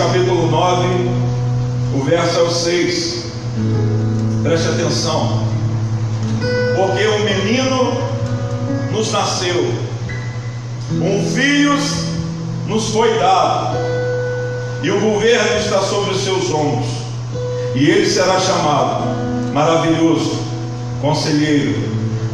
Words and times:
capítulo 0.00 0.50
9, 0.50 0.86
o 1.94 2.02
verso 2.04 2.38
é 2.38 2.42
o 2.42 2.50
6. 2.50 3.24
Preste 4.42 4.68
atenção. 4.68 5.44
Porque 6.74 7.06
um 7.06 7.24
menino 7.24 7.92
nos 8.92 9.12
nasceu, 9.12 9.62
um 10.92 11.30
filho 11.34 11.76
nos 12.66 12.88
foi 12.88 13.18
dado, 13.18 13.76
e 14.82 14.90
o 14.90 15.00
governo 15.00 15.58
está 15.58 15.82
sobre 15.82 16.12
os 16.12 16.24
seus 16.24 16.50
ombros, 16.50 16.88
e 17.74 17.84
ele 17.84 18.06
será 18.06 18.40
chamado 18.40 19.04
maravilhoso, 19.52 20.38
conselheiro, 21.02 21.74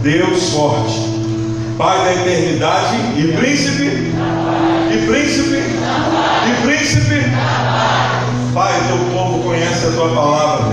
Deus 0.02 0.50
forte, 0.50 1.16
Pai 1.76 1.98
da 2.04 2.12
eternidade 2.14 2.96
e 3.18 3.36
príncipe, 3.36 4.12
e 4.96 5.06
príncipe, 5.06 5.56
e 5.56 6.62
príncipe. 6.62 7.20
Pai, 8.54 8.72
teu 8.88 8.96
povo 9.12 9.42
conhece 9.42 9.86
a 9.86 9.90
tua 9.90 10.08
palavra. 10.08 10.72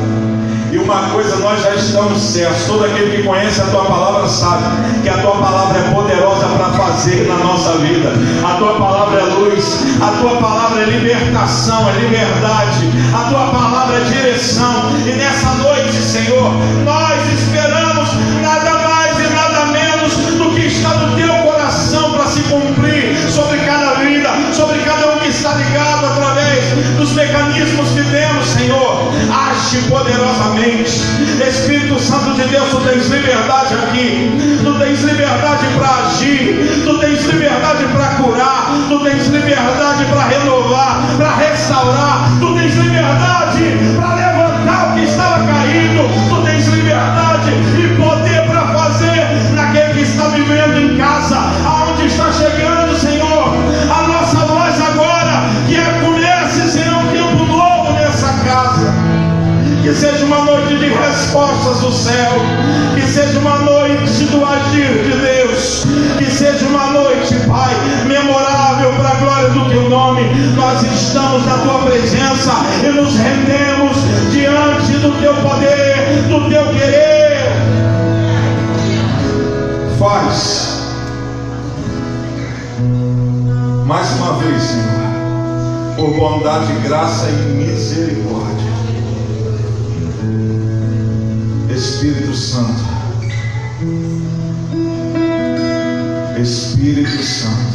E 0.72 0.78
uma 0.78 1.10
coisa 1.10 1.36
nós 1.38 1.62
já 1.62 1.76
estamos 1.76 2.20
certos: 2.20 2.66
todo 2.66 2.86
aquele 2.86 3.18
que 3.18 3.24
conhece 3.24 3.62
a 3.62 3.66
tua 3.66 3.84
palavra 3.86 4.28
sabe 4.28 4.64
que 5.04 5.10
a 5.10 5.18
tua 5.18 5.34
palavra 5.34 5.78
é 5.78 5.94
poderosa 5.94 6.46
para 6.58 6.70
fazer 6.72 7.28
na 7.28 7.36
nossa 7.36 7.74
vida. 7.80 8.14
A 8.44 8.58
tua 8.58 8.74
palavra 8.80 9.20
é 9.20 9.24
luz, 9.24 9.84
a 10.02 10.08
tua 10.22 10.38
palavra 10.38 10.84
é 10.84 10.86
libertação, 10.86 11.88
é 11.90 12.00
liberdade, 12.00 12.90
a 13.14 13.30
tua 13.30 13.48
palavra 13.48 13.98
é 13.98 14.04
direção. 14.06 14.92
E 15.06 15.12
nessa 15.12 15.50
noite, 15.56 15.94
Senhor, 16.02 16.54
nós 16.86 17.34
esperamos 17.34 18.10
nada 18.42 18.72
mais 18.72 19.20
e 19.20 19.34
nada 19.34 19.66
menos 19.66 20.16
do 20.16 20.56
que 20.56 20.68
está 20.68 20.90
no 20.90 21.16
teu 21.16 21.34
coração 21.44 22.14
para 22.14 22.26
se 22.28 22.42
cumprir 22.44 23.16
sobre 23.30 23.58
cada 23.60 23.73
está 25.34 25.56
ligado 25.56 26.06
através 26.06 26.64
dos 26.96 27.12
mecanismos 27.14 27.90
que 27.90 28.04
temos, 28.04 28.46
Senhor. 28.48 29.12
Age 29.50 29.82
poderosamente. 29.90 31.02
Espírito 31.48 32.00
Santo 32.00 32.34
de 32.36 32.44
Deus, 32.44 32.70
tu 32.70 32.78
tens 32.82 33.10
liberdade 33.10 33.74
aqui. 33.74 34.32
Tu 34.64 34.74
tens 34.80 35.02
liberdade 35.02 35.66
para 35.76 36.06
agir. 36.06 36.84
Tu 36.86 37.00
tens 37.00 37.26
liberdade 37.26 37.84
para 37.86 38.08
curar. 38.16 38.68
Tu 38.88 39.00
tens 39.00 39.28
liberdade 39.28 40.06
para 40.06 40.24
renovar, 40.28 41.02
para 41.18 41.36
restaurar. 41.36 42.30
Tu 42.40 42.54
tens 42.54 42.76
liberdade 42.76 43.96
para 43.98 44.16
levantar 44.16 44.92
o 44.92 44.96
que 44.96 45.06
estava 45.06 45.46
caído. 45.48 46.10
Tu 46.30 46.42
tens 46.44 46.68
liberdade 46.68 47.52
e 47.52 47.96
poder 48.00 48.48
para 48.48 48.68
fazer 48.68 49.52
naquele 49.56 49.94
que 49.94 50.02
está 50.02 50.28
vivendo 50.30 50.80
em 50.80 50.98
casa, 50.98 51.38
Que 59.84 59.94
seja 59.94 60.24
uma 60.24 60.46
noite 60.46 60.78
de 60.78 60.88
respostas 60.88 61.82
do 61.82 61.92
céu. 61.92 62.32
Que 62.96 63.02
seja 63.02 63.38
uma 63.40 63.58
noite 63.58 64.24
do 64.28 64.46
agir 64.46 65.04
de 65.04 65.12
Deus. 65.20 65.86
Que 66.18 66.32
seja 66.32 66.66
uma 66.68 66.88
noite, 66.92 67.36
Pai, 67.46 67.74
memorável 68.08 68.94
para 68.94 69.10
a 69.10 69.16
glória 69.16 69.50
do 69.50 69.70
teu 69.70 69.90
nome. 69.90 70.22
Nós 70.56 70.82
estamos 70.84 71.46
na 71.46 71.58
tua 71.58 71.80
presença 71.80 72.54
e 72.82 72.88
nos 72.94 73.18
rendemos 73.18 73.98
diante 74.32 74.94
do 75.02 75.20
teu 75.20 75.34
poder, 75.42 76.24
do 76.30 76.50
teu 76.50 76.66
querer. 76.74 77.52
Faz. 80.00 80.94
Mais 83.86 84.10
uma 84.12 84.34
vez, 84.36 84.64
Senhor, 84.64 85.98
por 85.98 86.18
bondade, 86.18 86.72
graça 86.88 87.28
e 87.30 87.52
misericórdia. 87.52 88.63
Espírito 91.76 92.36
Santo, 92.36 92.84
Espírito 96.40 97.24
Santo, 97.24 97.74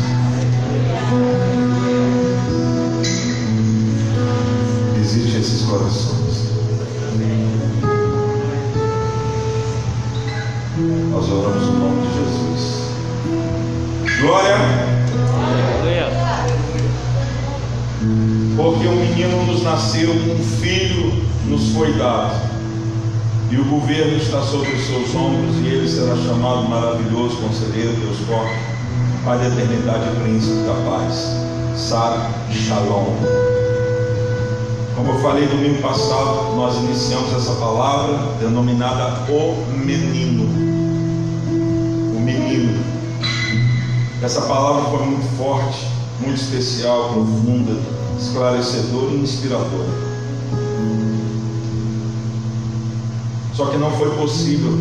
visite 4.95 5.37
esses 5.39 5.63
corações. 5.63 6.19
Nós 11.11 11.29
oramos 11.29 11.67
no 11.67 11.79
nome 11.81 12.07
de 12.07 12.15
Jesus. 12.15 12.91
Glória. 14.21 14.59
Porque 18.57 18.87
um 18.87 18.97
menino 18.97 19.45
nos 19.45 19.63
nasceu, 19.65 20.11
um 20.11 20.45
filho 20.61 21.25
nos 21.47 21.73
foi 21.73 21.95
dado, 21.95 22.48
e 23.51 23.57
o 23.57 23.65
governo 23.65 24.17
está 24.17 24.43
sobre 24.43 24.71
os 24.73 24.87
seus 24.87 25.15
ombros, 25.15 25.57
e 25.63 25.67
ele 25.69 25.89
será 25.89 26.15
chamado 26.17 26.69
maravilhoso, 26.69 27.37
conselheiro, 27.37 27.93
Deus 27.97 28.19
forte, 28.27 28.79
Pai 29.25 29.39
da 29.39 29.49
eternidade 29.49 30.05
e 30.09 30.23
príncipe 30.23 30.63
da 30.67 30.75
paz. 30.89 31.49
Sara 31.77 32.31
Shalom. 32.51 33.15
Como 34.95 35.13
eu 35.13 35.19
falei 35.21 35.47
domingo 35.47 35.83
passado, 35.83 36.57
nós 36.57 36.77
iniciamos 36.77 37.33
essa 37.35 37.53
palavra 37.55 38.19
denominada 38.41 39.31
o 39.31 39.65
menino. 39.77 40.45
O 42.17 42.21
menino. 42.21 42.83
Essa 44.23 44.43
palavra 44.43 44.91
foi 44.91 45.07
muito 45.07 45.37
forte, 45.37 45.87
muito 46.21 46.41
especial, 46.41 47.13
profunda, 47.13 47.79
esclarecedora 48.19 49.13
e 49.13 49.21
inspiradora. 49.21 50.08
Só 53.59 53.67
que 53.67 53.77
não 53.77 53.91
foi 53.91 54.09
possível, 54.11 54.79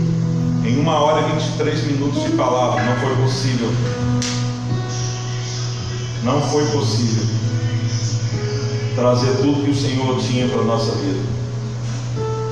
em 0.64 0.80
uma 0.80 1.00
hora 1.00 1.28
e 1.28 1.32
23 1.32 1.84
minutos 1.86 2.22
de 2.22 2.30
palavra, 2.38 2.84
não 2.84 2.96
foi 2.98 3.16
possível. 3.24 3.70
Não 6.24 6.40
foi 6.44 6.64
possível 6.68 7.24
trazer 8.96 9.36
tudo 9.38 9.66
que 9.66 9.72
o 9.72 9.76
Senhor 9.76 10.20
tinha 10.20 10.48
para 10.48 10.62
a 10.62 10.66
nossa 10.66 10.92
vida. 10.92 11.20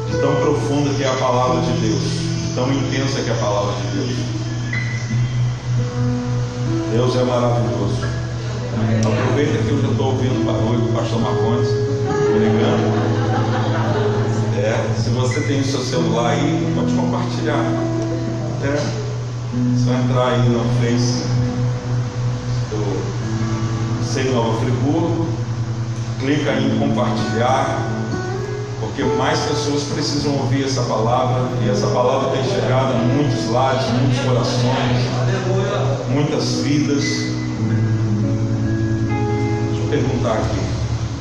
De 0.09 0.18
tão 0.18 0.36
profunda 0.38 0.90
que 0.96 1.03
é 1.03 1.09
a 1.09 1.13
palavra 1.13 1.62
de 1.62 1.72
Deus, 1.80 2.02
de 2.02 2.56
tão 2.56 2.74
intensa 2.74 3.22
que 3.22 3.30
é 3.30 3.34
a 3.34 3.38
palavra 3.38 3.75
de 3.75 3.88
Deus. 3.96 4.16
Deus 6.92 7.16
é 7.18 7.24
maravilhoso. 7.24 8.02
Aproveita 9.06 9.62
que 9.62 9.69
eu 9.69 9.80
já 9.80 9.90
estou 9.90 10.07
ouvindo 10.07 10.42
o 10.42 10.44
barulho 10.44 10.88
do 10.88 10.92
pastor 10.92 11.22
Marcondes 11.22 11.69
pregando. 12.34 13.25
É, 14.66 14.74
se 15.00 15.12
você 15.12 15.42
tem 15.42 15.62
o 15.62 15.64
seu 15.64 15.80
celular 15.80 16.31
aí, 16.31 16.74
pode 16.76 16.92
compartilhar. 16.94 17.64
É, 18.64 18.76
só 19.78 19.94
entrar 19.94 20.30
aí 20.30 20.50
no 20.50 20.62
Face 20.81 21.24
do 22.72 24.12
Sei 24.12 24.31
Nova 24.34 24.59
Friburgo, 24.59 25.28
clica 26.20 26.54
em 26.54 26.80
compartilhar, 26.80 27.78
porque 28.80 29.04
mais 29.04 29.40
pessoas 29.42 29.84
precisam 29.84 30.34
ouvir 30.34 30.66
essa 30.66 30.81
palavra 30.81 31.48
e 31.64 31.70
essa 31.70 31.86
palavra 31.86 32.31
tem 32.31 32.44
chegado 32.44 32.96
a 32.96 32.98
muitos 32.98 33.48
lares, 33.52 33.86
muitos 34.02 34.18
corações, 34.25 34.98
muitas 36.09 36.62
vidas. 36.62 37.04
Deixa 39.70 39.84
eu 39.84 39.90
perguntar 39.92 40.34
aqui. 40.34 40.65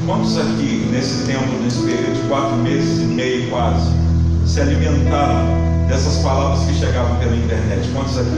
Quantos 0.07 0.37
aqui, 0.37 0.87
nesse 0.93 1.25
tempo, 1.25 1.47
nesse 1.63 1.79
período 1.79 2.21
de 2.21 2.29
quatro 2.29 2.57
meses 2.57 3.01
e 3.01 3.07
meio 3.07 3.49
quase, 3.49 3.91
se 4.45 4.61
alimentaram 4.61 5.47
dessas 5.89 6.23
palavras 6.23 6.63
que 6.67 6.75
chegavam 6.75 7.17
pela 7.17 7.35
internet? 7.35 7.89
Quantos 7.95 8.19
aqui? 8.19 8.29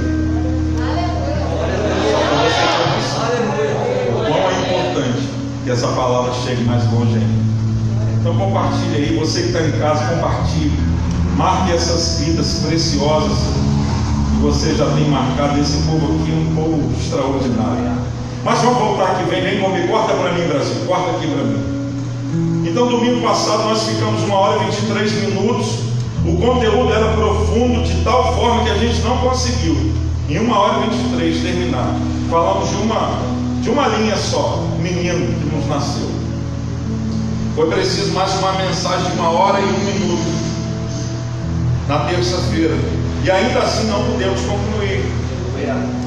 O 4.11 4.25
quão 4.27 4.49
é 4.49 4.61
importante 4.61 5.29
que 5.65 5.71
essa 5.71 5.89
palavra 5.89 6.33
chegue 6.35 6.63
mais 6.63 6.85
longe 6.93 7.15
ainda. 7.15 7.47
Então 8.21 8.39
compartilhe 8.39 8.97
aí, 8.97 9.17
você 9.19 9.43
que 9.43 9.49
está 9.49 9.63
em 9.63 9.73
casa, 9.73 10.15
compartilhe. 10.15 10.79
Marque 11.37 11.73
essas 11.73 12.21
vidas 12.21 12.63
preciosas 12.65 13.39
que 14.31 14.41
você 14.41 14.73
já 14.73 14.87
tem 14.91 15.09
marcado. 15.11 15.59
Esse 15.61 15.79
povo 15.79 16.15
aqui 16.15 16.31
é 16.31 16.35
um 16.37 16.55
povo 16.55 16.93
extraordinário. 16.97 18.16
Mas 18.47 18.61
vamos 18.61 18.79
voltar 18.79 19.11
aqui, 19.11 19.25
vem, 19.25 19.43
vem 19.43 19.61
comigo, 19.61 19.89
corta 19.89 20.15
para 20.15 20.31
mim, 20.31 20.47
Brasil, 20.47 20.77
corta 20.87 21.11
aqui 21.11 21.27
para 21.27 21.43
mim. 21.43 22.65
Então, 22.65 22.87
domingo 22.87 23.21
passado, 23.21 23.65
nós 23.65 23.83
ficamos 23.83 24.23
uma 24.23 24.37
hora 24.37 24.63
e 24.63 24.67
23 24.67 25.13
minutos. 25.23 25.81
O 26.25 26.37
conteúdo 26.37 26.93
era 26.93 27.13
profundo 27.15 27.83
de 27.83 28.05
tal 28.05 28.37
forma 28.37 28.63
que 28.63 28.71
a 28.71 28.79
gente 28.79 29.01
não 29.01 29.17
conseguiu, 29.19 29.93
em 30.29 30.39
uma 30.39 30.61
hora 30.61 30.87
e 30.87 30.91
23, 30.91 31.43
terminar. 31.43 31.93
Falamos 32.31 32.69
de 32.71 32.77
uma, 32.77 33.19
de 33.63 33.69
uma 33.69 33.89
linha 33.89 34.17
só, 34.17 34.63
menino 34.79 35.27
que 35.41 35.57
nos 35.57 35.67
nasceu. 35.67 36.09
Foi 37.57 37.69
preciso 37.69 38.13
mais 38.13 38.33
uma 38.35 38.53
mensagem 38.53 39.11
de 39.11 39.19
uma 39.19 39.29
hora 39.29 39.59
e 39.59 39.65
um 39.65 39.79
minuto, 39.79 40.33
na 41.89 41.99
terça-feira. 42.05 42.77
E 43.25 43.29
ainda 43.29 43.59
assim 43.59 43.89
não 43.89 44.05
pudemos 44.05 44.41
concluir. 44.43 45.16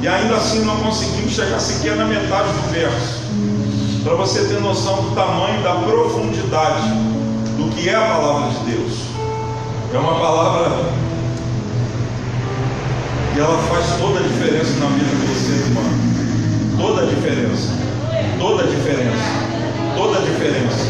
E 0.01 0.07
ainda 0.07 0.35
assim 0.35 0.63
não 0.63 0.77
conseguimos 0.77 1.33
chegar 1.33 1.59
sequer 1.59 1.95
na 1.95 2.05
metade 2.05 2.49
do 2.49 2.71
verso. 2.71 3.19
Para 4.03 4.15
você 4.15 4.45
ter 4.45 4.61
noção 4.61 5.03
do 5.03 5.15
tamanho, 5.15 5.61
da 5.61 5.75
profundidade 5.75 6.87
do 7.57 7.69
que 7.75 7.89
é 7.89 7.95
a 7.95 8.01
palavra 8.01 8.49
de 8.49 8.71
Deus. 8.71 8.93
É 9.93 9.97
uma 9.97 10.19
palavra 10.19 10.99
e 13.35 13.41
ela 13.41 13.57
faz 13.69 13.85
toda 13.99 14.19
a 14.19 14.23
diferença 14.23 14.71
na 14.79 14.87
vida 14.87 15.15
do 15.15 15.33
ser 15.39 15.63
humano. 15.71 15.95
Toda 16.77 17.03
a 17.03 17.05
diferença. 17.05 17.71
Toda 18.37 18.63
a 18.63 18.67
diferença. 18.67 19.29
Toda 19.95 20.17
a 20.17 20.21
diferença. 20.21 20.85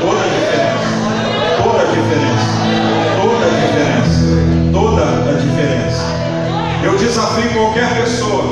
Toda 0.00 0.22
a 0.22 0.26
diferença. 0.28 0.88
Toda 1.62 1.82
a 1.82 1.86
diferença. 1.86 2.48
Toda 3.20 3.44
a 3.44 3.50
diferença. 3.50 4.18
Toda 4.72 5.02
a 5.02 5.32
diferença. 5.32 5.57
Eu 6.82 6.96
desafio 6.96 7.50
qualquer 7.50 7.92
pessoa. 7.96 8.44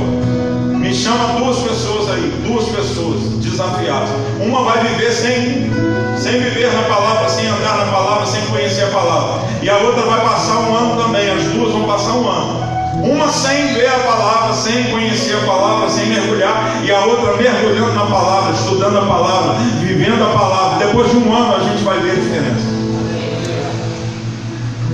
Me 0.73 0.93
chama 0.95 1.39
duas 1.39 1.59
pessoas 1.59 2.11
aí, 2.11 2.43
duas 2.47 2.65
pessoas 2.67 3.21
desafiadas. 3.39 4.09
Uma 4.41 4.63
vai 4.63 4.85
viver 4.85 5.13
sem, 5.13 5.71
sem 6.17 6.41
viver 6.41 6.73
na 6.73 6.83
palavra, 6.83 7.29
sem 7.29 7.47
andar 7.47 7.77
na 7.79 7.93
palavra, 7.93 8.27
sem 8.27 8.45
conhecer 8.47 8.85
a 8.85 8.91
palavra. 8.91 9.43
E 9.63 9.71
a 9.71 9.79
outra 9.79 10.03
vai 10.03 10.21
passar 10.21 10.59
um 10.59 10.77
ano 10.77 11.03
também. 11.03 11.31
As 11.31 11.45
duas 11.45 11.73
vão 11.73 11.85
passar 11.85 12.13
um 12.15 12.29
ano. 12.29 12.67
Uma 13.05 13.29
sem 13.29 13.75
ver 13.75 13.89
a 13.89 13.99
palavra, 13.99 14.55
sem 14.55 14.85
conhecer 14.91 15.37
a 15.37 15.47
palavra, 15.47 15.89
sem 15.89 16.07
mergulhar, 16.07 16.83
e 16.83 16.91
a 16.91 17.05
outra 17.05 17.37
mergulhando 17.37 17.93
na 17.93 18.07
palavra, 18.07 18.55
estudando 18.55 18.99
a 18.99 19.07
palavra, 19.07 19.55
vivendo 19.81 20.23
a 20.23 20.39
palavra. 20.39 20.87
Depois 20.87 21.11
de 21.11 21.17
um 21.19 21.33
ano 21.33 21.57
a 21.57 21.61
gente 21.61 21.85
vai 21.85 22.01
ver 22.01 22.13
a 22.13 22.15
diferença. 22.15 22.77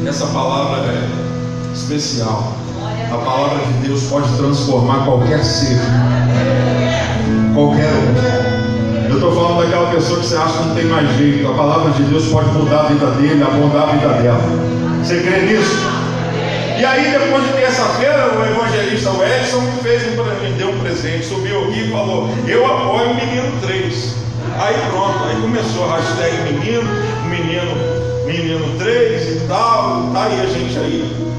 Essa 0.06 0.26
palavra 0.26 0.80
é 0.90 1.72
especial. 1.72 2.61
A 3.12 3.18
palavra 3.18 3.58
de 3.66 3.88
Deus 3.88 4.04
pode 4.04 4.26
transformar 4.38 5.04
qualquer 5.04 5.44
ser, 5.44 5.78
qualquer 7.54 7.90
um. 7.92 9.10
Eu 9.10 9.14
estou 9.16 9.34
falando 9.34 9.62
daquela 9.62 9.90
pessoa 9.90 10.20
que 10.20 10.26
você 10.26 10.36
acha 10.36 10.56
que 10.56 10.68
não 10.68 10.74
tem 10.74 10.84
mais 10.86 11.16
jeito. 11.18 11.46
A 11.46 11.54
palavra 11.54 11.90
de 11.92 12.04
Deus 12.04 12.24
pode 12.28 12.48
mudar 12.52 12.80
a 12.80 12.82
vida 12.84 13.06
dele, 13.10 13.44
mudar 13.44 13.82
a 13.82 13.92
vida 13.92 14.08
dela. 14.14 14.40
Você 15.04 15.20
crê 15.20 15.42
nisso? 15.42 15.76
E 16.78 16.84
aí, 16.86 17.12
depois 17.12 17.44
de 17.44 17.52
terça-feira, 17.52 18.32
o 18.34 18.46
evangelista 18.46 19.10
Edson 19.10 19.60
me 19.60 19.82
fez 19.82 20.02
um, 20.18 20.42
me 20.42 20.52
deu 20.56 20.70
um 20.70 20.78
presente, 20.78 21.26
subiu 21.26 21.64
aqui 21.64 21.88
e 21.88 21.90
falou: 21.92 22.30
Eu 22.48 22.64
apoio 22.64 23.10
o 23.10 23.14
menino 23.14 23.60
3. 23.60 24.16
Aí 24.58 24.74
pronto, 24.90 25.24
aí 25.24 25.38
começou 25.38 25.84
a 25.84 25.96
hashtag 25.98 26.50
menino, 26.50 26.88
menino, 27.28 27.72
menino 28.26 28.78
3 28.78 29.36
e 29.36 29.46
tal, 29.46 30.10
tá 30.14 30.24
aí 30.24 30.40
a 30.40 30.46
gente 30.46 30.78
aí, 30.78 31.31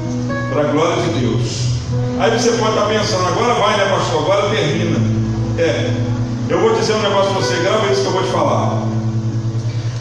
para 0.54 0.68
a 0.68 0.72
glória 0.72 1.02
de 1.02 1.18
Deus. 1.18 1.74
Aí 2.20 2.30
você 2.30 2.52
pode 2.52 2.70
estar 2.70 2.86
pensando, 2.86 3.26
agora 3.26 3.54
vai, 3.54 3.76
né, 3.76 3.86
pastor? 3.90 4.22
Agora 4.22 4.50
termina. 4.50 4.96
É, 5.58 5.90
eu 6.48 6.60
vou 6.60 6.74
dizer 6.74 6.94
um 6.94 7.02
negócio 7.02 7.32
para 7.32 7.42
você, 7.42 7.56
grava 7.56 7.92
isso 7.92 8.02
que 8.02 8.06
eu 8.06 8.12
vou 8.12 8.22
te 8.22 8.30
falar. 8.30 8.82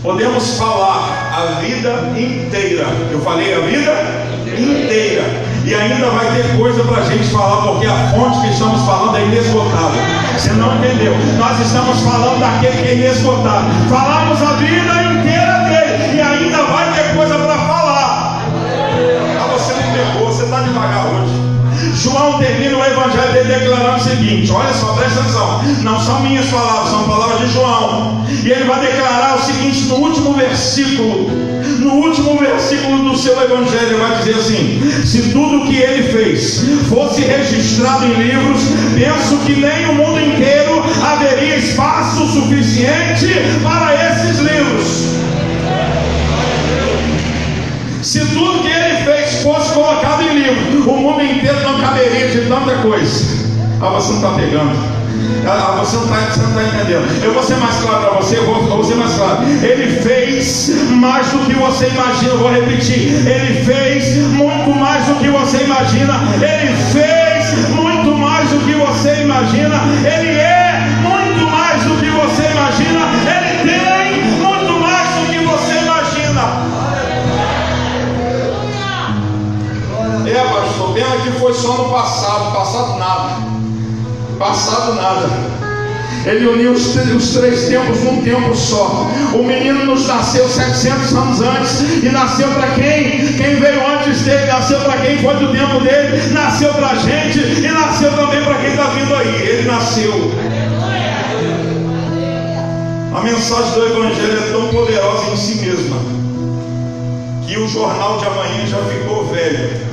Podemos 0.04 0.58
falar 0.58 1.34
a 1.34 1.60
vida 1.60 2.14
inteira. 2.16 2.86
Eu 3.12 3.20
falei 3.22 3.56
a 3.56 3.60
vida 3.62 3.94
inteira. 4.60 5.24
E 5.66 5.74
ainda 5.74 6.10
vai 6.10 6.36
ter 6.36 6.58
coisa 6.58 6.84
para 6.84 7.02
a 7.02 7.06
gente 7.06 7.24
falar, 7.30 7.72
porque 7.72 7.88
a 7.88 8.12
fonte 8.14 8.42
que 8.42 8.54
estamos 8.54 8.82
falando 8.86 9.18
é 9.18 9.24
inesgotável. 9.24 10.02
Você 10.38 10.52
não 10.52 10.76
entendeu? 10.76 11.16
Nós 11.40 11.60
estamos 11.62 12.02
falando 12.02 12.40
daquele 12.40 12.78
que 12.78 12.90
é 12.90 12.94
inesgotável. 12.96 13.72
Falamos 13.90 14.42
a 14.44 14.54
vida 14.54 15.04
inteira 15.14 15.43
João 22.04 22.38
termina 22.38 22.78
o 22.78 22.84
evangelho 22.84 23.32
dele 23.32 23.60
declarando 23.60 23.96
o 23.96 24.04
seguinte: 24.04 24.52
olha 24.52 24.74
só, 24.74 24.94
presta 24.94 25.22
atenção, 25.22 25.64
não 25.84 25.98
são 26.02 26.20
minhas 26.20 26.46
palavras, 26.48 26.90
são 26.90 27.04
palavras 27.06 27.40
de 27.40 27.54
João. 27.54 28.26
E 28.44 28.52
ele 28.52 28.66
vai 28.66 28.82
declarar 28.82 29.38
o 29.38 29.42
seguinte 29.42 29.86
no 29.86 29.96
último 29.96 30.34
versículo. 30.34 31.54
No 31.80 31.94
último 31.96 32.38
versículo 32.38 33.10
do 33.10 33.18
seu 33.18 33.42
evangelho, 33.42 33.88
ele 33.88 33.96
vai 33.96 34.18
dizer 34.18 34.36
assim: 34.36 34.82
se 35.06 35.32
tudo 35.32 35.66
que 35.66 35.78
ele 35.78 36.12
fez 36.12 36.66
fosse 36.90 37.22
registrado 37.22 38.06
em 38.06 38.14
livros, 38.16 38.62
penso 38.96 39.38
que 39.46 39.54
nem 39.54 39.90
o 39.90 39.94
mundo 39.94 40.20
inteiro 40.20 40.84
haveria 41.02 41.56
espaço 41.56 42.28
suficiente 42.28 43.28
para 43.64 43.94
esses 44.12 44.40
livros. 44.40 45.14
Se 48.02 48.20
tudo 48.20 48.62
que 48.62 48.68
ele 48.68 48.93
fez 49.04 49.44
fosse 49.44 49.74
colocado 49.74 50.22
em 50.24 50.40
livro, 50.40 50.90
o 50.92 50.98
mundo 50.98 51.24
inteiro 51.24 51.60
não 51.62 51.80
caberia 51.80 52.28
de 52.30 52.42
tanta 52.48 52.76
coisa. 52.78 53.44
Ah, 53.82 53.90
você 53.90 54.14
não 54.14 54.16
está 54.18 54.30
pegando. 54.30 54.94
Ah, 55.46 55.76
você 55.80 55.98
não 55.98 56.04
está 56.04 56.16
tá 56.16 56.64
entendendo. 56.64 57.24
Eu 57.24 57.34
vou 57.34 57.44
ser 57.44 57.56
mais 57.58 57.76
claro 57.78 58.08
para 58.08 58.22
você, 58.22 58.38
eu 58.38 58.46
vou, 58.46 58.64
vou 58.64 58.84
ser 58.84 58.96
mais 58.96 59.14
claro. 59.14 59.44
Ele 59.62 60.02
fez 60.02 60.70
mais 60.92 61.28
do 61.28 61.40
que 61.40 61.54
você 61.54 61.88
imagina, 61.88 62.32
eu 62.32 62.40
vou 62.40 62.52
repetir. 62.52 63.28
Ele 63.28 63.64
fez 63.66 64.18
muito 64.18 64.76
mais 64.76 65.06
do 65.06 65.16
que 65.16 65.30
você 65.30 65.64
imagina. 65.64 66.14
Ele 66.36 66.74
fez 66.92 67.70
muito 67.70 68.18
mais 68.18 68.50
do 68.50 68.60
que 68.60 68.74
você 68.74 69.22
imagina. 69.22 69.76
Ele 70.06 70.40
é 70.40 70.63
que 81.24 81.32
foi 81.40 81.54
só 81.54 81.78
no 81.78 81.90
passado, 81.90 82.54
passado 82.54 83.00
nada. 83.00 83.30
Passado 84.38 84.94
nada. 84.96 85.30
Ele 86.26 86.48
uniu 86.48 86.72
os, 86.72 86.96
os, 86.96 87.34
três 87.34 87.68
tempos 87.68 88.02
num 88.04 88.22
tempo 88.22 88.56
só. 88.56 89.08
O 89.34 89.44
menino 89.44 89.86
nos 89.86 90.08
nasceu 90.08 90.48
700 90.48 91.14
anos 91.14 91.42
antes 91.42 91.82
e 92.04 92.10
nasceu 92.10 92.48
para 92.50 92.68
quem? 92.76 93.34
Quem 93.36 93.56
veio 93.56 93.86
antes 93.88 94.22
dele, 94.22 94.46
nasceu 94.46 94.80
para 94.80 94.98
quem 95.02 95.18
foi 95.18 95.36
do 95.36 95.52
tempo 95.52 95.82
dele, 95.82 96.34
nasceu 96.34 96.74
para 96.74 96.88
a 96.88 96.96
gente 96.96 97.40
e 97.40 97.72
nasceu 97.72 98.12
também 98.14 98.44
para 98.44 98.56
quem 98.56 98.70
está 98.70 98.86
vindo 98.86 99.16
aí. 99.16 99.48
Ele 99.48 99.68
nasceu. 99.70 100.32
A 103.14 103.22
mensagem 103.22 103.72
do 103.74 103.86
Evangelho 103.86 104.38
é 104.38 104.52
tão 104.52 104.68
poderosa 104.70 105.32
em 105.32 105.38
si 105.38 105.56
mesma 105.56 105.98
que 107.46 107.58
o 107.58 107.68
jornal 107.68 108.18
de 108.18 108.26
amanhã 108.26 108.66
já 108.66 108.78
ficou 108.78 109.26
velho 109.28 109.93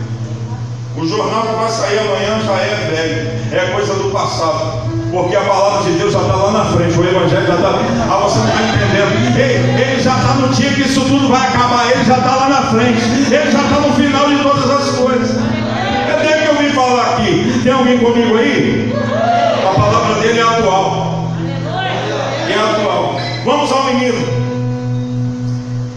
o 1.00 1.08
jornal 1.08 1.47
que 1.47 1.55
vai 1.55 1.70
sair 1.70 1.99
amanhã 1.99 2.41
já 2.44 2.52
é 2.52 2.91
velho, 2.91 3.31
é 3.52 3.73
coisa 3.73 3.94
do 3.94 4.11
passado. 4.11 4.91
Porque 5.11 5.35
a 5.35 5.41
palavra 5.41 5.91
de 5.91 5.99
Deus 5.99 6.12
já 6.12 6.20
está 6.20 6.35
lá 6.35 6.50
na 6.50 6.64
frente, 6.67 6.99
o 6.99 7.05
Evangelho 7.05 7.47
já 7.47 7.55
está. 7.55 7.69
Ah, 7.69 8.20
você 8.23 8.38
não 8.38 8.47
está 8.47 8.62
entendendo. 8.62 9.38
Ele, 9.41 9.82
ele 9.82 10.02
já 10.02 10.14
está 10.17 10.35
no 10.35 10.49
dia 10.49 10.70
que 10.70 10.82
isso 10.82 11.00
tudo 11.00 11.29
vai 11.29 11.49
acabar, 11.49 11.90
ele 11.90 12.04
já 12.04 12.19
está 12.19 12.37
lá 12.37 12.49
na 12.49 12.62
frente, 12.62 13.02
ele 13.33 13.50
já 13.50 13.62
está 13.62 13.80
no 13.80 13.95
final 13.95 14.28
de 14.28 14.42
todas 14.42 14.71
as 14.71 14.90
coisas. 14.97 15.37
É 15.37 16.23
dele 16.23 16.42
que 16.42 16.49
eu 16.49 16.57
vim 16.57 16.75
falar 16.75 17.14
aqui. 17.14 17.61
Tem 17.64 17.73
alguém 17.73 17.99
comigo 17.99 18.37
aí? 18.37 18.95
A 19.66 19.75
palavra 19.75 20.21
dele 20.21 20.38
é 20.38 20.42
atual. 20.42 21.33
É 22.49 22.54
atual. 22.54 23.16
Vamos 23.45 23.73
ao 23.73 23.85
menino. 23.85 24.26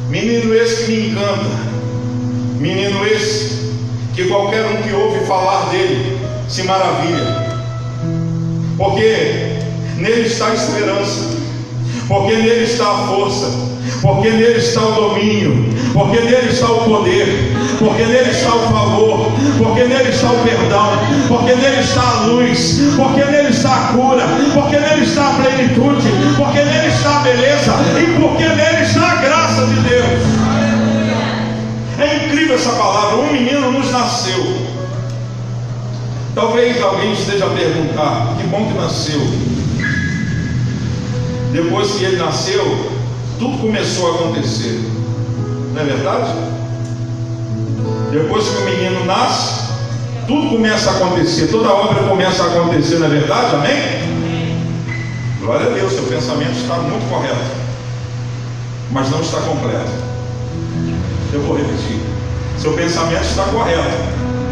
Menino 0.10 0.56
esse 0.56 0.86
que 0.86 0.92
me 0.92 1.10
encanta. 1.10 1.74
Menino 2.58 3.06
esse 3.06 3.53
que 4.14 4.26
qualquer 4.26 4.66
um 4.66 4.82
que 4.82 4.94
ouve 4.94 5.26
falar 5.26 5.70
dele 5.72 6.20
se 6.48 6.64
maravilha, 6.64 7.58
porque 8.78 9.60
nele 9.98 10.28
está 10.28 10.48
a 10.48 10.54
esperança, 10.54 11.32
porque 12.08 12.36
nele 12.36 12.64
está 12.64 12.86
a 12.86 13.08
força, 13.08 13.48
porque 14.02 14.30
nele 14.30 14.60
está 14.60 14.82
o 14.82 14.92
domínio, 14.94 15.70
porque 15.94 16.20
nele 16.20 16.50
está 16.50 16.72
o 16.72 16.84
poder, 16.84 17.28
porque 17.80 18.04
nele 18.04 18.30
está 18.30 18.56
o 18.56 18.60
favor, 18.72 19.32
porque 19.58 19.84
nele 19.84 20.10
está 20.10 20.32
o 20.32 20.44
perdão, 20.44 20.90
porque 21.28 21.56
nele 21.56 21.80
está 21.82 22.02
a 22.02 22.26
luz, 22.26 22.82
porque 22.96 23.26
nele 23.26 23.50
está 23.50 23.74
a 23.74 23.94
cura, 23.94 24.24
porque 24.54 24.80
nele 24.80 25.04
está 25.04 25.30
a 25.30 25.34
plenitude, 25.34 26.10
porque 26.38 26.64
nele 26.64 26.88
está 26.88 27.20
a 27.20 27.24
beleza 27.24 27.74
e 27.98 28.22
porque 28.22 28.44
nele 28.44 28.84
está 28.84 29.12
a 29.12 29.16
graça 29.16 29.66
de 29.66 29.76
Deus. 29.82 30.33
Incrível 32.26 32.56
essa 32.56 32.72
palavra. 32.72 33.18
Um 33.18 33.32
menino 33.32 33.72
nos 33.72 33.92
nasceu. 33.92 34.44
Talvez 36.36 36.82
alguém 36.82 37.14
esteja 37.14 37.46
a 37.46 37.50
perguntar: 37.50 38.36
que 38.40 38.48
bom 38.48 38.68
que 38.68 38.78
nasceu. 38.78 39.20
Depois 41.52 41.92
que 41.92 42.04
ele 42.04 42.18
nasceu, 42.18 42.92
tudo 43.38 43.60
começou 43.60 44.12
a 44.12 44.16
acontecer. 44.16 44.82
Não 45.74 45.82
é 45.82 45.86
verdade? 45.86 46.32
Depois 48.12 48.48
que 48.48 48.58
o 48.58 48.66
menino 48.66 49.06
nasce, 49.06 49.72
tudo 50.28 50.50
começa 50.50 50.90
a 50.90 50.96
acontecer, 50.96 51.48
toda 51.48 51.70
obra 51.70 52.04
começa 52.04 52.44
a 52.44 52.48
acontecer, 52.48 52.96
não 52.98 53.08
é 53.08 53.10
verdade? 53.10 53.56
Amém? 53.56 54.04
Glória 55.42 55.68
a 55.68 55.70
Deus, 55.70 55.94
seu 55.94 56.04
pensamento 56.04 56.58
está 56.58 56.76
muito 56.76 57.10
correto, 57.10 57.36
mas 58.92 59.10
não 59.10 59.20
está 59.20 59.42
completo. 59.42 59.92
Eu 61.34 61.42
vou 61.42 61.58
repetir. 61.58 62.13
Seu 62.58 62.74
pensamento 62.74 63.24
está 63.24 63.44
correto, 63.44 63.92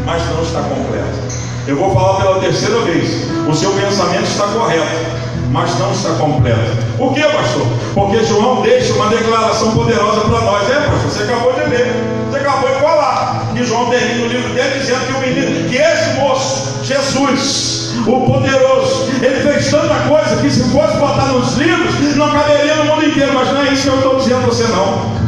mas 0.06 0.22
não 0.30 0.42
está 0.42 0.62
completo. 0.62 1.32
Eu 1.68 1.78
vou 1.78 1.94
falar 1.94 2.22
pela 2.22 2.40
terceira 2.40 2.80
vez. 2.82 3.28
O 3.48 3.54
seu 3.54 3.72
pensamento 3.72 4.24
está 4.24 4.48
correto, 4.48 5.06
mas 5.52 5.78
não 5.78 5.92
está 5.92 6.10
completo. 6.16 6.78
Por 6.98 7.14
que, 7.14 7.22
pastor? 7.22 7.68
Porque 7.94 8.24
João 8.24 8.62
deixa 8.62 8.94
uma 8.94 9.08
declaração 9.08 9.72
poderosa 9.72 10.22
para 10.22 10.42
nós. 10.42 10.70
É, 10.70 10.82
pastor, 10.90 11.12
você 11.12 11.24
acabou 11.24 11.54
de 11.54 11.70
ler, 11.70 11.94
você 12.30 12.40
acabou 12.40 12.70
de 12.70 12.82
falar. 12.82 13.52
E 13.56 13.64
João 13.64 13.90
termina 13.90 14.26
o 14.26 14.28
livro 14.28 14.54
dele 14.54 14.80
dizendo 14.80 15.06
que 15.06 15.14
o 15.14 15.20
menino, 15.20 15.70
que 15.70 15.76
esse 15.78 16.20
moço, 16.20 16.84
Jesus, 16.84 17.94
o 18.08 18.26
poderoso, 18.26 19.10
ele 19.22 19.42
fez 19.42 19.70
tanta 19.70 19.96
coisa 20.08 20.42
que 20.42 20.50
se 20.50 20.64
fosse 20.72 20.98
botar 20.98 21.28
nos 21.28 21.58
livros, 21.58 22.16
não 22.16 22.32
caberia 22.32 22.76
no 22.76 22.86
mundo 22.86 23.06
inteiro. 23.06 23.34
Mas 23.34 23.52
não 23.52 23.62
é 23.62 23.72
isso 23.72 23.84
que 23.84 23.88
eu 23.90 23.96
estou 23.96 24.16
dizendo 24.16 24.38
a 24.38 24.46
você, 24.48 24.64
não. 24.64 25.21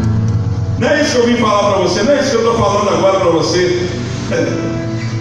Não 0.79 0.89
é 0.89 1.01
isso 1.01 1.11
que 1.11 1.17
eu 1.17 1.27
vim 1.27 1.37
falar 1.37 1.73
para 1.73 1.81
você, 1.83 2.03
não 2.03 2.13
é 2.13 2.19
isso 2.19 2.29
que 2.31 2.35
eu 2.35 2.51
estou 2.51 2.57
falando 2.57 2.89
agora 2.89 3.19
para 3.19 3.29
você. 3.29 3.87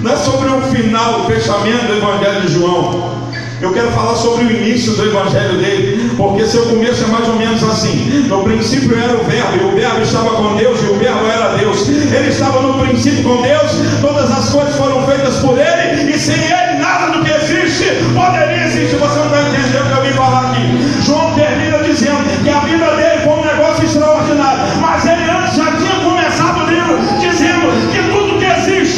Não 0.00 0.12
é 0.12 0.16
sobre 0.16 0.48
o 0.48 0.60
final, 0.62 1.20
o 1.20 1.24
fechamento 1.26 1.86
do 1.86 1.96
Evangelho 1.98 2.40
de 2.42 2.52
João. 2.52 3.22
Eu 3.62 3.72
quero 3.72 3.92
falar 3.92 4.16
sobre 4.16 4.42
o 4.42 4.50
início 4.50 4.92
do 4.94 5.06
evangelho 5.06 5.56
dele, 5.58 6.10
porque 6.16 6.44
seu 6.44 6.66
começo 6.66 7.04
é 7.04 7.06
mais 7.06 7.28
ou 7.28 7.36
menos 7.36 7.62
assim. 7.62 8.26
No 8.26 8.42
princípio 8.42 8.98
era 8.98 9.14
o 9.14 9.22
verbo, 9.22 9.56
e 9.56 9.64
o 9.64 9.70
verbo 9.76 10.02
estava 10.02 10.30
com 10.30 10.56
Deus, 10.56 10.82
e 10.82 10.86
o 10.86 10.96
verbo 10.96 11.24
era 11.26 11.56
Deus. 11.56 11.88
Ele 11.88 12.28
estava 12.28 12.60
no 12.60 12.84
princípio 12.84 13.22
com 13.22 13.40
Deus, 13.40 13.70
todas 14.00 14.32
as 14.32 14.50
coisas 14.50 14.74
foram 14.74 15.06
feitas 15.06 15.36
por 15.36 15.56
ele, 15.56 16.10
e 16.12 16.18
sem 16.18 16.34
ele 16.34 16.80
nada 16.80 17.16
do 17.16 17.24
que 17.24 17.30
existe 17.30 17.84
poderia 18.12 18.66
existir. 18.66 18.96
Você 18.96 19.18
não 19.20 19.26
está 19.26 19.42
entendendo 19.42 19.84
o 19.84 19.86
que 19.86 19.96
eu 19.96 20.02
vim 20.02 20.12
falar 20.16 20.50
aqui. 20.50 21.02
João 21.06 21.34
termina 21.34 21.78
dizendo 21.84 22.42
que 22.42 22.50
a 22.50 22.58
vida 22.58 22.96
dele 22.96 23.22
foi 23.22 23.32
um 23.32 23.44
negócio 23.44 23.84
extraordinário, 23.84 24.60
mas 24.80 25.06
ele 25.06 25.21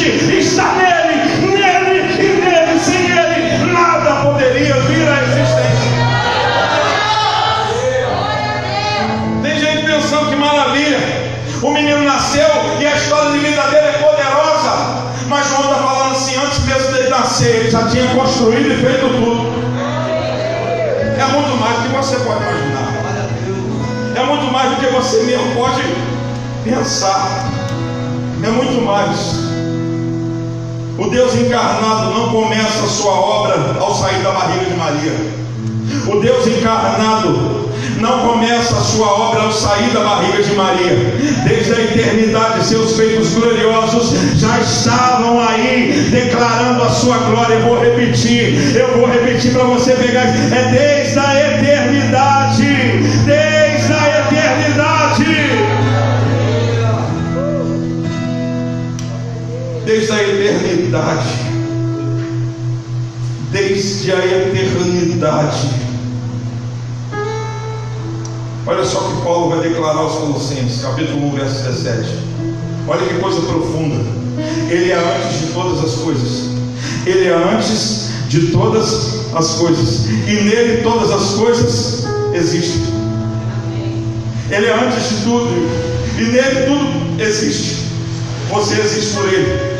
existe 0.09 0.51
está 0.51 0.73
nele. 0.73 0.95
poderia 4.35 4.73
vir 4.81 5.07
à 5.07 5.23
existência. 5.23 5.91
Tem 9.41 9.59
gente 9.59 9.85
pensando 9.85 10.29
que 10.29 10.35
maravilha. 10.35 10.99
O 11.61 11.71
menino 11.71 12.03
nasceu 12.03 12.47
e 12.79 12.85
a 12.85 12.95
história 12.95 13.31
de 13.31 13.39
vida 13.39 13.61
dele 13.63 13.87
é 13.87 13.91
poderosa. 13.93 15.05
Mas 15.27 15.47
João 15.47 15.61
está 15.61 15.75
falando 15.75 16.11
assim, 16.11 16.35
antes 16.37 16.59
mesmo 16.65 16.91
dele 16.93 17.09
nascer, 17.09 17.55
ele 17.55 17.71
já 17.71 17.87
tinha 17.87 18.07
construído 18.15 18.71
e 18.71 18.77
feito 18.77 19.07
tudo. 19.09 19.55
É 21.17 21.25
muito 21.31 21.57
mais 21.57 21.77
do 21.77 21.83
que 21.83 21.95
você 21.95 22.15
pode 22.17 22.43
imaginar. 22.43 22.93
É 24.15 24.23
muito 24.23 24.51
mais 24.51 24.69
do 24.71 24.75
que 24.77 24.87
você 24.87 25.23
mesmo 25.23 25.55
pode 25.55 25.81
pensar. 26.63 27.49
É 28.43 28.49
muito 28.49 28.81
mais. 28.85 29.44
O 30.97 31.09
Deus 31.09 31.35
encarnado 31.35 32.13
não 32.13 32.29
começa 32.29 32.85
a 32.85 32.87
sua 32.87 33.11
obra 33.11 33.77
ao 33.79 33.93
sair 33.93 34.23
da 34.23 34.31
barriga 34.31 34.65
de 34.65 34.75
Maria. 34.75 35.13
O 36.07 36.19
Deus 36.21 36.47
encarnado 36.47 37.65
não 37.99 38.19
começa 38.19 38.75
a 38.75 38.81
sua 38.81 39.07
obra 39.07 39.41
ao 39.41 39.51
sair 39.51 39.89
da 39.89 40.01
barriga 40.01 40.41
de 40.41 40.53
Maria. 40.53 40.95
Desde 41.45 41.73
a 41.73 41.81
eternidade, 41.81 42.65
seus 42.65 42.95
feitos 42.95 43.33
gloriosos 43.33 44.13
já 44.37 44.59
estavam 44.59 45.39
aí 45.41 46.09
declarando 46.11 46.83
a 46.83 46.89
sua 46.89 47.17
glória. 47.17 47.55
Eu 47.55 47.61
vou 47.61 47.79
repetir, 47.79 48.75
eu 48.75 48.97
vou 48.97 49.07
repetir 49.07 49.51
para 49.51 49.63
você 49.63 49.93
pegar. 49.93 50.25
É 50.25 50.69
desde 50.71 51.04
desde 59.95 60.11
a 60.11 60.23
eternidade. 60.23 61.29
Desde 63.51 64.11
a 64.11 64.25
eternidade. 64.25 65.69
Olha 68.67 68.83
só 68.83 68.99
que 68.99 69.21
Paulo 69.23 69.55
vai 69.55 69.69
declarar 69.69 69.99
aos 69.99 70.15
Colossenses, 70.15 70.81
capítulo 70.81 71.27
1, 71.27 71.35
verso 71.35 71.63
17. 71.63 72.09
Olha 72.87 73.07
que 73.07 73.13
coisa 73.19 73.39
profunda. 73.41 74.03
Ele 74.69 74.91
é 74.91 74.95
antes 74.95 75.39
de 75.39 75.53
todas 75.53 75.85
as 75.85 75.95
coisas. 76.01 76.49
Ele 77.05 77.27
é 77.27 77.53
antes 77.53 78.09
de 78.27 78.47
todas 78.47 79.33
as 79.33 79.53
coisas. 79.53 80.07
E 80.27 80.43
nele 80.43 80.83
todas 80.83 81.09
as 81.09 81.35
coisas 81.35 82.05
existem. 82.33 82.81
Ele 84.51 84.65
é 84.65 84.73
antes 84.73 85.09
de 85.09 85.23
tudo. 85.23 85.49
E 86.17 86.23
nele 86.23 86.65
tudo 86.65 87.21
existe. 87.21 87.85
Você 88.49 88.81
existe 88.81 89.13
por 89.13 89.33
ele. 89.33 89.74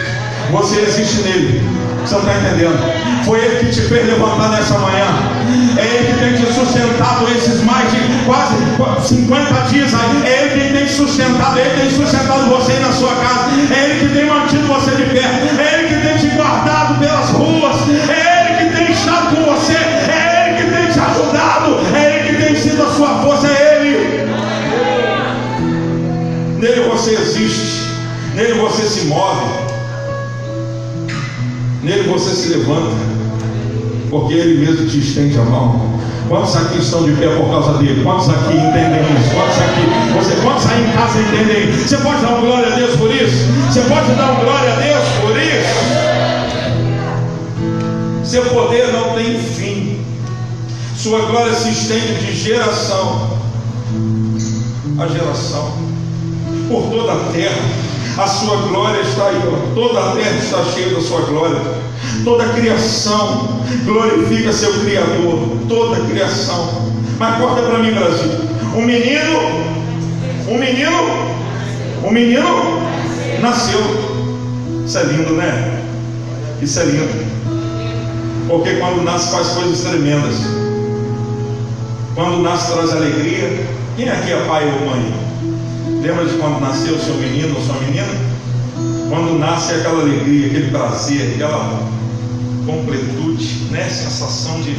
Você 0.51 0.81
existe 0.81 1.21
nele. 1.21 1.85
Você 2.05 2.13
não 2.13 2.21
está 2.21 2.35
entendendo? 2.35 3.25
Foi 3.25 3.39
ele 3.43 3.65
que 3.65 3.71
te 3.71 3.81
fez 3.81 4.05
levantar 4.05 4.49
nessa 4.49 4.77
manhã. 4.77 5.07
É 5.77 5.85
ele 5.85 6.13
que 6.13 6.19
tem 6.19 6.33
te 6.33 6.53
sustentado 6.53 7.27
esses 7.35 7.63
mais 7.63 7.91
de 7.91 7.97
quase 8.25 8.55
50 9.07 9.61
dias 9.69 9.91
aí. 9.93 10.23
É 10.23 10.43
ele 10.43 10.67
que 10.67 10.73
tem 10.73 10.85
te 10.85 10.91
sustentado. 10.91 11.57
Ele 11.57 11.81
tem 11.81 11.89
sustentado 11.89 12.47
você 12.47 12.73
na 12.73 12.91
sua 12.91 13.15
casa. 13.15 13.49
É 13.73 13.89
ele 13.89 13.99
que 14.07 14.13
tem 14.13 14.25
mantido 14.27 14.67
você 14.67 14.91
de 14.91 15.03
pé. 15.05 15.25
É 15.57 15.79
ele 15.79 15.87
que 15.87 16.07
tem 16.07 16.17
te 16.17 16.35
guardado 16.35 16.99
pelas 16.99 17.29
ruas. 17.31 17.75
É 18.07 18.45
ele 18.45 18.69
que 18.69 18.77
tem 18.77 18.91
estado 18.91 19.35
com 19.35 19.41
você. 19.51 19.73
É 19.73 20.45
ele 20.47 20.63
que 20.63 20.75
tem 20.75 20.91
te 20.91 20.99
ajudado. 20.99 21.79
É 21.95 22.19
ele 22.19 22.29
que 22.29 22.43
tem 22.43 22.55
sido 22.55 22.83
a 22.83 22.91
sua 22.91 23.23
força. 23.23 23.47
É 23.47 23.81
ele. 23.81 24.25
Nele 26.59 26.81
você 26.89 27.11
existe. 27.15 27.89
Nele 28.35 28.53
você 28.59 28.83
se 28.83 29.05
move. 29.07 29.64
Nele 31.85 32.09
você 32.09 32.35
se 32.35 32.47
levanta, 32.49 32.95
porque 34.09 34.33
Ele 34.33 34.65
mesmo 34.65 34.87
te 34.87 34.97
estende 34.97 35.37
a 35.37 35.43
mão. 35.43 35.99
Quantos 36.27 36.55
aqui 36.55 36.79
estão 36.79 37.03
de 37.03 37.11
pé 37.11 37.27
por 37.35 37.47
causa 37.47 37.77
dele? 37.77 38.01
Quantos 38.03 38.27
aqui 38.27 38.55
entendem 38.55 39.01
isso? 39.13 39.29
Quantos 39.35 39.59
aqui? 39.59 39.83
Você, 40.17 40.35
quantos 40.41 40.65
aí 40.65 40.83
em 40.83 40.91
casa 40.93 41.19
entendem? 41.19 41.71
Você 41.71 41.97
pode 41.97 42.21
dar 42.23 42.41
glória 42.41 42.73
a 42.73 42.75
Deus 42.75 42.95
por 42.95 43.13
isso? 43.13 43.45
Você 43.71 43.81
pode 43.81 44.15
dar 44.15 44.33
glória 44.41 44.73
a 44.73 44.75
Deus 44.77 45.03
por 45.21 45.37
isso? 45.37 45.75
Seu 48.23 48.45
poder 48.45 48.91
não 48.91 49.13
tem 49.13 49.37
fim. 49.37 50.03
Sua 50.97 51.19
glória 51.27 51.53
se 51.53 51.69
estende 51.69 52.15
de 52.15 52.35
geração 52.35 53.37
a 54.97 55.05
geração 55.07 55.71
por 56.67 56.89
toda 56.89 57.13
a 57.13 57.31
terra. 57.31 57.84
A 58.17 58.27
sua 58.27 58.55
glória 58.67 59.01
está 59.01 59.27
aí, 59.27 59.41
toda 59.73 59.99
a 59.99 60.15
terra 60.15 60.37
está 60.37 60.63
cheia 60.63 60.95
da 60.95 61.01
sua 61.01 61.21
glória. 61.21 61.59
Toda 62.23 62.45
a 62.45 62.49
criação 62.53 63.61
glorifica 63.83 64.53
seu 64.53 64.71
Criador. 64.79 65.57
Toda 65.67 65.97
a 65.97 66.05
criação. 66.05 66.91
Mas 67.19 67.37
corta 67.37 67.61
para 67.63 67.79
mim, 67.79 67.91
Brasil. 67.91 68.31
Um 68.73 68.81
menino, 68.85 69.39
um 70.47 70.57
menino, 70.57 70.97
um 72.05 72.11
menino 72.11 72.79
nasceu. 73.41 73.81
Isso 74.85 74.97
é 74.97 75.03
lindo, 75.03 75.33
né? 75.33 75.81
Isso 76.61 76.79
é 76.79 76.85
lindo. 76.85 77.25
Porque 78.47 78.75
quando 78.75 79.03
nasce 79.03 79.31
faz 79.31 79.47
coisas 79.49 79.81
tremendas. 79.81 80.35
Quando 82.13 82.41
nasce 82.41 82.71
traz 82.71 82.93
alegria. 82.93 83.65
Quem 83.97 84.09
aqui 84.09 84.31
é 84.31 84.45
pai 84.47 84.63
ou 84.65 84.89
mãe? 84.89 85.24
Lembra 86.05 86.23
de 86.23 86.37
quando 86.37 86.61
nasceu 86.61 86.93
o 86.93 86.99
seu 86.99 87.15
menino 87.15 87.55
ou 87.55 87.61
sua 87.65 87.79
menina? 87.79 88.05
Quando 89.09 89.39
nasce 89.39 89.73
aquela 89.73 90.01
alegria, 90.01 90.45
aquele 90.45 90.69
prazer, 90.69 91.33
aquela 91.33 91.79
completude, 92.63 93.65
né? 93.71 93.89
sensação 93.89 94.61
de 94.61 94.75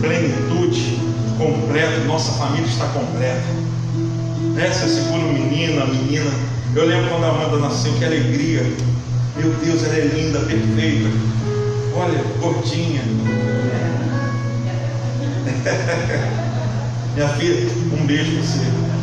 plenitude 0.00 0.96
completo. 1.36 2.04
Nossa 2.06 2.30
família 2.34 2.68
está 2.68 2.86
completa. 2.86 3.42
Né? 4.54 4.70
Você 4.70 4.90
segura 4.90 5.24
o 5.24 5.32
menino, 5.32 5.82
a 5.82 5.86
menina. 5.86 6.30
Eu 6.76 6.86
lembro 6.86 7.10
quando 7.10 7.24
a 7.24 7.30
Amanda 7.30 7.56
nasceu, 7.56 7.92
que 7.94 8.04
alegria. 8.04 8.62
Meu 9.36 9.52
Deus, 9.54 9.82
ela 9.82 9.96
é 9.96 10.04
linda, 10.04 10.38
perfeita. 10.38 11.08
Olha, 11.96 12.22
gordinha. 12.40 13.02
Minha 17.16 17.28
filha, 17.30 17.68
um 17.92 18.06
beijo 18.06 18.34
para 18.34 18.42
você. 18.42 18.94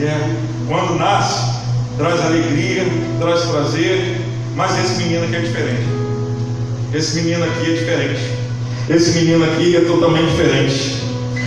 É, 0.00 0.36
quando 0.68 0.98
nasce, 0.98 1.60
traz 1.96 2.20
alegria, 2.20 2.84
traz 3.18 3.42
prazer, 3.42 4.20
mas 4.54 4.78
esse 4.78 5.02
menino 5.02 5.24
aqui 5.24 5.36
é 5.36 5.40
diferente. 5.40 5.86
Esse 6.92 7.22
menino 7.22 7.44
aqui 7.44 7.70
é 7.70 7.74
diferente. 7.74 8.20
Esse 8.88 9.18
menino 9.18 9.44
aqui 9.44 9.76
é 9.76 9.80
totalmente 9.80 10.30
diferente. 10.30 11.02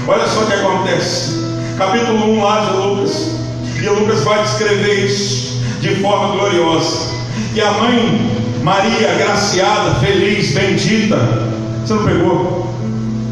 Olha 0.07 0.27
só 0.27 0.41
o 0.41 0.47
que 0.47 0.53
acontece. 0.53 1.39
Capítulo 1.77 2.33
1 2.33 2.43
lá 2.43 2.65
de 2.65 2.77
Lucas. 2.77 3.39
E 3.81 3.87
Lucas 3.87 4.21
vai 4.21 4.41
descrever 4.43 5.05
isso 5.05 5.61
de 5.79 5.95
forma 5.95 6.35
gloriosa. 6.35 7.09
E 7.53 7.61
a 7.61 7.71
mãe 7.71 8.39
Maria, 8.63 9.11
agraciada, 9.11 9.95
feliz, 9.95 10.51
bendita. 10.51 11.17
Você 11.85 11.93
não 11.93 12.03
pegou? 12.03 12.67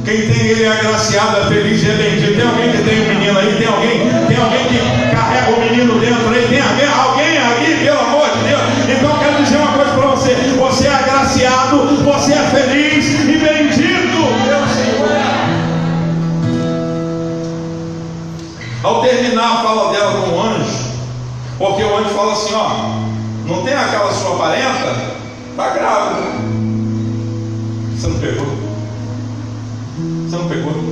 Quem 0.06 0.22
tem 0.22 0.48
ele 0.48 0.64
é 0.64 0.72
agraciado, 0.72 1.38
é 1.38 1.46
feliz 1.48 1.84
e 1.84 1.90
é 1.90 1.94
bendito. 1.94 2.36
Tem 2.36 2.48
alguém 2.48 2.72
que 2.72 2.78
tem 2.84 3.02
um 3.02 3.14
menino 3.14 3.38
aí? 3.38 3.56
Tem 3.58 3.68
alguém? 3.68 4.00
Tem 4.28 4.38
alguém 4.38 4.66
que 4.68 5.07
menino 5.77 6.00
dentro 6.00 6.29
aí? 6.29 6.48
Tem 6.48 6.60
alguém, 6.88 7.38
aí, 7.38 7.77
pelo 7.84 8.00
amor 8.00 8.29
de 8.29 8.43
Deus? 8.50 8.62
Então 8.98 9.12
eu 9.12 9.19
quero 9.19 9.43
dizer 9.43 9.57
uma 9.57 9.74
coisa 9.74 9.91
para 9.91 10.07
você: 10.07 10.34
você 10.60 10.88
é 10.88 10.96
agraciado, 10.96 12.03
você 12.03 12.34
é 12.34 12.43
feliz 12.50 13.19
e 13.22 13.38
bendito, 13.38 14.17
meu 14.46 14.67
Senhor. 14.67 15.07
Ao 18.84 19.01
terminar 19.01 19.53
a 19.53 19.57
fala 19.57 19.91
dela 19.91 20.22
com 20.22 20.31
o 20.31 20.41
anjo, 20.41 20.88
porque 21.60 21.84
o 21.84 21.98
anjo 21.98 22.10
fala 22.10 22.34
assim: 22.34 22.53
ó, 22.55 22.69
não 23.46 23.63
tem 23.63 23.74
aquela 23.75 24.12
sua 24.12 24.36
parenta? 24.38 25.17
Está 25.51 25.69
grávida. 25.69 26.22
Você 27.96 28.07
não 28.07 28.19
pegou? 28.19 28.48
Você 30.27 30.36
não 30.36 30.48
pegou? 30.48 30.87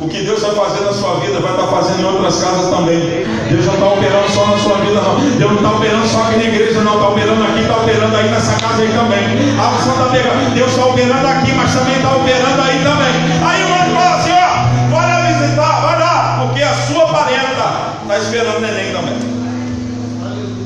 O 0.00 0.08
que 0.08 0.22
Deus 0.22 0.40
vai 0.40 0.54
fazer 0.54 0.84
na 0.84 0.92
sua 0.92 1.14
vida 1.14 1.40
vai 1.40 1.50
estar 1.50 1.66
fazendo 1.66 2.02
em 2.02 2.04
outras 2.04 2.40
casas 2.40 2.70
também. 2.70 3.26
Deus 3.50 3.66
não 3.66 3.74
está 3.74 3.86
operando 3.86 4.28
só 4.30 4.46
na 4.46 4.56
sua 4.56 4.76
vida, 4.76 5.00
não. 5.00 5.18
Deus 5.18 5.50
não 5.50 5.56
está 5.56 5.70
operando 5.72 6.06
só 6.06 6.22
aqui 6.22 6.36
na 6.36 6.44
igreja, 6.44 6.80
não. 6.82 6.94
Está 6.94 7.08
operando 7.08 7.42
aqui, 7.42 7.60
está 7.62 7.76
operando 7.78 8.16
aí 8.16 8.28
nessa 8.30 8.52
casa 8.60 8.82
aí 8.82 8.92
também. 8.92 9.58
A 9.58 9.70
você 9.70 9.90
está 9.90 10.04
pegando. 10.04 10.54
Deus 10.54 10.70
está 10.70 10.86
operando 10.86 11.26
aqui, 11.26 11.52
mas 11.52 11.74
também 11.74 11.96
está 11.96 12.14
operando 12.14 12.62
aí 12.62 12.78
também. 12.84 13.14
Aí 13.42 13.62
o 13.64 13.74
anjo 13.74 13.94
fala 13.96 14.16
assim: 14.20 14.30
ó, 14.30 14.94
vai 14.94 15.06
lá 15.08 15.20
visitar, 15.32 15.80
vai 15.80 15.98
lá, 15.98 16.44
porque 16.46 16.62
a 16.62 16.74
sua 16.74 17.06
parenta 17.08 17.98
está 18.02 18.18
esperando 18.18 18.60
neném 18.60 18.92
também. 18.92 19.18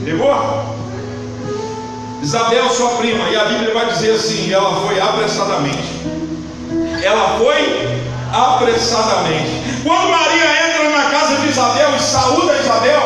Pegou? 0.05 0.73
Isabel, 2.23 2.69
sua 2.69 2.91
prima, 2.97 3.31
e 3.31 3.37
a 3.37 3.45
Bíblia 3.47 3.73
vai 3.73 3.87
dizer 3.87 4.13
assim: 4.13 4.53
ela 4.53 4.77
foi 4.87 5.01
apressadamente. 5.01 6.03
Ela 7.03 7.39
foi 7.39 7.92
apressadamente. 8.33 9.63
Quando 9.83 10.09
Maria 10.11 10.69
entra 10.69 10.91
na 10.91 11.11
casa 11.11 11.37
de 11.37 11.49
Isabel 11.49 11.91
e 11.97 12.01
saúda 12.01 12.57
Isabel, 12.59 13.03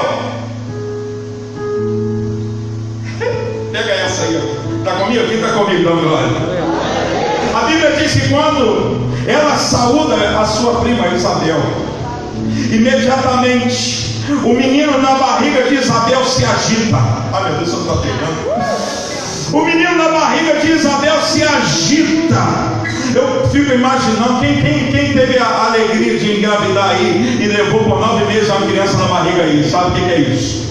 pega 3.73 3.93
essa 3.93 4.23
aí, 4.23 4.59
está 4.79 4.93
comigo? 4.93 5.27
Quem 5.27 5.37
está 5.37 5.53
comigo? 5.53 5.85
Dá 5.85 5.91
glória. 5.91 6.29
A 7.55 7.61
Bíblia 7.67 7.93
diz 7.93 8.13
que 8.13 8.29
quando 8.29 9.11
ela 9.27 9.57
saúda 9.57 10.39
a 10.39 10.45
sua 10.45 10.81
prima 10.81 11.09
Isabel, 11.09 11.61
imediatamente 12.71 14.07
o 14.45 14.53
menino 14.53 14.99
na 14.99 15.15
barriga 15.15 15.63
de 15.63 15.75
Isabel 15.77 16.25
se 16.25 16.45
agita. 16.45 16.99
Meu 17.43 17.55
Deus, 17.55 17.71
você 17.71 17.77
está 17.77 17.97
pegando. 18.03 18.76
O 19.53 19.65
menino 19.65 19.97
na 19.97 20.09
barriga 20.09 20.59
de 20.61 20.73
Isabel 20.73 21.21
se 21.23 21.43
agita. 21.43 22.77
Eu 23.15 23.49
fico 23.49 23.73
imaginando 23.73 24.41
quem, 24.41 24.61
quem, 24.61 24.91
quem 24.91 25.13
teve 25.13 25.39
a 25.39 25.67
alegria 25.69 26.19
de 26.19 26.39
engravidar 26.39 26.91
aí 26.91 27.39
e 27.41 27.47
levou 27.47 27.85
por 27.85 28.01
nove 28.01 28.25
meses 28.25 28.49
uma 28.51 28.67
criança 28.67 28.97
na 28.99 29.07
barriga 29.07 29.43
aí, 29.43 29.69
sabe 29.71 29.91
o 29.91 30.05
que, 30.05 30.11
é 30.11 30.19
isso? 30.19 30.67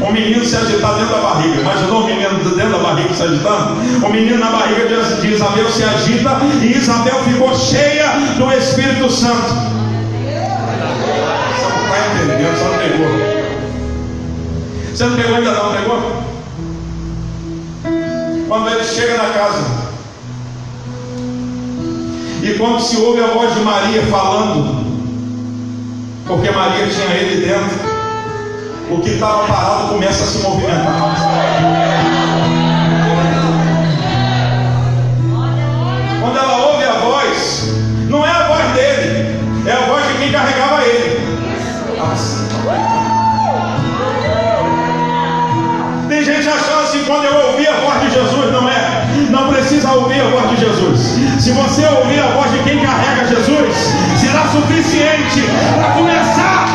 O 0.00 0.12
menino 0.12 0.44
se 0.44 0.56
agitar 0.56 0.94
dentro 0.94 1.14
da 1.14 1.20
barriga. 1.20 1.60
Imaginou 1.60 2.02
o 2.02 2.06
menino 2.06 2.56
dentro 2.56 2.72
da 2.72 2.78
barriga 2.78 3.14
se 3.14 3.22
agitando? 3.22 3.76
O 4.04 4.08
menino 4.10 4.38
na 4.38 4.50
barriga 4.50 4.86
de, 5.20 5.28
Isabel 5.32 5.70
se 5.70 5.84
agita 5.84 6.38
e 6.62 6.76
Isabel 6.76 7.22
ficou 7.22 7.54
cheia 7.54 8.10
do 8.36 8.52
Espírito 8.52 9.10
Santo. 9.10 9.76
Você 12.52 12.64
não 12.64 12.78
pegou. 12.78 13.06
Você 14.92 15.04
não 15.04 15.16
pegou 15.16 15.36
ainda 15.36 15.52
não, 15.52 15.72
pegou? 15.72 16.25
Quando 18.48 18.68
ele 18.68 18.84
chega 18.84 19.16
na 19.16 19.30
casa, 19.32 19.86
e 22.42 22.54
quando 22.56 22.80
se 22.80 22.96
ouve 22.98 23.20
a 23.20 23.26
voz 23.26 23.52
de 23.54 23.60
Maria 23.60 24.02
falando, 24.02 24.86
porque 26.26 26.50
Maria 26.52 26.86
tinha 26.86 27.06
ele 27.16 27.44
dentro, 27.44 27.76
o 28.88 29.00
que 29.00 29.10
estava 29.10 29.48
parado 29.48 29.88
começa 29.88 30.22
a 30.22 30.26
se 30.28 30.38
movimentar. 30.38 31.16
Quando 36.20 36.38
ela 36.38 36.66
ouve 36.66 36.84
a 36.84 36.92
voz, 37.00 37.68
não 38.08 38.24
é 38.24 38.30
a 38.30 38.46
voz 38.46 38.64
dele, 38.74 39.40
é 39.66 39.72
a 39.72 39.86
voz 39.86 40.06
de 40.06 40.14
quem 40.18 40.30
carregava 40.30 40.84
ele. 40.84 41.26
Tem 46.08 46.24
gente 46.24 46.48
achando 46.48 46.85
assim, 46.86 47.04
quando 47.04 47.24
eu 47.24 47.48
ouvi 47.48 47.66
a 47.66 47.72
voz 47.80 48.00
de 48.00 48.10
Jesus, 48.10 48.52
não 48.52 48.68
é. 48.68 49.06
Não 49.30 49.48
precisa 49.52 49.90
ouvir 49.92 50.20
a 50.20 50.28
voz 50.28 50.50
de 50.50 50.56
Jesus. 50.56 51.18
Se 51.38 51.50
você 51.52 51.84
ouvir 51.86 52.20
a 52.20 52.28
voz 52.28 52.50
de 52.52 52.58
quem 52.60 52.78
carrega 52.78 53.26
Jesus, 53.26 53.94
será 54.16 54.46
suficiente 54.48 55.42
para 55.74 55.90
começar 55.94 56.65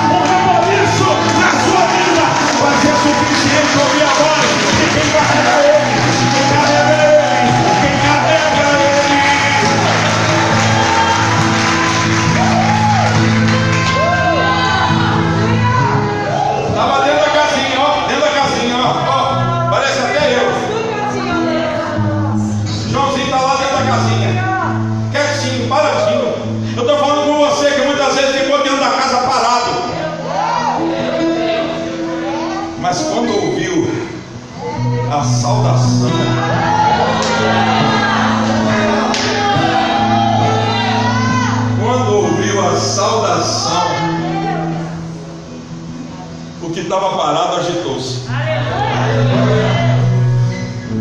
estava 46.93 47.15
parado 47.15 47.55
agitou-se. 47.55 48.23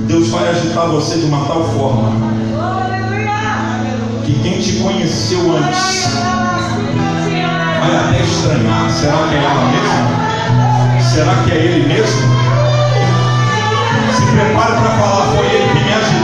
Deus 0.07 0.29
vai 0.29 0.49
agitar 0.49 0.87
você 0.87 1.19
de 1.19 1.25
uma 1.25 1.45
tal 1.47 1.65
forma 1.65 2.31
que 4.25 4.39
quem 4.41 4.61
te 4.61 4.75
conheceu 4.75 5.41
antes 5.57 6.15
vai 7.81 7.97
até 7.97 8.23
estranhar. 8.23 8.89
Será 8.89 9.17
que 9.29 9.35
é 9.35 9.43
ela 9.43 9.65
mesma? 9.73 11.01
Será 11.13 11.35
que 11.43 11.51
é 11.51 11.57
ele 11.57 11.89
mesmo? 11.89 12.23
Se 14.15 14.23
prepare 14.27 14.73
para 14.81 14.91
falar, 14.91 15.27
foi 15.35 15.47
ele 15.47 15.69
que 15.73 15.85
me 15.85 15.93
agitou. 15.93 16.20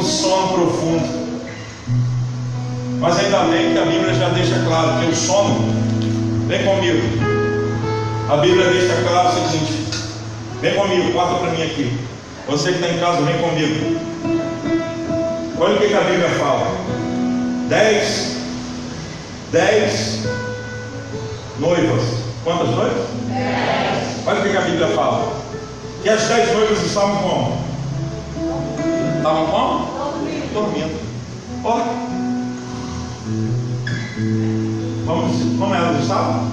No 0.00 0.06
sono 0.06 0.48
profundo. 0.54 1.20
Mas 3.00 3.18
ainda 3.18 3.40
bem 3.50 3.72
que 3.72 3.78
a 3.78 3.84
Bíblia 3.84 4.14
já 4.14 4.28
deixa 4.30 4.58
claro 4.66 4.98
que 5.00 5.10
o 5.10 5.14
sono, 5.14 5.60
vem 6.48 6.64
comigo. 6.64 7.02
A 8.30 8.36
Bíblia 8.38 8.70
deixa 8.70 8.94
claro 9.02 9.28
o 9.28 9.32
seguinte: 9.32 9.74
vem 10.62 10.74
comigo, 10.74 11.12
corta 11.12 11.34
para 11.34 11.50
mim 11.50 11.62
aqui. 11.62 11.98
Você 12.48 12.72
que 12.72 12.76
está 12.76 12.88
em 12.88 12.98
casa, 12.98 13.20
vem 13.22 13.38
comigo. 13.38 14.00
Olha 15.58 15.74
o 15.74 15.78
que, 15.78 15.88
que 15.88 15.94
a 15.94 16.00
Bíblia 16.00 16.30
fala: 16.30 16.66
dez, 17.68 18.36
dez 19.52 20.20
noivas. 21.58 22.02
Quantas 22.42 22.70
noivas? 22.70 23.06
Olha 24.26 24.40
o 24.40 24.42
que, 24.42 24.48
que 24.48 24.56
a 24.56 24.62
Bíblia 24.62 24.88
fala: 24.88 25.30
que 26.02 26.08
as 26.08 26.22
dez 26.22 26.52
noivas 26.54 26.82
estavam 26.82 27.16
como? 27.16 27.69
Estavam 29.20 29.46
como? 29.48 29.86
Dormindo. 30.54 30.98
Olha. 31.62 31.84
Como, 35.06 35.58
como 35.58 35.74
elas 35.74 36.00
estavam? 36.00 36.48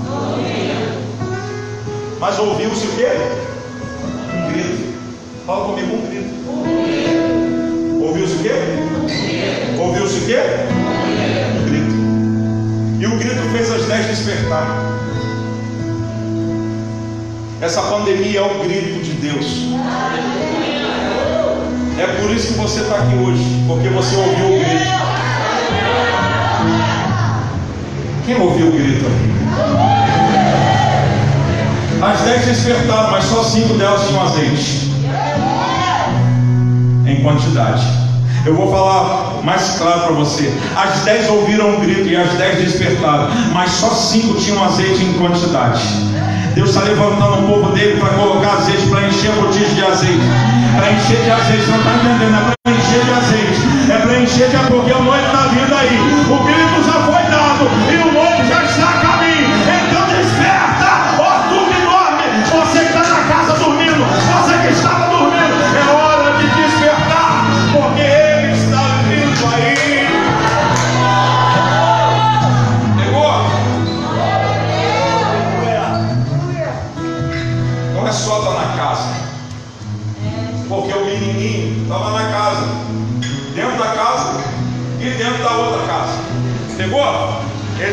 Mas 2.19 2.37
ouviu-se 2.37 2.87
o 2.87 2.91
quê? 2.97 3.07
Um 4.35 4.51
grito. 4.51 4.93
Fala 5.45 5.65
comigo, 5.65 5.95
um 5.95 6.07
grito. 6.09 6.27
Ouviu-se 8.03 8.35
o 8.35 8.39
quê? 8.39 8.51
Ouviu-se 9.79 10.17
o 10.17 10.25
quê? 10.25 10.39
Um 11.55 11.63
grito. 11.69 11.95
E 12.99 13.05
o 13.05 13.17
grito 13.17 13.49
fez 13.53 13.71
as 13.71 13.85
dez 13.85 14.07
despertar. 14.07 14.67
Essa 17.61 17.81
pandemia 17.83 18.41
é 18.41 18.43
o 18.43 18.59
grito 18.59 19.01
de 19.01 19.11
Deus. 19.13 19.67
É 21.99 22.05
por 22.21 22.29
isso 22.29 22.53
que 22.53 22.59
você 22.59 22.81
está 22.81 22.97
aqui 22.97 23.15
hoje, 23.15 23.43
porque 23.67 23.89
você 23.89 24.15
ouviu 24.15 24.45
o 24.45 24.59
grito. 24.59 24.97
Quem 28.25 28.39
ouviu 28.39 28.67
o 28.67 28.71
grito? 28.71 29.05
As 31.99 32.21
dez 32.21 32.45
despertaram, 32.45 33.11
mas 33.11 33.23
só 33.23 33.43
cinco 33.43 33.73
delas 33.73 34.07
tinham 34.07 34.21
azeite. 34.21 34.91
Em 37.07 37.23
quantidade. 37.23 37.83
Eu 38.45 38.55
vou 38.55 38.71
falar 38.71 39.41
mais 39.43 39.77
claro 39.79 40.01
para 40.01 40.13
você. 40.13 40.53
As 40.75 40.99
dez 40.99 41.27
ouviram 41.27 41.77
o 41.77 41.79
grito 41.79 42.07
e 42.07 42.15
as 42.15 42.31
dez 42.33 42.59
despertaram, 42.63 43.29
mas 43.53 43.71
só 43.71 43.89
cinco 43.89 44.35
tinham 44.35 44.63
azeite 44.63 45.03
em 45.03 45.13
quantidade. 45.13 45.81
Deus 46.57 46.69
está 46.69 46.81
levantando 46.81 47.37
o 47.37 47.47
povo 47.47 47.71
dele 47.71 47.99
para 47.99 48.09
colocar 48.15 48.53
azeite, 48.53 48.87
para 48.87 49.07
encher 49.07 49.31
botija 49.33 49.75
de 49.75 49.85
azeite. 49.85 50.25
Para 50.75 50.91
encher 50.91 51.21
de 51.21 51.29
azeite, 51.29 51.63
você 51.63 51.71
não 51.71 51.77
está 51.77 51.93
entendendo? 51.93 52.33
É 52.33 52.53
para 52.63 52.73
encher 52.73 53.05
de 53.05 53.11
azeite. 53.13 53.91
É 53.91 53.97
para 53.99 54.19
encher 54.19 54.49
de 54.49 54.57
porque 54.65 54.91
o 54.91 55.03
noivo 55.03 55.25
está 55.27 55.41
vindo 55.53 55.75
aí. 55.75 55.97
O 56.25 56.37
grito 56.43 56.83
já 56.83 56.97
foi 57.05 57.23
dado 57.29 57.69
e 57.93 57.95
o 58.01 58.11
noivo 58.11 58.43
já 58.49 58.63
está 58.65 58.86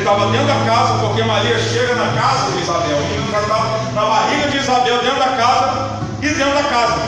estava 0.05 0.27
dentro 0.31 0.47
da 0.47 0.65
casa, 0.67 0.99
porque 0.99 1.23
Maria 1.23 1.59
chega 1.59 1.95
na 1.95 2.13
casa 2.13 2.53
de 2.53 2.61
Isabel. 2.61 2.97
O 2.99 3.09
menino 3.09 3.25
estava 3.25 3.93
na 3.95 4.05
barriga 4.05 4.49
de 4.51 4.59
Isabel, 4.59 4.99
dentro 4.99 5.19
da 5.19 5.29
casa 5.29 6.01
e 6.21 6.29
dentro 6.29 6.55
da 6.55 6.63
casa. 6.65 7.01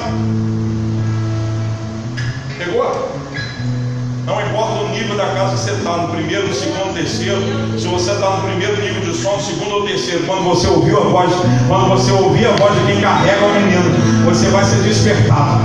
Pegou? 2.56 3.16
Não 4.24 4.40
importa 4.40 4.80
o 4.80 4.88
nível 4.88 5.16
da 5.16 5.26
casa 5.26 5.52
que 5.52 5.59
você 5.59 5.70
está, 5.72 5.96
no 5.98 6.09
primeiro, 6.09 6.48
no 6.48 6.54
segundo, 6.54 6.87
no 6.87 6.94
terceiro. 6.94 7.38
Se 7.78 7.87
você 7.87 8.12
está 8.12 8.30
no 8.30 8.42
primeiro 8.48 8.80
nível 8.80 9.02
de 9.02 9.14
som, 9.14 9.37
no 9.37 9.42
segundo 9.42 9.74
ou 9.74 9.87
terceiro, 9.87 10.24
quando 10.24 10.44
você 10.44 10.66
ouviu 10.66 10.96
a 10.96 11.04
voz, 11.04 11.30
quando 11.68 11.88
você 11.90 12.11
ouvir 12.12 12.46
a 12.46 12.52
voz 12.52 12.74
de 12.80 12.87
quem 12.87 13.00
carrega 13.02 13.44
o 13.44 13.52
menino, 13.52 14.24
você 14.24 14.48
vai 14.48 14.64
ser 14.64 14.82
despertado. 14.82 15.61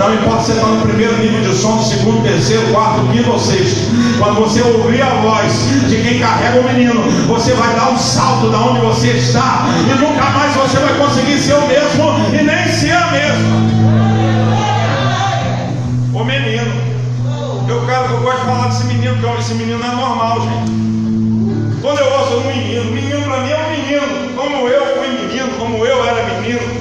Não 0.00 0.14
importa 0.14 0.44
se 0.44 0.52
está 0.52 0.66
no 0.66 0.80
primeiro 0.80 1.14
nível 1.18 1.42
de 1.42 1.54
som, 1.54 1.78
segundo, 1.82 2.22
terceiro, 2.22 2.72
quarto, 2.72 3.06
quinto 3.12 3.32
ou 3.32 3.38
sexto. 3.38 3.80
Quando 4.18 4.36
você 4.36 4.62
ouvir 4.62 5.02
a 5.02 5.10
voz 5.10 5.52
de 5.90 6.02
quem 6.02 6.18
carrega 6.18 6.58
o 6.58 6.64
menino, 6.64 7.02
você 7.28 7.52
vai 7.52 7.74
dar 7.74 7.90
um 7.90 7.98
salto 7.98 8.48
da 8.48 8.60
onde 8.60 8.80
você 8.80 9.08
está 9.08 9.66
e 9.90 9.98
nunca 10.00 10.24
mais 10.30 10.56
você 10.56 10.78
vai 10.78 10.94
conseguir 10.94 11.38
ser 11.38 11.52
o 11.52 11.66
mesmo 11.68 12.14
e 12.32 12.42
nem 12.42 12.66
ser 12.72 12.92
a 12.92 13.10
mesma. 13.10 13.56
O 16.14 16.24
menino. 16.24 16.72
Eu, 17.68 17.76
eu 17.76 18.20
gosto 18.22 18.40
de 18.40 18.46
falar 18.46 18.68
desse 18.68 18.84
menino, 18.84 19.16
porque 19.20 19.40
esse 19.42 19.52
menino 19.52 19.80
não 19.80 19.86
é 19.86 19.96
normal, 19.96 20.40
gente. 20.40 20.80
Quando 21.82 21.98
eu 21.98 22.10
ouço 22.10 22.36
um 22.38 22.46
menino, 22.46 22.90
menino 22.90 23.22
para 23.24 23.40
mim 23.40 23.50
é 23.50 23.58
um 23.58 23.70
menino, 23.70 24.34
como 24.34 24.66
eu 24.66 24.96
fui 24.96 25.08
menino, 25.08 25.50
como 25.58 25.84
eu 25.84 26.04
era 26.06 26.40
menino. 26.40 26.79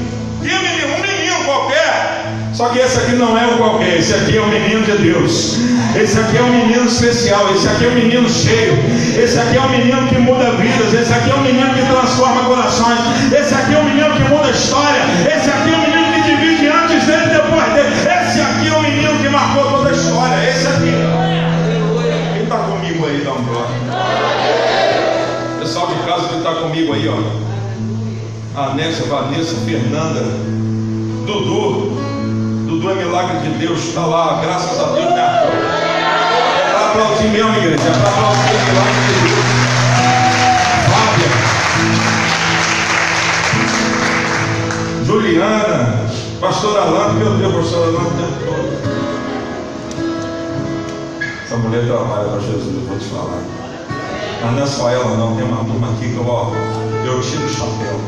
Só 2.60 2.68
que 2.68 2.80
esse 2.80 3.00
aqui 3.00 3.14
não 3.14 3.38
é 3.38 3.48
um 3.48 3.58
qualquer, 3.58 4.00
esse 4.00 4.14
aqui 4.14 4.36
é 4.36 4.42
o 4.42 4.48
menino 4.48 4.84
de 4.84 4.98
Deus. 4.98 5.60
Esse 5.96 6.20
aqui 6.20 6.36
é 6.36 6.42
um 6.42 6.52
menino 6.52 6.88
especial, 6.88 7.50
esse 7.56 7.66
aqui 7.66 7.86
é 7.86 7.88
um 7.88 7.94
menino 7.94 8.30
cheio. 8.30 8.74
Esse 9.18 9.40
aqui 9.40 9.56
é 9.56 9.62
um 9.62 9.70
menino 9.70 10.06
que 10.10 10.18
muda 10.18 10.52
vidas, 10.58 10.94
esse 10.94 11.14
aqui 11.14 11.32
é 11.32 11.36
um 11.36 11.42
menino 11.42 11.74
que 11.74 11.82
transforma 11.84 12.44
corações. 12.50 13.00
Esse 13.32 13.56
aqui 13.56 13.74
é 13.74 13.78
um 13.78 13.86
menino 13.86 14.14
que 14.14 14.24
muda 14.24 14.50
história. 14.50 15.04
Esse 15.34 15.50
aqui 15.50 15.72
é 15.72 15.78
um 15.78 15.82
menino 15.84 16.14
que 16.14 16.22
divide 16.22 16.68
antes 16.68 17.06
dele 17.06 17.28
e 17.28 17.30
depois 17.30 17.74
dele. 17.76 17.96
Esse 17.96 18.42
aqui 18.42 18.68
é 18.68 18.78
um 18.78 18.82
menino 18.82 19.18
que 19.20 19.30
marcou 19.30 19.64
toda 19.64 19.90
a 19.92 19.94
história. 19.94 20.50
Esse 20.50 20.68
aqui. 20.68 20.92
Quem 22.34 22.44
está 22.44 22.58
comigo 22.58 23.06
aí, 23.06 23.22
dá 23.24 23.32
um 23.36 23.44
glória. 23.46 23.72
Pessoal 25.62 25.88
de 25.88 25.96
casa 26.06 26.28
que 26.28 26.38
está 26.40 26.56
comigo 26.56 26.92
aí, 26.92 27.08
ó. 27.08 28.62
A 28.62 28.74
Nécia, 28.74 29.06
Vanessa, 29.06 29.56
Fernanda, 29.66 30.24
Dudu. 31.26 32.09
Dudu 32.70 32.92
é 32.92 32.94
milagre 32.94 33.40
de 33.40 33.50
Deus, 33.58 33.80
está 33.80 34.06
lá, 34.06 34.40
graças 34.44 34.80
a 34.80 34.92
Deus, 34.92 35.10
né? 35.10 35.24
É 36.68 36.72
para 36.72 36.90
aplaudir 36.92 37.30
mesmo, 37.30 37.50
igreja, 37.56 37.82
é 37.82 37.92
para 37.94 38.10
aplaudir 38.10 38.54
o 38.54 38.60
milagre 38.70 38.94
de 39.08 39.14
Deus. 39.26 39.46
Fábia, 40.86 41.30
Juliana, 45.04 46.06
Pastor 46.40 46.78
Alano, 46.78 47.14
meu 47.16 47.32
Deus, 47.38 47.56
Pastor 47.56 47.88
o 47.88 47.94
tempo 48.12 48.38
todo. 48.46 48.70
Essa 51.44 51.58
mulher 51.58 51.88
trabalha 51.88 52.30
para 52.30 52.40
Jesus, 52.40 52.76
eu 52.76 52.82
vou 52.88 53.00
te 53.00 53.06
falar. 53.06 53.42
Mas 54.44 54.52
não 54.54 54.62
é 54.62 54.68
só 54.68 54.92
ela, 54.92 55.18
não, 55.18 55.36
tem 55.36 55.44
uma 55.44 55.66
turma 55.66 55.88
aqui 55.88 56.08
que 56.10 56.18
eu, 56.18 56.28
ó, 56.28 56.52
eu 57.04 57.20
tiro 57.20 57.46
o 57.46 57.50
chapéu. 57.50 58.00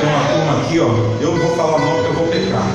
Tem 0.00 0.08
uma 0.08 0.24
turma 0.32 0.62
aqui, 0.62 0.80
ó, 0.80 0.88
eu 1.20 1.30
não 1.30 1.38
vou 1.38 1.56
falar 1.56 1.78
não 1.78 1.92
porque 1.92 2.08
eu 2.08 2.14
vou 2.14 2.26
pecar. 2.26 2.66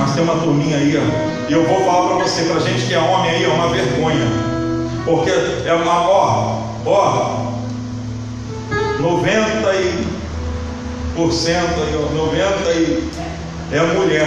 Mas 0.00 0.14
tem 0.14 0.24
uma 0.24 0.36
turminha 0.36 0.78
aí, 0.78 0.96
ó, 0.96 1.46
e 1.46 1.52
eu 1.52 1.62
vou 1.68 1.84
falar 1.84 2.08
para 2.08 2.24
você, 2.24 2.44
para 2.44 2.58
gente 2.60 2.86
que 2.86 2.94
é 2.94 2.98
homem 2.98 3.32
aí, 3.32 3.44
é 3.44 3.48
uma 3.48 3.68
vergonha. 3.68 4.26
Porque 5.04 5.30
é 5.30 5.74
uma, 5.74 6.08
ó, 6.08 6.62
ó, 6.86 7.52
90 8.98 9.74
e 9.74 10.06
por 11.14 11.30
cento, 11.30 11.82
aí, 11.82 11.94
ó, 11.96 12.14
90 12.14 12.70
e 12.72 13.10
é 13.72 13.82
mulher. 13.92 14.26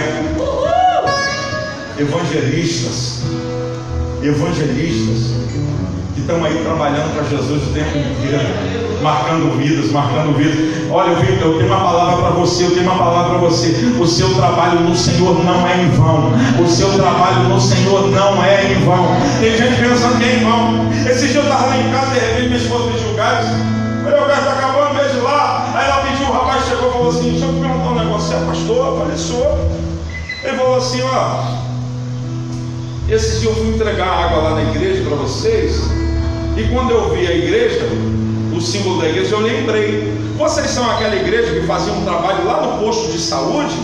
Evangelistas, 1.98 3.22
evangelistas 4.22 5.32
que 6.14 6.20
estão 6.20 6.44
aí 6.44 6.62
trabalhando 6.62 7.12
para 7.12 7.24
Jesus 7.24 7.62
o 7.62 7.72
tempo 7.72 7.98
inteiro, 7.98 8.38
marcando 9.02 9.58
vidas, 9.58 9.90
marcando 9.90 10.36
vidas. 10.36 10.90
Olha, 10.90 11.16
Victor, 11.16 11.52
eu 11.52 11.58
tenho 11.58 11.66
uma 11.66 11.80
palavra 11.80 12.16
para 12.22 12.30
você, 12.30 12.64
eu 12.64 12.70
tenho 12.70 12.82
uma 12.84 12.96
palavra 12.96 13.30
para 13.30 13.38
você. 13.48 13.68
O 13.98 14.06
seu 14.06 14.32
trabalho 14.34 14.80
no 14.80 14.94
Senhor 14.94 15.44
não 15.44 15.66
é 15.66 15.82
em 15.82 15.90
vão. 15.90 16.32
O 16.62 16.68
seu 16.68 16.92
trabalho 16.92 17.48
no 17.48 17.60
Senhor 17.60 18.08
não 18.10 18.44
é 18.44 18.72
em 18.72 18.84
vão. 18.84 19.08
Tem 19.40 19.56
gente 19.56 19.80
pensando 19.80 20.18
que 20.18 20.24
é 20.24 20.36
em 20.36 20.44
vão. 20.44 20.88
Esse 21.10 21.28
dia 21.28 21.40
eu 21.40 21.42
estava 21.42 21.66
lá 21.66 21.76
em 21.76 21.90
casa, 21.90 22.10
de 22.12 22.20
repente 22.20 22.46
minha 22.48 22.58
esposa 22.58 22.92
pediu 22.92 23.14
gás. 23.14 23.46
Olha, 24.06 24.22
o 24.22 24.26
gás 24.28 24.38
está 24.38 24.52
acabando, 24.52 24.94
beijo 24.94 25.22
lá. 25.22 25.72
Aí 25.74 25.84
ela 25.84 26.02
pediu, 26.02 26.28
o 26.28 26.32
rapaz 26.32 26.64
chegou 26.68 26.88
e 26.88 26.92
falou 26.92 27.08
assim: 27.08 27.30
Deixa 27.32 27.46
eu 27.46 27.52
perguntar 27.54 27.90
um 27.90 27.94
negócio. 27.98 28.28
Você 28.28 28.34
é 28.34 28.46
pastor? 28.46 28.86
Eu 28.86 28.98
falei, 28.98 29.16
sou. 29.16 29.70
Ele 30.44 30.56
falou 30.56 30.76
assim: 30.76 31.02
Ó, 31.02 31.54
esse 33.08 33.40
dia 33.40 33.50
eu 33.50 33.54
fui 33.54 33.68
entregar 33.74 34.06
água 34.06 34.42
lá 34.42 34.50
na 34.54 34.62
igreja 34.62 35.02
para 35.08 35.16
vocês. 35.16 36.03
E 36.56 36.68
quando 36.72 36.90
eu 36.92 37.10
vi 37.14 37.26
a 37.26 37.34
igreja, 37.34 37.88
o 38.56 38.60
símbolo 38.60 39.00
da 39.00 39.08
igreja, 39.08 39.34
eu 39.34 39.40
lembrei. 39.40 40.14
Vocês 40.36 40.70
são 40.70 40.88
aquela 40.88 41.16
igreja 41.16 41.52
que 41.60 41.66
fazia 41.66 41.92
um 41.92 42.04
trabalho 42.04 42.46
lá 42.46 42.62
no 42.62 42.78
posto 42.78 43.10
de 43.10 43.18
saúde? 43.18 43.74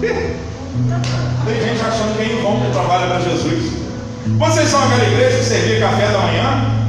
Tem 0.00 1.54
gente 1.54 1.80
achando 1.80 2.16
que 2.16 2.22
é 2.22 2.32
em 2.32 2.42
vão 2.42 2.60
que 2.60 2.72
trabalha 2.72 3.06
para 3.06 3.20
Jesus. 3.20 3.72
Vocês 4.38 4.68
são 4.68 4.82
aquela 4.82 5.04
igreja 5.04 5.38
que 5.38 5.44
servia 5.44 5.80
café 5.80 6.08
da 6.08 6.18
manhã? 6.18 6.80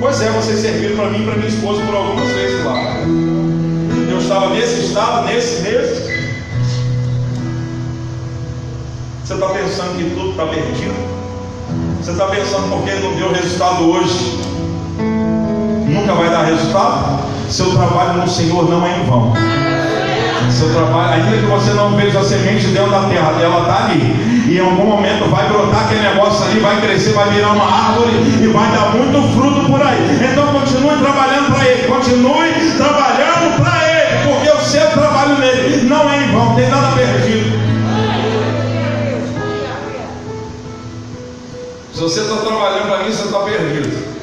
Pois 0.00 0.20
é, 0.20 0.30
vocês 0.30 0.60
serviram 0.60 0.96
para 0.96 1.10
mim 1.10 1.22
e 1.22 1.24
para 1.24 1.36
minha 1.36 1.48
esposa 1.48 1.82
por 1.84 1.94
algumas 1.94 2.28
vezes 2.28 2.64
lá. 2.64 2.96
Eu 4.10 4.18
estava 4.18 4.50
nesse 4.50 4.86
estado, 4.86 5.26
nesse, 5.26 5.62
nesse. 5.62 6.14
Você 9.24 9.34
está 9.34 9.48
pensando 9.48 9.96
que 9.96 10.10
tudo 10.14 10.30
está 10.30 10.46
perdido? 10.46 11.13
Você 12.04 12.10
está 12.10 12.26
pensando 12.26 12.68
porque 12.68 12.90
não 12.96 13.14
deu 13.14 13.32
resultado 13.32 13.90
hoje? 13.90 14.38
Nunca 15.88 16.12
vai 16.12 16.28
dar 16.28 16.44
resultado? 16.44 17.18
Seu 17.48 17.70
trabalho 17.70 18.20
no 18.20 18.28
Senhor 18.28 18.68
não 18.68 18.86
é 18.86 18.98
em 18.98 19.06
vão. 19.06 19.32
Seu 20.50 20.68
trabalho, 20.74 21.14
ainda 21.14 21.38
que 21.38 21.46
você 21.46 21.70
não 21.70 21.96
veja 21.96 22.18
a 22.18 22.22
semente 22.22 22.66
dentro 22.66 22.90
da 22.90 23.08
terra, 23.08 23.32
ela 23.40 23.60
está 23.60 23.86
ali. 23.86 24.44
E 24.50 24.58
em 24.58 24.60
algum 24.60 24.84
momento 24.84 25.30
vai 25.30 25.48
brotar 25.48 25.86
aquele 25.86 26.02
negócio 26.02 26.44
ali, 26.44 26.60
vai 26.60 26.78
crescer, 26.82 27.14
vai 27.14 27.30
virar 27.30 27.52
uma 27.52 27.64
árvore 27.64 28.12
e 28.38 28.46
vai 28.48 28.70
dar 28.70 28.94
muito 28.94 29.34
fruto 29.34 29.64
por 29.64 29.80
aí. 29.80 30.20
Então 30.30 30.46
continue 30.48 30.98
trabalhando 30.98 31.54
para 31.54 31.64
Ele, 31.64 31.88
continue 31.88 32.52
trabalhando 32.76 33.62
para 33.62 33.80
Ele, 33.82 34.28
porque 34.28 34.50
o 34.50 34.60
seu 34.60 34.86
trabalho 34.90 35.38
nele 35.38 35.88
não 35.88 36.10
é 36.10 36.22
em 36.22 36.32
vão, 36.32 36.54
tem 36.54 36.68
nada 36.68 36.88
perdido. 36.88 37.73
você 42.04 42.20
está 42.20 42.36
trabalhando 42.36 42.86
para 42.86 42.98
mim, 42.98 43.10
você 43.10 43.24
está 43.24 43.38
perdido. 43.38 44.14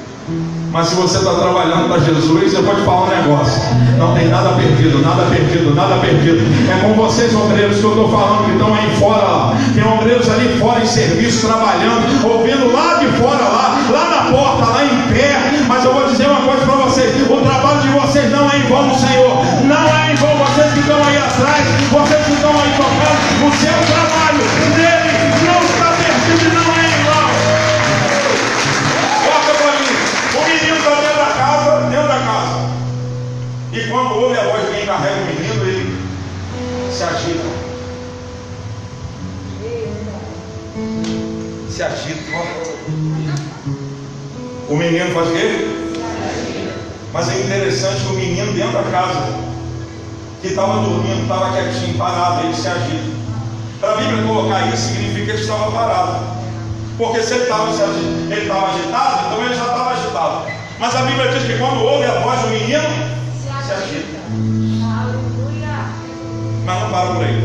Mas 0.71 0.87
se 0.87 0.95
você 0.95 1.17
está 1.17 1.33
trabalhando 1.33 1.89
para 1.89 1.99
Jesus, 1.99 2.51
você 2.51 2.61
pode 2.61 2.81
falar 2.85 3.05
um 3.05 3.09
negócio. 3.09 3.59
Não 3.97 4.13
tem 4.13 4.29
nada 4.29 4.49
perdido, 4.49 5.01
nada 5.01 5.23
perdido, 5.23 5.73
nada 5.73 5.95
perdido. 5.95 6.45
É 6.71 6.79
com 6.79 6.93
vocês, 6.93 7.33
obreiros, 7.33 7.79
que 7.79 7.83
eu 7.83 7.89
estou 7.89 8.09
falando 8.09 8.45
que 8.45 8.51
estão 8.51 8.73
aí 8.73 8.95
fora 8.97 9.23
lá. 9.23 9.57
Tem 9.73 9.83
obreiros 9.83 10.29
ali 10.29 10.59
fora 10.59 10.79
em 10.79 10.85
serviço, 10.85 11.47
trabalhando, 11.47 12.05
ouvindo 12.23 12.71
lá 12.71 12.99
de 12.99 13.07
fora 13.17 13.43
lá, 13.43 13.81
lá 13.89 14.09
na 14.09 14.31
porta, 14.31 14.65
lá 14.69 14.85
em 14.85 15.11
pé. 15.11 15.65
Mas 15.67 15.83
eu 15.83 15.93
vou 15.93 16.05
dizer 16.05 16.27
uma 16.29 16.41
coisa 16.41 16.63
para 16.63 16.75
vocês: 16.85 17.29
o 17.29 17.37
trabalho 17.41 17.81
de 17.81 17.89
vocês 17.89 18.31
não 18.31 18.47
é 18.47 18.57
em 18.57 18.67
vão, 18.69 18.93
Senhor. 18.93 19.43
Não 19.65 19.83
é 19.89 20.13
em 20.13 20.15
vão 20.15 20.37
vocês 20.37 20.71
que 20.71 20.79
estão 20.81 21.03
aí 21.03 21.17
atrás, 21.17 21.65
vocês 21.89 22.25
que 22.27 22.33
estão 22.33 22.51
aí 22.51 22.71
tocando. 22.77 23.21
O 23.41 23.51
seu 23.57 23.73
trabalho 23.89 24.60
menino 44.77 45.13
faz 45.13 45.27
o 45.27 45.33
quê? 45.33 45.67
Mas 47.13 47.29
é 47.29 47.39
interessante 47.41 48.01
que 48.01 48.07
o 48.07 48.15
menino 48.15 48.53
dentro 48.53 48.71
da 48.71 48.83
casa, 48.83 49.37
que 50.41 50.47
estava 50.47 50.81
dormindo, 50.81 51.23
estava 51.23 51.51
quietinho, 51.51 51.97
parado, 51.97 52.45
ele 52.45 52.55
se 52.55 52.67
agita. 52.67 53.21
Para 53.81 53.93
a 53.93 53.97
Bíblia 53.97 54.23
colocar 54.23 54.67
isso 54.67 54.87
significa 54.89 55.25
que 55.25 55.31
ele 55.31 55.41
estava 55.41 55.71
parado. 55.71 56.25
Porque 56.97 57.21
se 57.21 57.33
ele 57.33 57.43
estava 57.43 57.69
ele 57.69 58.41
estava 58.41 58.67
agitado, 58.67 59.25
então 59.25 59.45
ele 59.45 59.55
já 59.55 59.65
estava 59.65 59.89
agitado. 59.91 60.45
Mas 60.79 60.95
a 60.95 61.01
Bíblia 61.01 61.31
diz 61.31 61.43
que 61.43 61.57
quando 61.57 61.83
ouve 61.83 62.05
a 62.05 62.19
voz 62.19 62.39
do 62.41 62.47
menino, 62.47 62.83
se 63.41 63.73
agita. 63.73 64.21
Mas 66.65 66.81
não 66.81 66.91
para 66.91 67.13
por 67.13 67.23
aí. 67.23 67.41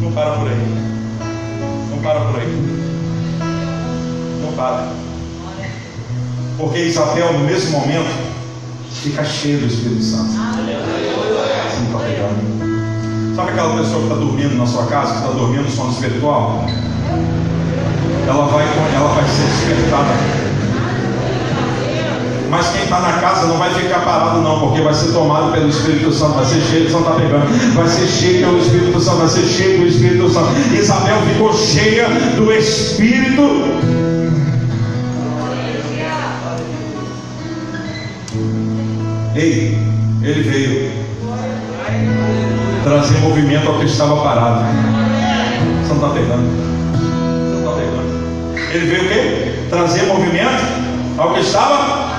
Não 0.00 0.12
para 0.12 0.30
por 0.30 0.48
aí. 0.48 0.90
Não 1.90 1.98
para 1.98 2.20
por 2.20 2.40
aí. 2.40 2.80
Não 4.42 4.52
para. 4.52 5.09
Porque 6.60 6.78
Isabel, 6.78 7.32
no 7.32 7.40
mesmo 7.40 7.80
momento, 7.80 8.10
fica 8.92 9.24
cheia 9.24 9.58
do 9.58 9.66
Espírito 9.66 10.02
Santo. 10.02 10.30
Assim, 11.66 11.86
tá 11.90 11.98
pegando. 11.98 13.34
Sabe 13.34 13.50
aquela 13.50 13.78
pessoa 13.78 13.98
que 13.98 14.04
está 14.04 14.14
dormindo 14.16 14.56
na 14.56 14.66
sua 14.66 14.86
casa, 14.86 15.12
que 15.12 15.18
está 15.20 15.30
dormindo 15.30 15.62
no 15.62 15.70
sono 15.70 15.90
espiritual? 15.90 16.66
Ela 18.28 18.46
vai, 18.46 18.66
ela 18.94 19.08
vai 19.14 19.24
ser 19.24 19.42
despertada 19.42 20.40
mas 22.50 22.68
quem 22.70 22.82
está 22.82 22.98
na 22.98 23.12
casa 23.12 23.46
não 23.46 23.56
vai 23.58 23.72
ficar 23.72 24.00
parado, 24.00 24.40
não, 24.40 24.58
porque 24.58 24.82
vai 24.82 24.92
ser 24.92 25.12
tomado 25.12 25.52
pelo 25.52 25.68
Espírito 25.68 26.12
Santo, 26.12 26.34
vai 26.34 26.44
ser 26.44 26.60
cheio, 26.60 26.90
Santo 26.90 27.08
está 27.08 27.12
pegando, 27.12 27.74
vai 27.74 27.88
ser 27.88 28.08
cheio 28.08 28.44
pelo 28.44 28.58
Espírito 28.58 29.00
Santo, 29.00 29.18
vai 29.18 29.28
ser 29.28 29.46
cheio 29.46 29.80
do 29.80 29.86
Espírito 29.86 30.28
Santo. 30.28 30.48
Isabel 30.74 31.22
ficou 31.32 31.52
cheia 31.52 32.08
do 32.36 32.52
Espírito. 32.52 33.99
Ei, 39.40 39.74
ele 40.22 40.42
veio 40.42 40.92
trazer 42.84 43.18
movimento 43.20 43.68
ao 43.68 43.78
que 43.78 43.86
estava 43.86 44.22
parado. 44.22 44.66
Você 45.80 45.94
não 45.94 45.96
está 45.96 46.08
pegando? 46.10 46.42
Você 46.92 47.52
não 47.54 47.58
está 47.60 47.72
pegando? 47.72 48.74
Ele 48.74 48.86
veio 48.86 49.02
o 49.02 49.08
quê? 49.08 49.66
Trazer 49.70 50.02
movimento 50.08 50.62
ao 51.16 51.32
que 51.32 51.40
estava 51.40 52.10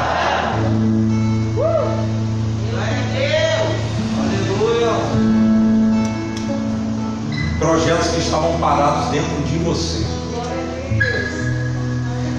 projetos 7.60 8.08
que 8.08 8.20
estavam 8.20 8.60
parados 8.60 9.10
dentro 9.12 9.44
de 9.44 9.60
você. 9.60 10.04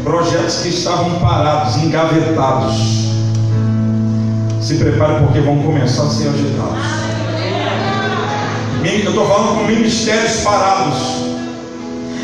Projetos 0.02 0.56
que 0.56 0.70
estavam 0.70 1.20
parados, 1.20 1.76
engavetados. 1.76 3.01
Se 4.62 4.77
prepare 4.77 5.25
porque 5.25 5.40
vão 5.40 5.59
começar 5.59 6.05
a 6.05 6.11
ser 6.11 6.29
agitados. 6.29 6.79
Eu 8.85 9.11
estou 9.11 9.27
falando 9.27 9.59
com 9.59 9.66
ministérios 9.66 10.40
parados. 10.42 10.98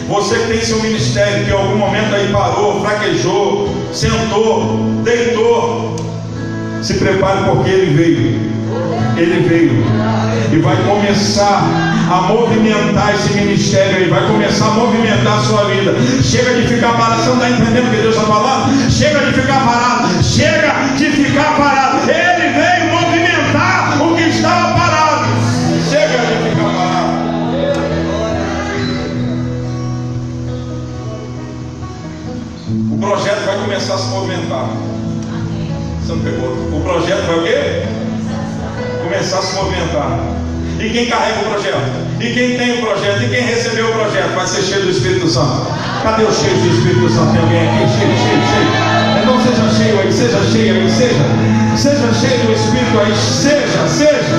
Você 0.08 0.36
que 0.36 0.46
tem 0.46 0.60
seu 0.62 0.80
ministério, 0.80 1.44
que 1.44 1.50
em 1.50 1.54
algum 1.54 1.76
momento 1.76 2.14
aí 2.14 2.32
parou, 2.32 2.80
fraquejou, 2.80 3.68
sentou, 3.92 4.78
deitou. 5.02 5.96
Se 6.80 6.94
prepare 6.94 7.50
porque 7.50 7.70
ele 7.70 7.96
veio. 7.96 8.58
Ele 9.16 9.48
veio 9.48 10.18
e 10.52 10.56
vai 10.60 10.76
começar 10.84 11.68
a 12.10 12.22
movimentar 12.22 13.14
esse 13.14 13.34
ministério 13.34 13.96
aí, 13.96 14.08
vai 14.08 14.26
começar 14.26 14.66
a 14.66 14.70
movimentar 14.70 15.38
a 15.38 15.42
sua 15.42 15.64
vida. 15.64 15.94
Chega 16.22 16.54
de 16.54 16.68
ficar 16.68 16.96
parado, 16.96 17.22
você 17.22 17.28
não 17.28 17.34
está 17.34 17.50
entendendo 17.50 17.88
o 17.88 17.90
que 17.90 17.96
Deus 18.02 18.14
está 18.14 18.26
falando? 18.26 18.90
Chega 18.90 19.26
de 19.26 19.32
ficar 19.32 19.66
parado, 19.66 20.22
chega 20.38 20.72
de 20.96 21.10
ficar 21.10 21.56
parado. 21.56 21.98
Ele 22.08 22.52
veio 22.52 22.92
movimentar 22.92 24.00
o 24.00 24.14
que 24.14 24.22
estava 24.28 24.78
parado. 24.78 25.26
Chega 25.90 26.18
de 26.18 26.50
ficar 26.50 26.70
parado. 26.76 27.18
O 32.92 32.98
projeto 33.00 33.46
vai 33.46 33.58
começar 33.58 33.94
a 33.94 33.98
se 33.98 34.06
movimentar. 34.06 34.68
Você 36.00 36.12
não 36.12 36.20
pegou? 36.20 36.50
O 36.50 36.82
projeto 36.84 37.26
vai 37.26 37.38
o 37.38 37.42
quê? 37.42 37.82
Começar 39.02 39.38
a 39.38 39.42
se 39.42 39.56
movimentar. 39.56 40.20
E 40.78 40.90
quem 40.90 41.06
carrega 41.06 41.40
o 41.40 41.50
projeto? 41.50 42.08
E 42.20 42.32
quem 42.32 42.56
tem 42.56 42.78
o 42.78 42.86
projeto? 42.86 43.24
E 43.24 43.28
quem 43.28 43.42
recebeu 43.42 43.88
o 43.88 43.92
projeto? 43.92 44.34
Vai 44.36 44.46
ser 44.46 44.62
cheio 44.62 44.82
do 44.82 44.90
Espírito 44.90 45.28
Santo. 45.28 45.66
Cadê 46.04 46.22
o 46.22 46.32
cheio 46.32 46.56
do 46.58 46.68
Espírito 46.68 47.08
Santo? 47.08 47.32
Tem 47.32 47.40
alguém 47.40 47.68
aqui? 47.68 47.98
Cheio, 47.98 48.16
cheio, 48.16 48.42
cheio. 48.46 48.87
Seja 49.36 49.68
cheio 49.76 50.00
aí, 50.00 50.12
seja 50.12 50.40
cheio 50.50 50.74
aí, 50.74 50.90
seja. 50.90 51.24
Seja 51.76 52.12
cheio 52.14 52.46
do 52.46 52.52
Espírito 52.52 52.98
aí, 52.98 53.14
seja, 53.14 53.88
seja. 53.88 54.36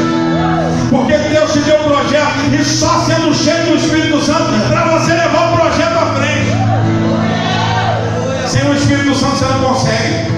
Porque 0.89 1.17
Deus 1.17 1.53
te 1.53 1.59
deu 1.59 1.75
o 1.75 1.83
projeto 1.83 2.53
e 2.59 2.63
só 2.63 3.05
sendo 3.05 3.33
cheio 3.33 3.65
do 3.65 3.75
Espírito 3.75 4.19
Santo 4.21 4.51
para 4.67 4.85
você 4.85 5.13
levar 5.13 5.53
o 5.53 5.57
projeto 5.57 5.97
à 5.97 6.05
frente. 6.15 6.49
Sem 8.47 8.69
o 8.69 8.73
Espírito 8.73 9.15
Santo 9.15 9.37
você 9.37 9.45
não 9.45 9.59
consegue. 9.59 10.29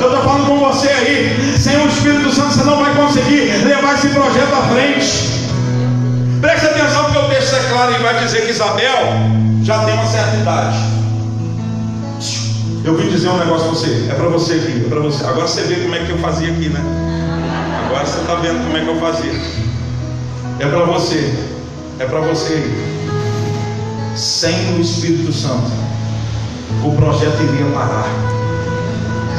Eu 0.00 0.08
estou 0.08 0.24
falando 0.24 0.46
com 0.46 0.58
você 0.58 0.88
aí. 0.88 1.56
Sem 1.56 1.76
o 1.76 1.86
Espírito 1.86 2.32
Santo 2.32 2.54
você 2.54 2.64
não 2.64 2.82
vai 2.82 2.92
conseguir 2.94 3.64
levar 3.64 3.94
esse 3.94 4.08
projeto 4.08 4.52
à 4.52 4.62
frente. 4.74 5.30
Preste 6.40 6.66
atenção 6.66 7.04
porque 7.04 7.18
o 7.18 7.28
texto 7.28 7.54
é 7.54 7.60
claro 7.70 7.94
e 7.94 8.02
vai 8.02 8.18
dizer 8.18 8.42
que 8.42 8.50
Isabel 8.50 9.14
já 9.62 9.78
tem 9.84 9.94
uma 9.94 10.06
certa 10.06 10.36
idade. 10.36 10.91
Eu 12.84 12.96
vim 12.96 13.08
dizer 13.08 13.28
um 13.28 13.38
negócio 13.38 13.68
para 13.68 13.78
você, 13.78 14.08
é 14.10 14.14
para 14.14 14.28
você 14.28 14.54
aqui, 14.54 14.82
é 14.84 14.88
para 14.88 15.00
você. 15.00 15.24
Agora 15.24 15.46
você 15.46 15.62
vê 15.62 15.76
como 15.76 15.94
é 15.94 16.00
que 16.00 16.10
eu 16.10 16.18
fazia 16.18 16.50
aqui, 16.50 16.68
né? 16.68 16.80
Agora 17.86 18.04
você 18.04 18.20
está 18.20 18.34
vendo 18.34 18.64
como 18.64 18.76
é 18.76 18.80
que 18.80 18.88
eu 18.88 18.96
fazia. 18.96 19.40
É 20.58 20.66
para 20.66 20.84
você, 20.86 21.32
é 22.00 22.04
para 22.04 22.20
você. 22.20 22.70
Sem 24.16 24.74
o 24.74 24.80
Espírito 24.80 25.32
Santo, 25.32 25.70
o 26.84 26.92
projeto 26.96 27.40
iria 27.42 27.66
parar. 27.72 28.08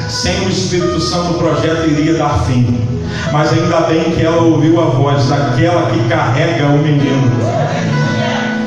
Sem 0.08 0.46
o 0.46 0.50
Espírito 0.50 1.02
Santo, 1.02 1.32
o 1.32 1.38
projeto 1.38 1.86
iria 1.90 2.14
dar 2.18 2.46
fim. 2.46 2.88
Mas 3.34 3.52
ainda 3.52 3.82
bem 3.82 4.12
que 4.12 4.22
ela 4.24 4.42
ouviu 4.42 4.80
a 4.82 4.86
voz 4.86 5.28
daquela 5.28 5.92
que 5.92 6.00
carrega 6.08 6.68
o 6.68 6.78
menino. 6.78 7.30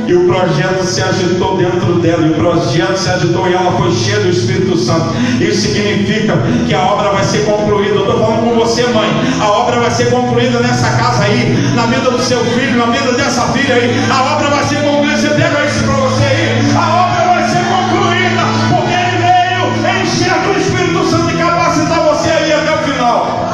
E 0.07 0.14
o 0.14 0.25
projeto 0.25 0.85
se 0.85 1.03
agitou 1.03 1.57
dentro 1.57 1.95
dela, 1.95 2.25
e 2.25 2.31
o 2.31 2.35
projeto 2.35 2.97
se 2.97 3.11
agitou 3.11 3.49
e 3.49 3.55
ela 3.55 3.73
foi 3.73 3.90
cheia 3.90 4.21
do 4.21 4.29
Espírito 4.29 4.79
Santo. 4.79 5.16
Isso 5.40 5.62
significa 5.62 6.38
que 6.64 6.73
a 6.73 6.81
obra 6.81 7.11
vai 7.11 7.25
ser 7.25 7.45
concluída. 7.45 7.97
Eu 7.97 8.03
estou 8.03 8.21
falando 8.21 8.45
com 8.45 8.55
você, 8.55 8.87
mãe. 8.87 9.11
A 9.40 9.51
obra 9.51 9.81
vai 9.81 9.90
ser 9.90 10.11
concluída 10.11 10.61
nessa 10.61 10.90
casa 10.90 11.25
aí, 11.25 11.73
na 11.75 11.87
vida 11.87 12.09
do 12.09 12.23
seu 12.23 12.38
filho, 12.45 12.79
na 12.79 12.87
vida 12.87 13.12
dessa 13.14 13.42
filha 13.49 13.75
aí. 13.75 14.01
A 14.09 14.35
obra 14.37 14.49
vai 14.49 14.64
ser 14.64 14.77
concluída. 14.77 15.16
Você 15.16 15.29
pega 15.31 15.64
isso 15.66 15.83
para 15.85 15.95
você 15.95 16.23
aí. 16.23 16.77
A 16.77 17.05
obra 17.05 17.27
vai 17.35 17.49
ser 17.49 17.64
concluída, 17.66 18.42
porque 18.71 18.95
ele 18.95 19.19
veio 19.27 20.03
encher 20.03 20.38
do 20.45 20.57
Espírito 20.57 21.05
Santo 21.11 21.31
e 21.31 21.37
capacitar 21.37 22.01
você 22.03 22.31
aí 22.31 22.53
até 22.53 22.75
o 22.75 22.79
final. 22.79 23.51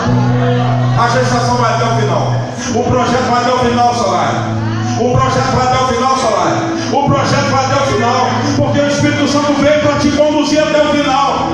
A 0.98 1.08
gestação 1.08 1.56
vai 1.56 1.74
até 1.74 1.84
o 1.84 1.96
final. 1.96 2.34
O 2.74 2.82
projeto 2.90 3.30
vai 3.30 3.40
até 3.40 3.54
o 3.54 3.58
final, 3.58 3.94
Solar. 3.94 4.61
O 5.02 5.10
projeto 5.10 5.56
vai 5.56 5.66
até 5.66 5.82
o 5.82 5.88
final, 5.88 6.16
Solar. 6.16 6.62
O 6.92 7.08
projeto 7.08 7.50
vai 7.50 7.64
até 7.64 7.74
o 7.74 7.86
final. 7.86 8.28
Porque 8.56 8.78
o 8.78 8.86
Espírito 8.86 9.26
Santo 9.26 9.52
veio 9.54 9.80
para 9.80 9.98
te 9.98 10.12
conduzir 10.12 10.62
até 10.62 10.80
o 10.80 10.92
final. 10.92 11.48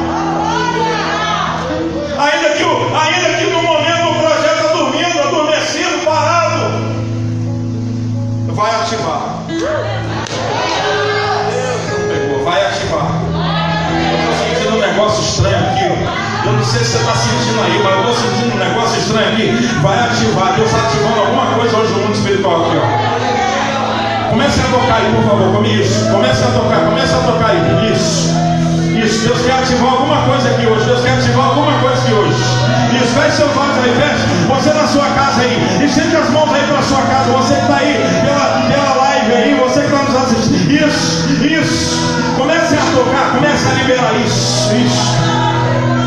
Ainda 2.19 2.49
que, 2.51 2.63
ainda 2.63 3.39
que 3.39 3.45
no 3.51 3.63
momento 3.63 4.11
o 4.11 4.15
projeto 4.21 4.57
está 4.57 4.73
dormindo, 4.75 5.19
adormecido, 5.19 6.05
parado, 6.05 6.59
vai 8.49 8.75
ativar. 8.83 9.45
Vai 12.45 12.67
ativar. 12.67 13.11
Eu 14.11 14.19
estou 14.19 14.35
sentindo 14.47 14.77
um 14.77 14.81
negócio 14.81 15.23
estranho 15.23 15.57
aqui. 15.57 15.85
Eu 16.47 16.53
não 16.53 16.65
sei 16.65 16.81
se 16.81 16.93
você 16.93 16.99
está 16.99 17.15
sentindo 17.15 17.63
aí, 17.63 17.81
mas 17.83 17.93
eu 17.95 18.01
estou 18.01 18.15
sentindo 18.15 18.55
um 18.55 18.59
negócio 18.59 18.99
estranho 18.99 19.33
aqui. 19.33 19.51
Vai 19.81 19.99
ativar, 20.01 20.55
Deus 20.55 20.71
está 20.71 20.87
ativando 20.87 21.21
alguma 21.21 21.47
coisa 21.47 21.77
hoje 21.79 21.93
no 21.93 22.01
mundo 22.01 22.15
espiritual 22.15 22.67
aqui, 22.67 22.77
ó. 22.77 23.08
Comece 24.31 24.61
a 24.61 24.65
tocar 24.65 24.97
aí, 24.97 25.13
por 25.15 25.25
favor, 25.25 25.55
comigo. 25.55 25.83
Isso. 25.83 26.11
Comece 26.11 26.45
a 26.45 26.49
tocar, 26.49 26.81
comece 26.85 27.15
a 27.15 27.19
tocar 27.19 27.51
aí. 27.51 27.93
Isso. 27.93 28.35
Isso. 29.05 29.29
Deus 29.29 29.41
quer 29.43 29.53
ativar 29.53 29.93
alguma 29.93 30.23
coisa 30.23 30.49
aqui 30.51 30.67
hoje. 30.67 30.85
Deus 30.85 31.03
quer 31.03 31.13
ativar 31.13 31.47
alguma 31.47 31.73
coisa 31.81 32.03
aqui 32.03 32.13
hoje. 32.13 32.43
Isso. 32.97 33.15
Feche 33.15 33.37
seus 33.37 33.57
olhos 33.57 33.77
aí, 33.79 33.95
feche. 33.95 34.25
Você 34.49 34.73
na 34.73 34.87
sua 34.87 35.07
casa 35.07 35.41
aí. 35.43 35.85
Estende 35.85 36.17
as 36.17 36.31
mãos 36.31 36.53
aí 36.53 36.63
para 36.67 36.79
a 36.79 36.83
sua 36.83 37.03
casa. 37.03 37.31
Você 37.33 37.55
que 37.55 37.61
está 37.61 37.77
aí 37.77 37.95
pela, 38.23 38.47
pela 38.69 38.95
live 38.95 39.33
aí. 39.33 39.55
Você 39.55 39.81
que 39.81 39.87
está 39.87 40.03
nos 40.03 40.17
assistindo. 40.17 40.71
Isso. 40.73 41.45
Isso. 41.45 42.35
Comece 42.37 42.75
a 42.77 42.97
tocar. 42.97 43.33
Comece 43.35 43.69
a 43.69 43.75
liberar 43.75 44.15
isso. 44.25 44.75
Isso. 44.77 45.19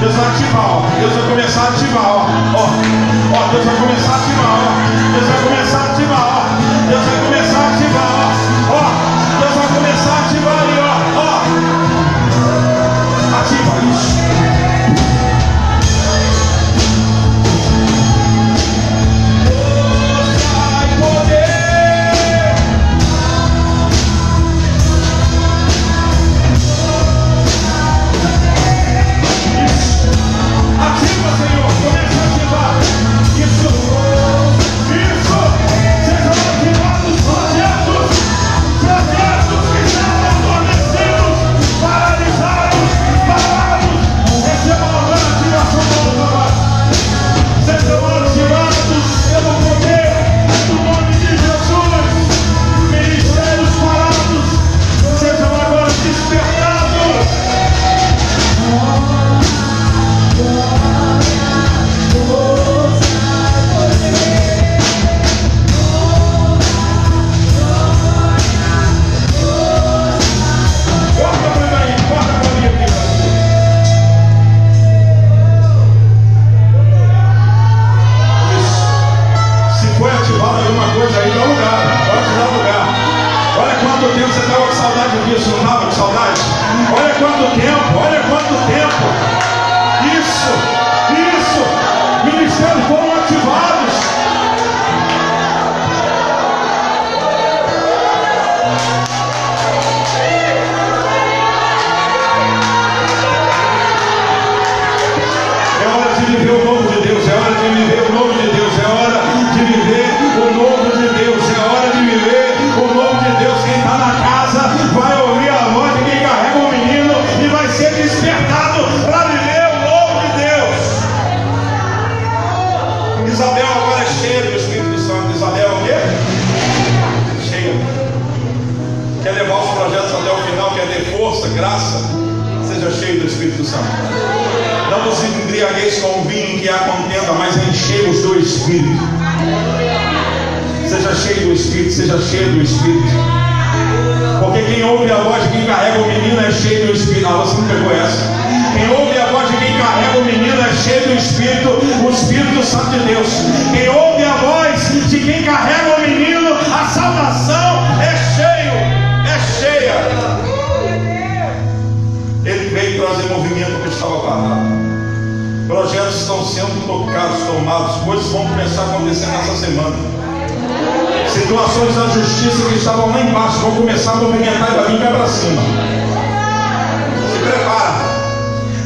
Deus 0.02 0.16
vai 0.16 0.30
ativar, 0.30 0.66
ó. 0.66 0.82
Deus 1.00 1.14
vai 1.14 1.30
começar 1.30 1.62
a 1.62 1.68
ativar, 1.70 2.04
ó. 2.04 2.26
Ó, 2.56 3.38
ó 3.38 3.48
Deus 3.52 3.66
vai 3.66 3.76
começar 3.76 4.14
a 4.14 4.16
ativar, 4.16 4.58
ó. 4.58 4.92
Deus 5.14 5.28
vai 5.28 5.42
começar 5.44 5.78
a 5.78 5.92
ativar, 5.92 6.26
ó. 6.26 6.62
Deus 6.90 7.06
vai 7.06 7.26
começar 7.26 7.51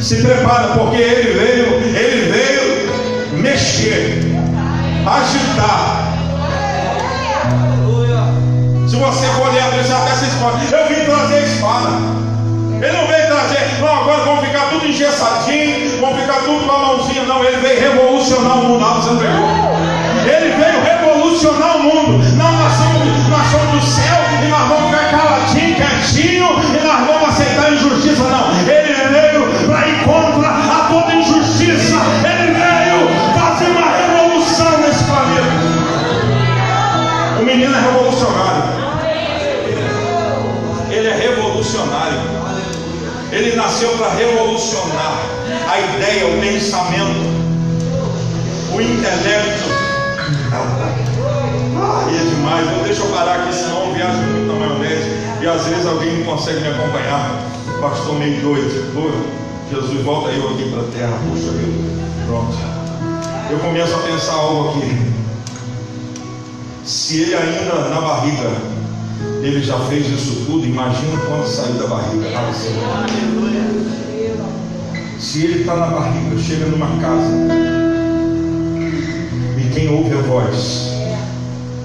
Se 0.06 0.22
prepara, 0.22 0.68
porque 0.68 1.02
ele 1.02 1.32
veio, 1.32 1.66
ele 1.96 2.30
veio 2.30 3.40
mexer, 3.42 4.22
agitar. 5.04 6.14
Se 8.86 8.94
você 8.94 9.26
for 9.26 9.48
olhar, 9.48 9.68
Deus 9.72 9.90
até 9.90 10.14
se 10.14 10.26
espada. 10.26 10.58
Eu 10.62 10.86
vim 10.86 11.04
trazer 11.06 11.34
a 11.34 11.40
espada. 11.40 11.88
Ele 12.80 12.92
não 12.92 13.08
veio 13.08 13.26
trazer, 13.26 13.80
não, 13.80 14.02
agora 14.02 14.22
vão 14.22 14.42
ficar 14.42 14.70
tudo 14.70 14.86
engessadinho, 14.86 16.00
vão 16.00 16.16
ficar 16.16 16.38
tudo 16.44 16.64
com 16.64 16.72
a 16.72 16.78
mãozinha, 16.78 17.24
não. 17.24 17.42
Ele 17.42 17.56
veio 17.56 17.80
revolucionar 17.80 18.60
o 18.60 18.64
mundo. 18.64 18.84
Ah, 18.84 18.94
você 19.00 19.10
pegou? 19.10 19.66
Ele 20.24 20.54
veio 20.54 20.84
revolucionar 20.84 21.78
o 21.78 21.82
mundo. 21.82 22.24
Não, 22.36 22.52
nós 22.52 22.72
somos, 22.74 23.28
nós 23.28 23.46
somos 23.48 23.70
do 23.72 23.82
céu 23.84 24.22
e 24.40 24.46
nós 24.46 24.68
vamos 24.68 24.88
ficar 24.88 25.10
caladinho, 25.10 25.74
quietinho 25.74 26.46
e 26.78 26.86
nós 26.86 27.06
vamos 27.08 27.28
aceitar 27.28 27.72
injustiça, 27.72 28.22
não. 28.22 28.52
Ele 28.60 28.94
veio 29.08 29.35
É 37.86 37.92
revolucionário. 37.92 38.62
Ele 40.90 41.06
é 41.06 41.14
revolucionário. 41.14 42.20
Ele 43.30 43.54
nasceu 43.54 43.90
para 43.96 44.10
revolucionar 44.10 45.22
a 45.70 45.78
ideia, 45.80 46.26
o 46.26 46.40
pensamento, 46.40 47.20
o 48.74 48.80
intelecto. 48.80 49.68
Aí 52.06 52.16
é 52.16 52.20
demais. 52.20 52.66
Não 52.66 52.82
deixa 52.82 53.02
eu 53.02 53.08
parar 53.08 53.40
aqui, 53.40 53.54
senão 53.54 53.86
eu 53.86 53.94
viajo 53.94 54.18
muito 54.18 54.52
na 54.52 54.66
maionese. 54.66 55.10
E 55.40 55.46
às 55.46 55.64
vezes 55.66 55.86
alguém 55.86 56.18
não 56.18 56.34
consegue 56.34 56.60
me 56.60 56.68
acompanhar. 56.68 57.40
Pastor 57.80 58.18
meio 58.18 58.40
doido. 58.40 58.94
doido. 58.94 59.46
Jesus, 59.70 60.02
volta 60.04 60.30
eu 60.30 60.48
aqui 60.50 60.70
para 60.70 60.80
a 60.80 60.84
terra. 60.84 61.18
Puxa. 61.28 61.52
Pronto. 62.26 62.56
Eu 63.50 63.58
começo 63.58 63.94
a 63.94 63.98
pensar 63.98 64.34
algo 64.34 64.70
aqui. 64.70 65.25
Se 66.86 67.20
ele 67.20 67.34
ainda 67.34 67.88
na 67.88 68.00
barriga, 68.00 68.52
ele 69.42 69.60
já 69.60 69.76
fez 69.80 70.08
isso 70.08 70.44
tudo, 70.46 70.64
imagina 70.64 71.18
quando 71.26 71.44
saiu 71.44 71.74
da 71.74 71.88
barriga. 71.88 72.28
Se 75.18 75.44
ele 75.44 75.60
está 75.62 75.74
na 75.74 75.86
barriga, 75.88 76.38
chega 76.38 76.66
numa 76.66 76.86
casa, 77.00 77.32
e 79.58 79.70
quem 79.74 79.88
ouve 79.90 80.16
a 80.16 80.22
voz, 80.22 80.92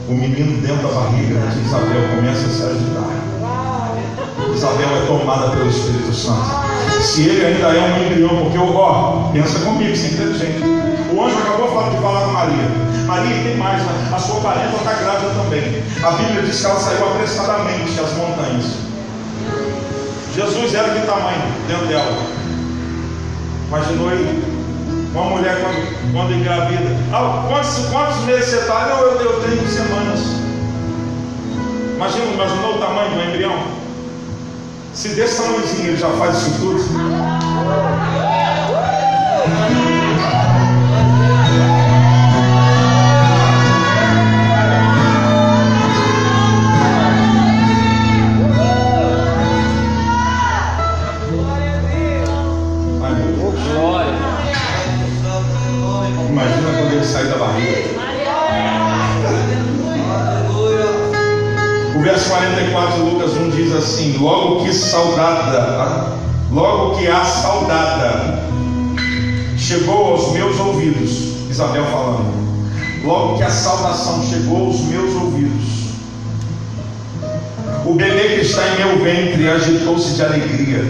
o 0.08 0.14
menino 0.14 0.62
dentro 0.62 0.88
da 0.88 0.94
barriga 0.94 1.40
de 1.48 1.60
Isabel 1.66 2.16
começa 2.16 2.46
a 2.46 2.50
se 2.52 2.64
agitar. 2.64 3.22
Isabel 4.54 4.98
é 4.98 5.06
tomada 5.08 5.50
pelo 5.50 5.68
Espírito 5.68 6.14
Santo. 6.14 6.46
Se 7.02 7.22
ele 7.24 7.44
ainda 7.44 7.68
é 7.70 7.82
um 7.82 8.06
embrião, 8.06 8.44
porque, 8.44 8.58
ó, 8.60 9.32
pensa 9.34 9.60
comigo, 9.62 9.96
sem 9.96 10.12
inteligente. 10.12 10.62
O 11.12 11.24
anjo 11.24 11.38
acabou 11.40 11.90
de 11.90 11.98
falar 11.98 12.26
com 12.26 12.32
Maria. 12.34 12.81
Maria, 13.12 13.44
tem 13.44 13.58
mais, 13.58 13.84
né? 13.84 14.10
a 14.14 14.18
sua 14.18 14.40
parenta 14.40 14.74
está 14.74 14.94
grávida 14.94 15.34
também. 15.34 15.84
A 16.02 16.12
Bíblia 16.12 16.44
diz 16.44 16.62
que 16.62 16.66
ela 16.66 16.80
saiu 16.80 17.06
apressadamente 17.10 17.92
das 17.92 18.14
montanhas. 18.14 18.66
Jesus 20.34 20.74
era 20.74 20.94
de 20.98 21.06
tamanho 21.06 21.42
dentro 21.68 21.88
dela. 21.88 22.26
Imaginou 23.68 24.08
aí 24.08 24.42
Uma 25.14 25.26
mulher 25.26 25.60
quando, 25.60 26.14
quando 26.14 26.34
engravida. 26.34 26.96
Ah, 27.12 27.44
quantos, 27.50 27.86
quantos 27.92 28.18
meses 28.24 28.46
você 28.46 28.60
está? 28.60 28.88
Eu, 28.88 29.06
eu, 29.06 29.20
eu 29.20 29.42
tenho 29.42 29.68
semanas. 29.68 30.22
Imagina, 31.96 32.26
imaginou 32.28 32.76
o 32.76 32.80
tamanho 32.80 33.12
do 33.12 33.30
embrião? 33.30 33.62
Se 34.94 35.10
desse 35.10 35.42
tamanhozinho 35.42 35.88
ele 35.90 35.98
já 35.98 36.10
faz 36.12 36.38
isso 36.38 36.52
tudo. 36.62 36.82
assim: 64.02 64.18
logo 64.18 64.64
que 64.64 64.74
saudada, 64.74 65.62
tá? 65.62 66.18
logo 66.52 66.98
que 66.98 67.08
a 67.08 67.24
saudada 67.24 68.44
chegou 69.58 70.14
aos 70.14 70.32
meus 70.32 70.60
ouvidos, 70.60 71.50
Isabel 71.50 71.86
falando. 71.86 72.42
Logo 73.04 73.38
que 73.38 73.44
a 73.44 73.50
saudação 73.50 74.24
chegou 74.24 74.68
aos 74.68 74.82
meus 74.82 75.14
ouvidos, 75.16 75.64
o 77.86 77.96
bebê 77.96 78.36
que 78.36 78.42
está 78.42 78.62
em 78.68 78.78
meu 78.78 79.04
ventre 79.04 79.50
agitou-se 79.50 80.14
de 80.14 80.24
alegria. 80.24 80.86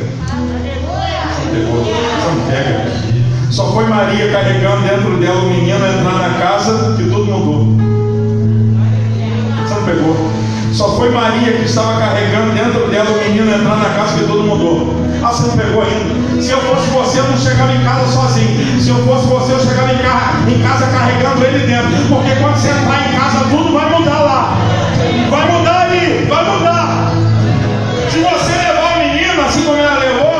Só 3.49 3.71
foi 3.73 3.85
Maria 3.85 4.31
carregando 4.31 4.87
dentro 4.87 5.17
dela 5.17 5.41
o 5.41 5.49
menino 5.49 5.75
entrar 5.75 6.29
na 6.29 6.37
casa 6.37 6.95
que 6.97 7.03
tudo 7.03 7.25
mudou. 7.25 8.10
Só 10.71 10.95
foi 10.95 11.09
Maria 11.09 11.51
que 11.51 11.65
estava 11.65 11.99
carregando 11.99 12.53
dentro 12.53 12.87
dela 12.89 13.09
o 13.09 13.17
menino 13.17 13.51
entrar 13.53 13.75
na 13.75 13.89
casa 13.89 14.17
que 14.17 14.25
todo 14.25 14.43
mundo. 14.43 14.95
Ah, 15.21 15.27
você 15.27 15.47
não 15.47 15.57
pegou 15.57 15.83
ainda. 15.83 16.41
Se 16.41 16.49
eu 16.51 16.61
fosse 16.61 16.89
você, 16.89 17.19
eu 17.19 17.25
não 17.25 17.37
chegava 17.37 17.73
em 17.73 17.83
casa 17.83 18.07
sozinho. 18.07 18.81
Se 18.81 18.89
eu 18.89 18.95
fosse 19.05 19.27
você, 19.27 19.51
eu 19.51 19.59
chegava 19.59 19.91
em 19.91 19.97
casa, 19.97 20.49
em 20.49 20.61
casa 20.61 20.85
carregando 20.87 21.43
ele 21.43 21.67
dentro. 21.67 21.91
Porque 22.07 22.35
quando 22.35 22.55
você 22.55 22.69
entrar 22.69 23.05
em 23.05 23.19
casa, 23.19 23.45
tudo 23.49 23.73
vai 23.73 23.89
mudar 23.89 24.19
lá. 24.19 24.57
Vai 25.29 25.51
mudar 25.51 25.81
ali, 25.81 26.25
vai 26.29 26.45
mudar. 26.45 27.11
Se 28.09 28.19
você 28.19 28.51
levar 28.51 28.93
a 28.93 28.99
menina 28.99 29.43
assim 29.43 29.63
como 29.63 29.77
ela 29.77 29.99
levou, 29.99 30.31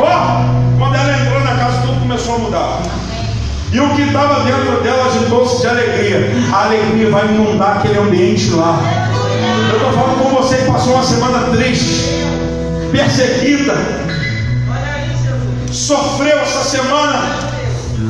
ó, 0.00 0.44
quando 0.76 0.94
ela 0.96 1.18
entrou 1.18 1.40
na 1.40 1.54
casa, 1.54 1.82
tudo 1.82 2.00
começou 2.00 2.34
a 2.34 2.38
mudar. 2.38 2.82
E 3.70 3.78
o 3.80 3.88
que 3.94 4.02
estava 4.02 4.44
dentro 4.44 4.82
dela 4.82 5.06
agitou-se 5.06 5.60
de 5.60 5.68
alegria. 5.68 6.32
A 6.52 6.64
alegria 6.64 7.10
vai 7.10 7.26
inundar 7.26 7.78
aquele 7.78 7.98
ambiente 7.98 8.50
lá. 8.50 9.07
Eu 9.66 9.76
estou 9.76 9.92
falando 9.92 10.22
com 10.22 10.30
você 10.36 10.56
que 10.56 10.70
passou 10.70 10.94
uma 10.94 11.02
semana 11.02 11.56
triste, 11.56 12.24
perseguida, 12.92 13.74
sofreu 15.72 16.38
essa 16.38 16.62
semana. 16.62 17.48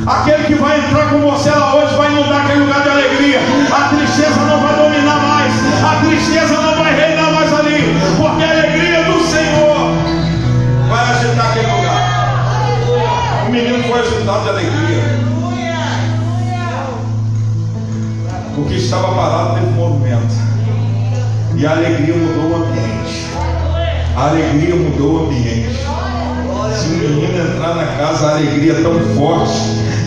Aquele 0.05 0.43
que 0.45 0.55
vai 0.55 0.79
entrar 0.79 1.09
com 1.09 1.19
você 1.19 1.49
lá 1.49 1.75
hoje 1.75 1.95
vai 1.95 2.11
inundar 2.11 2.45
aquele 2.45 2.59
lugar 2.61 2.83
de 2.83 2.89
alegria. 2.89 3.39
A 3.71 3.89
tristeza 3.89 4.39
não 4.41 4.59
vai 4.59 4.75
dominar 4.75 5.15
mais. 5.15 5.53
A 5.83 5.99
tristeza 6.05 6.53
não 6.53 6.75
vai 6.75 6.95
reinar 6.95 7.33
mais 7.33 7.53
ali. 7.53 7.95
Porque 8.17 8.43
a 8.43 8.49
alegria 8.49 9.03
do 9.03 9.19
Senhor 9.21 9.77
vai 10.87 11.03
agitar 11.11 11.49
aquele 11.49 11.67
lugar. 11.67 13.45
O 13.47 13.51
menino 13.51 13.83
foi 13.83 13.99
agitado 13.99 14.43
de 14.43 14.49
alegria. 14.49 15.19
O 18.57 18.65
que 18.65 18.75
estava 18.75 19.15
parado 19.15 19.55
teve 19.55 19.71
movimento. 19.71 20.38
E 21.59 21.65
a 21.65 21.71
alegria 21.71 22.15
mudou 22.15 22.51
o 22.51 22.55
ambiente. 22.63 23.25
A 24.15 24.29
alegria 24.29 24.75
mudou 24.77 25.13
o 25.13 25.25
ambiente. 25.25 25.75
Se 26.73 26.85
o 26.87 26.91
menino 26.91 27.37
entrar 27.37 27.75
na 27.75 27.85
casa, 27.97 28.27
a 28.27 28.31
alegria 28.37 28.71
é 28.71 28.81
tão 28.81 28.97
forte 29.17 29.59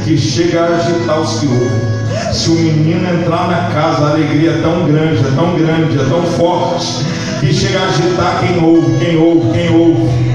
que 0.02 0.16
chega 0.16 0.62
a 0.62 0.76
agitar 0.76 1.20
os 1.20 1.40
que 1.40 1.46
ouvem. 1.46 2.32
Se 2.32 2.48
o 2.48 2.54
menino 2.54 3.06
entrar 3.06 3.48
na 3.48 3.70
casa, 3.70 4.06
a 4.06 4.10
alegria 4.12 4.52
é 4.52 4.62
tão 4.62 4.86
grande, 4.86 5.18
é 5.18 5.30
tão 5.36 5.54
grande, 5.54 6.00
é 6.00 6.04
tão 6.08 6.22
forte 6.22 7.04
que 7.40 7.52
chega 7.52 7.80
a 7.80 7.84
agitar 7.84 8.40
quem 8.40 8.64
ouve, 8.64 9.04
quem 9.04 9.16
ouve, 9.18 9.50
quem 9.52 9.76
ouve. 9.76 10.31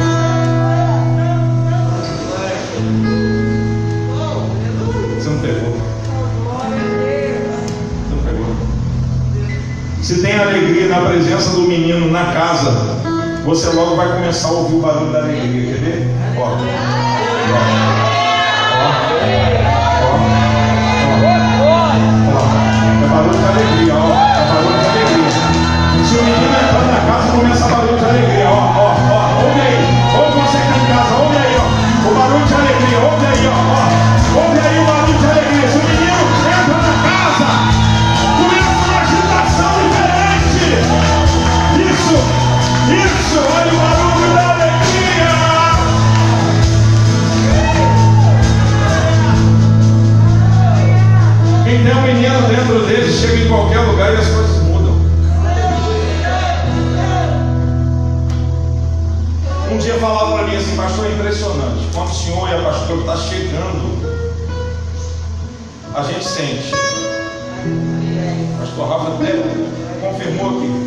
Se 10.07 10.21
tem 10.21 10.39
alegria 10.39 10.87
na 10.87 11.01
presença 11.01 11.49
do 11.49 11.63
menino 11.63 12.09
na 12.09 12.31
casa, 12.31 12.71
você 13.43 13.67
logo 13.71 13.97
vai 13.97 14.07
começar 14.07 14.47
a 14.47 14.51
ouvir 14.51 14.75
o 14.75 14.79
barulho 14.79 15.11
da 15.11 15.19
alegria. 15.19 15.73
Quer 15.73 15.79
ver? 15.81 16.07
Ó. 16.37 16.43
Ó. 16.43 16.53
Ó. 21.59 21.91
Ó. 22.31 22.47
É 22.87 23.07
barulho 23.09 23.37
de 23.37 23.47
alegria, 23.51 23.95
ó. 23.95 24.07
É 24.07 24.47
barulho 24.47 24.79
de 24.79 24.87
alegria. 24.87 25.27
Se 26.07 26.15
o 26.15 26.23
menino 26.23 26.55
entrar 26.55 26.87
na 26.87 26.99
casa, 27.11 27.27
começa 27.33 27.65
a 27.65 27.67
barulho 27.67 27.97
de 27.97 28.05
alegria, 28.05 28.47
ó. 28.47 28.63
Ó. 28.63 28.95
Ó. 29.11 29.43
Ouve 29.43 29.59
aí. 29.59 29.83
Ou 30.15 30.31
você 30.31 30.55
que 30.55 30.63
está 30.63 30.77
em 30.77 30.87
casa, 30.87 31.11
ouve 31.19 31.35
aí, 31.35 31.51
ó. 31.59 31.67
O 32.07 32.15
barulho 32.15 32.45
de 32.45 32.53
alegria, 32.53 32.99
ouve 32.99 33.25
aí, 33.25 33.43
ó. 33.45 33.51
ó. 33.51 34.39
Ouve 34.39 34.57
aí 34.57 34.79
o 34.79 34.85
barulho 34.85 35.19
de 35.19 35.25
alegria. 35.25 35.67
Se 35.67 35.77
o 35.77 35.83
menino 35.83 36.15
entra 36.47 36.77
na 36.79 36.95
casa, 37.03 37.86
isso, 42.93 43.39
olha 43.39 43.73
o 43.73 43.77
barulho 43.77 44.33
da 44.33 44.53
alegria. 44.53 45.27
Quem 51.65 51.83
tem 51.83 51.95
um 51.95 52.01
menino 52.01 52.47
dentro 52.47 52.85
dele 52.85 53.11
chega 53.11 53.43
em 53.43 53.47
qualquer 53.49 53.79
lugar 53.79 54.13
e 54.13 54.17
as 54.17 54.27
coisas 54.27 54.63
mudam. 54.63 54.95
Um 59.69 59.77
dia 59.77 59.95
falaram 59.95 60.31
para 60.37 60.47
mim 60.47 60.55
assim, 60.55 60.75
pastor, 60.77 61.07
é 61.07 61.11
impressionante. 61.11 61.87
Quando 61.93 62.09
o 62.09 62.13
senhor 62.13 62.49
e 62.49 62.53
a 62.53 62.61
pastora 62.61 62.99
está 63.01 63.17
chegando, 63.17 63.97
a 65.93 66.03
gente 66.03 66.25
sente. 66.25 66.71
Pastor 68.59 68.87
Rafa 68.87 69.15
até 69.15 69.33
confirmou 69.99 70.57
aqui. 70.57 70.86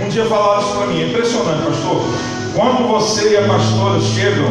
Um 0.00 0.08
dia 0.08 0.24
falaram 0.26 0.62
isso 0.62 0.76
para 0.76 0.86
mim, 0.86 1.02
é 1.02 1.08
impressionante, 1.08 1.62
pastor. 1.66 2.02
Quando 2.54 2.88
você 2.88 3.30
e 3.30 3.36
a 3.36 3.42
pastora 3.42 4.00
chegam, 4.00 4.48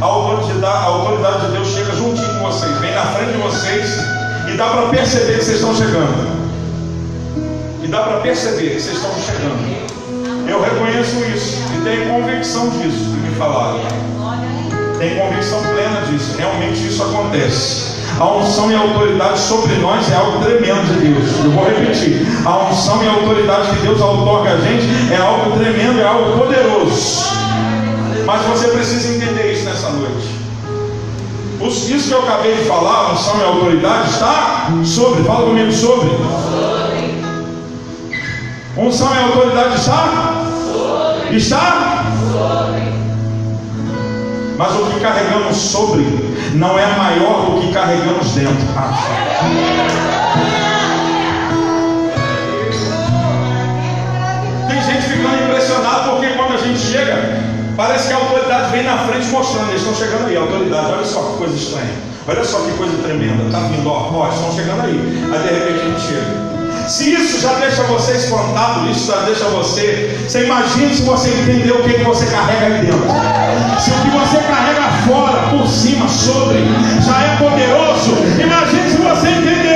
a 0.00 0.04
autoridade, 0.04 0.76
a 0.76 0.86
autoridade 0.86 1.46
de 1.46 1.52
Deus 1.52 1.68
chega 1.68 1.92
juntinho 1.92 2.28
com 2.38 2.50
vocês, 2.50 2.78
vem 2.78 2.94
na 2.94 3.02
frente 3.06 3.32
de 3.32 3.38
vocês 3.38 3.90
e 4.52 4.56
dá 4.56 4.68
para 4.68 4.88
perceber 4.88 5.38
que 5.38 5.44
vocês 5.44 5.56
estão 5.56 5.74
chegando. 5.74 6.36
E 7.82 7.88
dá 7.88 8.00
para 8.00 8.20
perceber 8.20 8.70
que 8.70 8.80
vocês 8.80 8.96
estão 8.96 9.12
chegando. 9.20 9.86
Eu 10.48 10.62
reconheço 10.62 11.16
isso 11.34 11.62
e 11.76 11.84
tenho 11.84 12.08
convicção 12.08 12.70
disso 12.70 13.04
que 13.04 13.28
me 13.28 13.34
falaram. 13.36 13.80
Tenho 14.98 15.20
convicção 15.20 15.60
plena 15.62 16.00
disso. 16.06 16.36
Realmente 16.38 16.86
isso 16.86 17.02
acontece. 17.02 17.95
A 18.18 18.28
unção 18.30 18.70
e 18.70 18.74
a 18.74 18.80
autoridade 18.80 19.38
sobre 19.38 19.74
nós 19.76 20.10
é 20.10 20.14
algo 20.14 20.42
tremendo 20.42 20.86
de 20.86 21.08
Deus. 21.08 21.44
Eu 21.44 21.50
vou 21.50 21.64
repetir. 21.66 22.26
A 22.46 22.70
unção 22.70 23.04
e 23.04 23.08
a 23.08 23.12
autoridade 23.12 23.68
que 23.76 23.82
Deus 23.82 24.00
outorga 24.00 24.52
a 24.52 24.58
gente 24.58 24.86
é 25.12 25.18
algo 25.18 25.58
tremendo, 25.58 26.00
é 26.00 26.04
algo 26.04 26.38
poderoso. 26.38 27.26
Mas 28.24 28.42
você 28.46 28.68
precisa 28.68 29.14
entender 29.14 29.52
isso 29.52 29.64
nessa 29.66 29.90
noite. 29.90 30.36
Isso 31.60 32.08
que 32.08 32.14
eu 32.14 32.22
acabei 32.22 32.54
de 32.54 32.64
falar, 32.64 33.10
a 33.10 33.12
unção 33.12 33.38
e 33.38 33.42
a 33.42 33.46
autoridade, 33.48 34.10
está 34.10 34.70
sobre. 34.84 35.24
Fala 35.24 35.46
comigo 35.46 35.72
sobre. 35.72 36.10
Unção 38.78 39.14
e 39.14 39.24
autoridade 39.24 39.76
está? 39.76 40.44
Está? 41.30 42.04
Mas 44.56 44.72
o 44.72 44.86
que 44.86 45.00
carregamos 45.00 45.56
sobre 45.56 46.35
não 46.56 46.78
é 46.78 46.86
maior 46.96 47.50
do 47.50 47.60
que 47.60 47.72
carregamos 47.72 48.30
dentro. 48.32 48.56
Tem 54.68 54.82
gente 54.82 55.02
ficando 55.02 55.44
impressionada 55.44 56.10
porque 56.10 56.28
quando 56.30 56.54
a 56.54 56.56
gente 56.56 56.78
chega, 56.78 57.42
parece 57.76 58.08
que 58.08 58.14
a 58.14 58.16
autoridade 58.16 58.72
vem 58.72 58.84
na 58.84 58.98
frente 58.98 59.26
mostrando, 59.26 59.68
eles 59.68 59.82
estão 59.82 59.94
chegando 59.94 60.28
aí, 60.28 60.36
a 60.36 60.40
autoridade, 60.40 60.92
olha 60.92 61.04
só 61.04 61.20
que 61.20 61.38
coisa 61.38 61.54
estranha, 61.54 61.94
olha 62.26 62.44
só 62.44 62.60
que 62.60 62.70
coisa 62.72 62.96
tremenda, 63.02 63.44
está 63.44 63.58
vindo, 63.68 63.88
ó, 63.88 64.10
ó, 64.14 64.28
estão 64.28 64.52
chegando 64.52 64.82
aí. 64.82 65.28
Aí 65.32 65.38
de 65.42 65.54
repente 65.54 65.80
a 65.80 65.84
gente 65.84 66.00
chega. 66.00 66.55
Se 66.86 67.12
isso 67.12 67.40
já 67.40 67.54
deixa 67.54 67.82
você 67.84 68.12
espantado, 68.12 68.88
isso 68.90 69.10
já 69.10 69.22
deixa 69.22 69.44
você. 69.46 70.18
Você 70.26 70.44
imagina 70.44 70.94
se 70.94 71.02
você 71.02 71.30
entender 71.30 71.72
o 71.72 71.82
que 71.82 72.04
você 72.04 72.26
carrega 72.26 72.66
aí 72.66 72.86
dentro. 72.86 73.06
Se 73.80 73.90
o 73.90 73.94
que 73.94 74.10
você 74.10 74.38
carrega 74.38 74.82
fora, 75.06 75.50
por 75.50 75.66
cima, 75.66 76.08
sobre, 76.08 76.58
já 77.00 77.20
é 77.22 77.36
poderoso. 77.36 78.12
Imagine 78.40 78.90
se 78.90 78.96
você 78.98 79.28
entender 79.28 79.75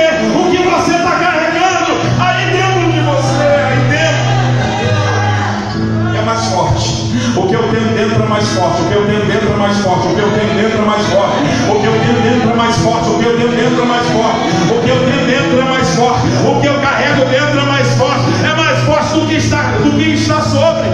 dentro 8.01 8.23
é 8.23 8.27
mais 8.27 8.47
forte. 8.49 8.81
O 8.81 8.85
que 8.87 8.93
eu 8.93 9.05
tenho 9.05 9.25
dentro 9.25 9.53
é 9.53 9.57
mais 9.57 9.77
forte. 9.77 10.07
O 10.07 10.15
que 10.15 10.21
eu 10.21 10.31
tenho 10.31 10.53
dentro 10.55 10.81
é 10.81 10.85
mais 10.85 11.05
forte. 11.05 11.37
O 11.69 11.79
que 11.79 11.85
eu 11.85 11.99
tenho 11.99 12.21
dentro 12.21 12.49
é 12.49 12.55
mais 12.55 12.77
forte. 12.77 13.09
O 13.09 13.19
que 13.19 13.25
eu 13.25 13.37
tenho 13.37 13.51
dentro 13.55 13.81
é 13.81 13.85
mais 13.85 14.07
forte. 14.07 14.39
O 14.71 14.81
que 14.81 14.89
eu 14.89 14.99
tenho 15.05 15.25
dentro 15.27 15.61
é 15.61 15.65
mais 15.65 15.89
forte. 15.95 16.27
O 16.47 16.61
que 16.61 16.67
eu 16.67 16.79
carrego 16.81 17.25
dentro 17.25 17.59
é 17.59 17.65
mais 17.65 17.87
forte. 17.93 18.25
É 18.43 18.55
mais 18.55 18.79
forte 18.85 19.13
do 19.13 19.27
que 19.27 19.35
está, 19.35 19.61
do 19.83 19.91
que 19.91 20.13
está 20.13 20.41
sobre. 20.41 20.89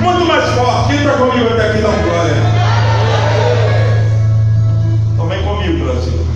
Muito 0.00 0.24
mais 0.26 0.44
forte. 0.50 0.88
Quem 0.88 0.96
está 0.98 1.12
comigo 1.12 1.48
até 1.50 1.70
aqui 1.70 1.78
dá 1.78 1.88
uma 1.88 2.02
glória. 2.02 2.34
Então 5.14 5.28
vem 5.28 5.42
comigo, 5.42 5.84
Brasil. 5.84 6.26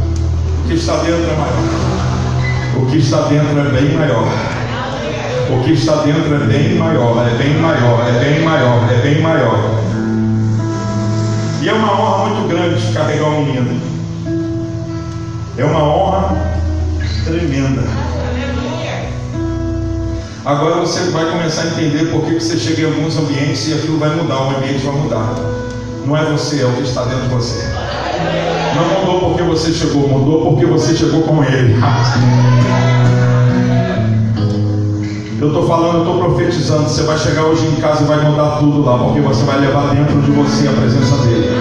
O 0.64 0.68
que 0.68 0.74
está 0.74 0.96
dentro 0.98 1.26
é 1.30 1.36
maior. 1.36 2.76
O 2.76 2.86
que 2.86 2.98
está 2.98 3.22
dentro 3.22 3.58
é 3.58 3.80
bem 3.80 3.92
maior. 3.96 4.28
O 5.50 5.64
que 5.64 5.72
está 5.72 5.96
dentro 5.96 6.34
é 6.34 6.38
bem 6.38 6.76
maior, 6.76 7.26
é 7.26 7.36
bem 7.36 7.58
maior, 7.58 8.08
é 8.08 8.24
bem 8.24 8.40
maior, 8.40 8.88
é 8.90 9.02
bem 9.02 9.20
maior. 9.20 9.91
E 11.62 11.68
é 11.68 11.72
uma 11.72 11.92
honra 11.92 12.24
muito 12.26 12.48
grande 12.48 12.92
carregar 12.92 13.28
o 13.28 13.44
menino. 13.44 13.80
É 15.56 15.64
uma 15.64 15.84
honra 15.84 16.36
tremenda. 17.24 17.84
Agora 20.44 20.80
você 20.80 21.08
vai 21.10 21.24
começar 21.30 21.62
a 21.62 21.66
entender 21.66 22.10
por 22.10 22.22
que 22.22 22.34
você 22.34 22.56
chega 22.56 22.82
em 22.82 22.84
alguns 22.86 23.16
ambientes 23.16 23.68
e 23.68 23.74
aquilo 23.74 23.96
vai 23.96 24.10
mudar, 24.10 24.42
o 24.42 24.56
ambiente 24.56 24.84
vai 24.84 24.94
mudar. 24.96 25.36
Não 26.04 26.16
é 26.16 26.24
você, 26.32 26.62
é 26.62 26.66
o 26.66 26.72
que 26.72 26.82
está 26.82 27.04
dentro 27.04 27.28
de 27.28 27.34
você. 27.34 27.64
Não 28.74 29.00
mudou 29.00 29.30
porque 29.30 29.44
você 29.44 29.72
chegou, 29.72 30.08
mudou 30.08 30.44
porque 30.46 30.66
você 30.66 30.96
chegou 30.96 31.22
com 31.22 31.44
ele. 31.44 31.76
Eu 35.40 35.48
estou 35.48 35.66
falando, 35.66 35.94
eu 35.94 36.00
estou 36.00 36.18
profetizando. 36.18 36.88
Você 36.88 37.02
vai 37.02 37.18
chegar 37.18 37.42
hoje 37.44 37.66
em 37.66 37.80
casa 37.80 38.02
e 38.02 38.06
vai 38.06 38.20
mudar 38.20 38.58
tudo 38.58 38.84
lá, 38.84 38.98
porque 38.98 39.20
você 39.20 39.44
vai 39.44 39.60
levar 39.60 39.94
dentro 39.94 40.20
de 40.22 40.30
você 40.30 40.68
a 40.68 40.72
presença 40.72 41.16
dele. 41.18 41.51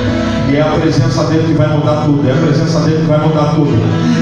E 0.52 0.58
é 0.58 0.62
a 0.62 0.66
presença 0.66 1.24
dele 1.28 1.48
que 1.48 1.54
vai 1.54 1.68
mudar 1.70 2.04
tudo. 2.04 2.28
É 2.28 2.34
a 2.34 2.36
presença 2.36 2.82
dele 2.82 2.98
que 2.98 3.08
vai 3.08 3.20
mudar 3.20 3.56
tudo. 3.56 3.72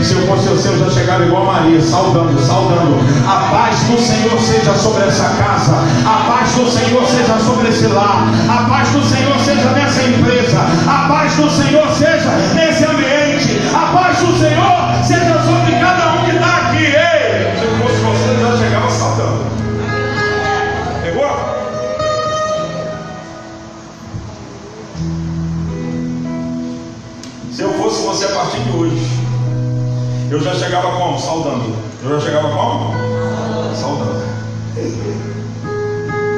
Se 0.04 0.14
eu 0.14 0.28
fosse 0.28 0.48
você, 0.48 0.68
eu 0.68 0.78
já 0.78 0.92
chegava 0.92 1.26
igual 1.26 1.44
Maria, 1.44 1.82
saudando, 1.82 2.40
saudando. 2.40 3.02
A 3.28 3.50
paz 3.50 3.80
do 3.90 3.98
Senhor 4.00 4.40
seja 4.40 4.76
sobre 4.76 5.08
essa 5.08 5.28
casa. 5.30 5.74
A 6.06 6.30
paz 6.30 6.54
do 6.54 6.70
Senhor 6.70 7.04
seja 7.08 7.36
sobre 7.40 7.70
esse 7.70 7.88
lar. 7.88 8.28
A 8.48 8.70
paz 8.70 8.90
do 8.90 9.04
Senhor 9.06 9.40
seja 9.40 9.72
nessa 9.72 10.04
empresa. 10.04 10.60
A 10.88 11.08
paz 11.10 11.34
do 11.34 11.50
Senhor 11.50 11.90
seja 11.96 12.30
nesse 12.54 12.86
ambiente. 12.86 13.68
A 13.74 13.92
paz 13.92 14.20
do 14.20 14.38
Senhor 14.38 15.04
seja 15.04 15.34
sobre 15.42 15.80
cada 15.80 16.09
hoje, 28.76 29.20
eu 30.32 30.42
já 30.42 30.54
chegava 30.54 30.92
como? 30.92 31.20
Saudando. 31.20 31.76
Eu 32.04 32.20
já 32.20 32.26
chegava 32.26 32.50
como? 32.50 32.94
Saudando. 33.76 34.30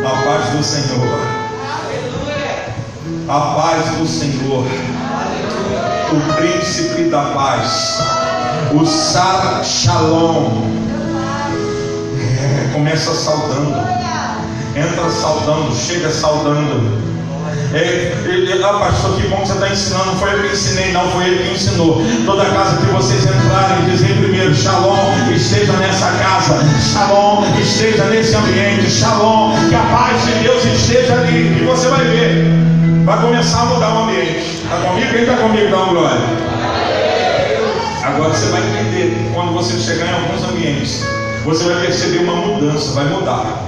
A 0.06 0.10
paz 0.10 0.50
do 0.50 0.64
Senhor. 0.64 1.08
A 3.28 3.40
paz 3.56 3.98
do 3.98 4.08
Senhor. 4.08 4.66
O 6.12 6.34
príncipe 6.36 7.10
da 7.10 7.22
paz. 7.34 8.00
O 8.74 8.86
Sar 8.86 9.64
Shalom. 9.64 10.64
É, 12.18 12.74
começa 12.74 13.14
saudando. 13.14 13.76
Entra 14.76 15.10
saudando. 15.10 15.76
Chega 15.76 16.10
saudando. 16.10 17.11
É, 17.74 18.12
ele, 18.26 18.62
ah, 18.64 18.74
pastor, 18.74 19.16
que 19.16 19.28
bom 19.30 19.38
que 19.38 19.48
você 19.48 19.54
está 19.54 19.70
ensinando. 19.70 20.06
Não 20.08 20.18
foi 20.18 20.34
eu 20.34 20.42
que 20.42 20.54
ensinei, 20.54 20.92
não, 20.92 21.10
foi 21.12 21.26
ele 21.26 21.44
que 21.44 21.54
ensinou. 21.54 22.02
Toda 22.26 22.46
casa 22.46 22.78
que 22.78 22.92
vocês 22.92 23.24
entrarem, 23.24 23.86
dizem 23.90 24.14
primeiro: 24.18 24.54
Shalom, 24.54 24.98
esteja 25.34 25.72
nessa 25.74 26.12
casa. 26.12 26.60
Shalom, 26.82 27.46
esteja 27.62 28.04
nesse 28.06 28.36
ambiente. 28.36 28.90
Shalom, 28.92 29.54
que 29.70 29.76
a 29.76 29.84
paz 29.84 30.26
de 30.26 30.34
Deus 30.44 30.66
esteja 30.66 31.14
ali. 31.14 31.62
E 31.62 31.66
você 31.66 31.88
vai 31.88 32.04
ver, 32.04 32.46
vai 33.06 33.22
começar 33.22 33.62
a 33.62 33.66
mudar 33.66 33.96
o 33.96 34.04
ambiente. 34.04 34.62
Está 34.64 34.76
comigo? 34.76 35.12
Quem 35.12 35.22
está 35.22 35.38
comigo? 35.38 35.72
Dá 35.72 35.78
uma 35.78 35.94
glória. 35.94 36.22
Agora 38.04 38.34
você 38.34 38.48
vai 38.48 38.62
entender. 38.62 39.32
Quando 39.34 39.54
você 39.54 39.80
chegar 39.80 40.08
em 40.08 40.14
alguns 40.14 40.44
ambientes, 40.44 41.06
você 41.46 41.64
vai 41.64 41.86
perceber 41.86 42.20
uma 42.20 42.36
mudança. 42.36 42.92
Vai 42.92 43.06
mudar. 43.06 43.64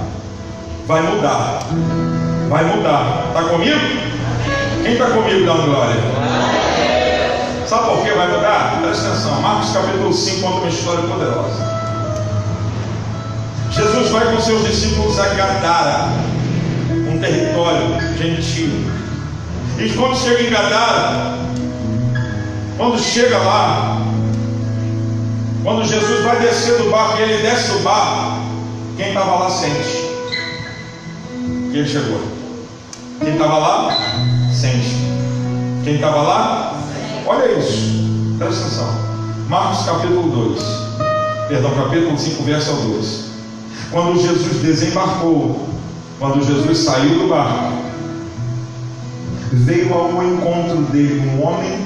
Vai 0.87 1.01
mudar. 1.03 1.59
Vai 2.53 2.65
mudar. 2.65 3.29
Está 3.29 3.45
comigo? 3.45 3.79
Quem 4.83 4.93
está 4.93 5.07
comigo 5.07 5.43
dando 5.43 5.71
glória? 5.71 5.95
Sabe 7.65 7.87
por 7.87 8.03
que 8.03 8.11
vai 8.11 8.27
mudar? 8.27 8.79
Presta 8.79 9.07
atenção. 9.07 9.41
Marcos 9.41 9.71
capítulo 9.71 10.13
5 10.13 10.41
conta 10.41 10.57
uma 10.57 10.69
história 10.69 11.01
poderosa. 11.01 11.73
Jesus 13.71 14.11
vai 14.11 14.31
com 14.31 14.39
seus 14.39 14.67
discípulos 14.67 15.19
a 15.19 15.29
Gadara, 15.29 16.09
um 16.91 17.19
território 17.19 17.99
gentil. 18.19 18.69
E 19.79 19.89
quando 19.97 20.15
chega 20.15 20.43
em 20.43 20.51
Gadara, 20.51 21.35
quando 22.77 22.99
chega 22.99 23.39
lá, 23.39 23.99
quando 25.63 25.83
Jesus 25.83 26.23
vai 26.23 26.39
descer 26.39 26.77
do 26.77 26.91
barco 26.91 27.19
ele 27.19 27.41
desce 27.41 27.71
do 27.71 27.79
barco, 27.79 28.43
quem 28.95 29.07
estava 29.07 29.39
lá 29.39 29.49
sente 29.49 30.13
que 31.71 31.79
ele 31.79 31.89
chegou. 31.89 32.32
Quem 33.19 33.33
estava 33.33 33.57
lá? 33.57 33.97
Sente. 34.53 34.95
Quem 35.83 35.95
estava 35.95 36.21
lá? 36.21 36.81
Olha 37.25 37.59
isso. 37.59 38.35
Presta 38.37 38.65
atenção. 38.65 38.87
Marcos 39.49 39.85
capítulo 39.85 40.29
2. 40.29 40.63
Perdão, 41.47 41.71
capítulo 41.75 42.17
5, 42.17 42.43
verso 42.43 42.73
2. 42.73 43.23
Quando 43.91 44.19
Jesus 44.19 44.61
desembarcou, 44.61 45.67
quando 46.19 46.43
Jesus 46.43 46.77
saiu 46.79 47.19
do 47.19 47.27
barco, 47.29 47.73
veio 49.51 49.93
ao 49.93 50.23
encontro 50.23 50.77
dele 50.91 51.19
um 51.29 51.45
homem 51.45 51.79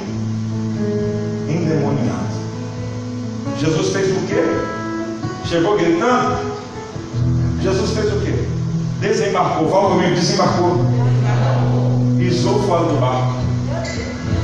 endemoniado. 1.49 2.27
Jesus 3.59 3.89
fez 3.91 4.15
o 4.15 4.21
quê? 4.27 4.43
Chegou 5.45 5.77
gritando? 5.77 6.57
Jesus 7.61 7.91
fez 7.91 8.13
o 8.13 8.19
quê? 8.21 8.47
Desembarcou, 9.01 9.69
fala 9.69 9.89
comigo, 9.89 10.15
desembarcou. 10.15 10.77
Pisou 12.27 12.61
fora 12.63 12.83
do 12.83 12.99
barco. 12.99 13.39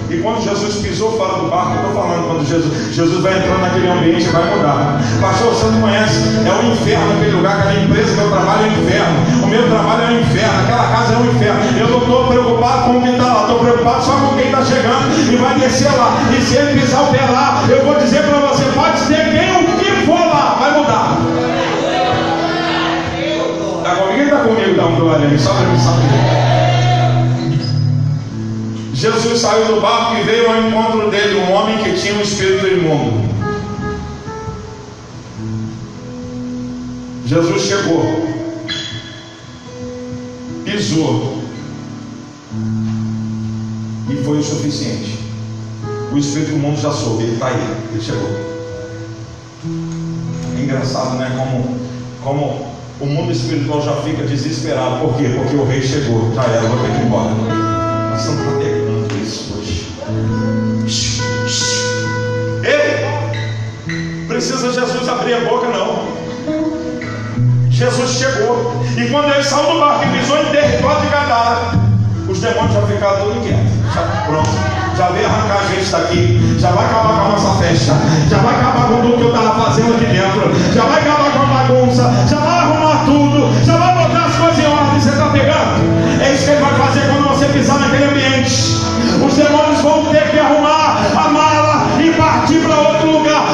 E 0.09 0.17
quando 0.21 0.41
Jesus 0.41 0.75
pisou 0.75 1.17
fora 1.17 1.33
do 1.33 1.49
barco, 1.49 1.73
eu 1.73 1.89
estou 1.89 2.01
falando, 2.01 2.27
quando 2.27 2.47
Jesus, 2.47 2.95
Jesus 2.95 3.21
vai 3.21 3.37
entrando 3.37 3.59
naquele 3.59 3.89
ambiente, 3.89 4.23
vai 4.29 4.55
mudar. 4.55 5.01
Pastor, 5.19 5.53
você 5.53 5.65
não 5.65 5.81
conhece, 5.81 6.19
é 6.47 6.63
o 6.63 6.71
inferno 6.71 7.11
aquele 7.11 7.31
lugar, 7.31 7.59
aquela 7.59 7.83
empresa 7.83 8.15
que 8.15 8.21
eu 8.21 8.31
trabalho 8.31 8.63
é 8.63 8.69
o 8.69 8.83
inferno. 8.83 9.43
O 9.43 9.47
meu 9.47 9.67
trabalho 9.67 10.01
é 10.01 10.07
o 10.07 10.21
inferno, 10.21 10.59
aquela 10.63 10.87
casa 10.87 11.13
é 11.13 11.17
o 11.17 11.25
inferno. 11.25 11.59
Eu 11.77 11.89
não 11.89 11.97
estou 11.97 12.27
preocupado 12.27 12.83
com 12.85 13.01
quem 13.01 13.11
está 13.11 13.25
lá, 13.25 13.41
estou 13.41 13.59
preocupado 13.59 14.05
só 14.05 14.11
com 14.13 14.37
quem 14.37 14.45
está 14.45 14.63
chegando 14.63 15.33
e 15.33 15.35
vai 15.35 15.59
descer 15.59 15.91
lá. 15.91 16.15
E 16.31 16.41
se 16.41 16.55
ele 16.55 16.79
pisar 16.79 17.03
o 17.03 17.07
pé 17.07 17.25
lá, 17.29 17.65
eu 17.67 17.83
vou 17.83 17.95
dizer 17.99 18.23
para 18.23 18.39
você, 18.47 18.63
pode 18.73 18.99
ser 18.99 19.29
quem 19.29 19.51
o 19.59 19.77
que 19.77 20.05
for 20.05 20.19
lá, 20.19 20.55
vai 20.57 20.79
mudar. 20.79 21.17
Está 23.77 23.95
comigo? 23.97 24.23
Está 24.23 24.37
comigo? 24.37 24.75
Dá 24.77 24.85
um 24.85 24.95
glória 24.95 25.27
aí, 25.27 25.37
só 25.37 25.53
para 25.53 25.67
mim 25.67 25.77
saber. 25.77 26.42
Jesus 29.03 29.39
saiu 29.41 29.65
do 29.65 29.81
barco 29.81 30.15
e 30.15 30.23
veio 30.23 30.49
ao 30.49 30.65
encontro 30.65 31.11
dele 31.11 31.37
um 31.37 31.51
homem 31.51 31.77
que 31.79 31.91
tinha 31.91 32.15
um 32.15 32.21
espírito 32.21 32.65
imundo. 32.65 33.29
Jesus 37.25 37.63
chegou, 37.63 38.01
pisou, 40.63 41.43
e 44.09 44.23
foi 44.23 44.37
o 44.37 44.43
suficiente. 44.43 45.19
O 46.13 46.17
espírito 46.17 46.53
imundo 46.53 46.79
já 46.79 46.93
soube, 46.93 47.23
ele 47.23 47.33
está 47.33 47.47
aí, 47.47 47.75
ele 47.91 48.01
chegou. 48.01 48.29
É 50.57 50.63
engraçado, 50.63 51.17
né? 51.17 51.29
Como, 51.37 51.77
como 52.23 52.73
o 53.01 53.05
mundo 53.05 53.33
espiritual 53.33 53.81
já 53.81 53.97
fica 53.97 54.23
desesperado. 54.23 55.01
Por 55.01 55.17
quê? 55.17 55.25
Porque 55.35 55.57
o 55.57 55.65
rei 55.65 55.81
chegou. 55.81 56.33
Já 56.33 56.43
era, 56.43 56.61
vou 56.69 56.79
ter 56.79 56.91
que 56.93 57.01
ir 57.01 57.05
embora. 57.05 57.31
Nós 58.11 58.21
estamos 58.21 58.82
Precisa 64.43 64.73
Jesus 64.73 65.07
abrir 65.07 65.35
a 65.35 65.39
boca, 65.45 65.67
não. 65.67 66.03
Jesus 67.71 68.09
chegou. 68.09 68.75
E 68.97 69.09
quando 69.09 69.31
ele 69.33 69.41
saiu 69.41 69.71
do 69.71 69.79
barco 69.79 70.03
e 70.03 70.19
pisou 70.19 70.37
em 70.37 70.47
território 70.47 70.99
de 70.99 71.07
Gadara, 71.07 71.79
os 72.27 72.39
demônios 72.41 72.73
já 72.73 72.81
ficaram 72.81 73.19
todos 73.19 73.37
inquietos. 73.37 73.71
Já, 73.95 74.01
pronto. 74.27 74.49
Já 74.97 75.07
veio 75.11 75.27
arrancar 75.27 75.59
a 75.59 75.73
gente 75.73 75.89
daqui. 75.89 76.57
Já 76.59 76.71
vai 76.71 76.85
acabar 76.87 77.13
com 77.13 77.25
a 77.25 77.29
nossa 77.29 77.63
festa. 77.63 77.93
Já 78.29 78.37
vai 78.39 78.53
acabar 78.53 78.87
com 78.89 79.01
tudo 79.01 79.15
que 79.15 79.23
eu 79.23 79.33
estava 79.33 79.63
fazendo 79.63 79.95
aqui 79.95 80.05
dentro. 80.07 80.73
Já 80.73 80.83
vai 80.83 81.01
acabar 81.01 81.31
com 81.31 81.39
a 81.39 81.45
bagunça. 81.45 82.13
Já 82.29 82.37
vai 82.39 82.59
arrumar 82.59 83.05
tudo. 83.05 83.65
Já 83.65 83.77
vai 83.77 83.95
botar 83.95 84.25
as 84.25 84.35
coisas 84.35 84.59
em 84.59 84.67
ordem. 84.67 84.99
Você 84.99 85.09
está 85.09 85.29
pegando? 85.29 86.21
É 86.21 86.33
isso 86.33 86.43
que 86.43 86.51
ele 86.51 86.61
vai 86.61 86.73
fazer 86.85 87.07
quando 87.07 87.29
você 87.29 87.45
pisar 87.45 87.79
naquele 87.79 88.03
ambiente. 88.03 88.75
Os 89.25 89.33
demônios 89.35 89.79
vão 89.79 90.03
ter 90.07 90.31
que 90.31 90.37
arrumar 90.37 90.99
a 91.15 91.29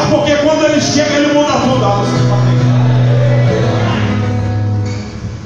Porque 0.10 0.36
quando 0.38 0.66
ele 0.66 0.82
chega, 0.82 1.14
ele 1.16 1.34
muda 1.34 1.53
tudo. 1.53 1.86
Ah, 1.86 2.03
está. 2.03 2.60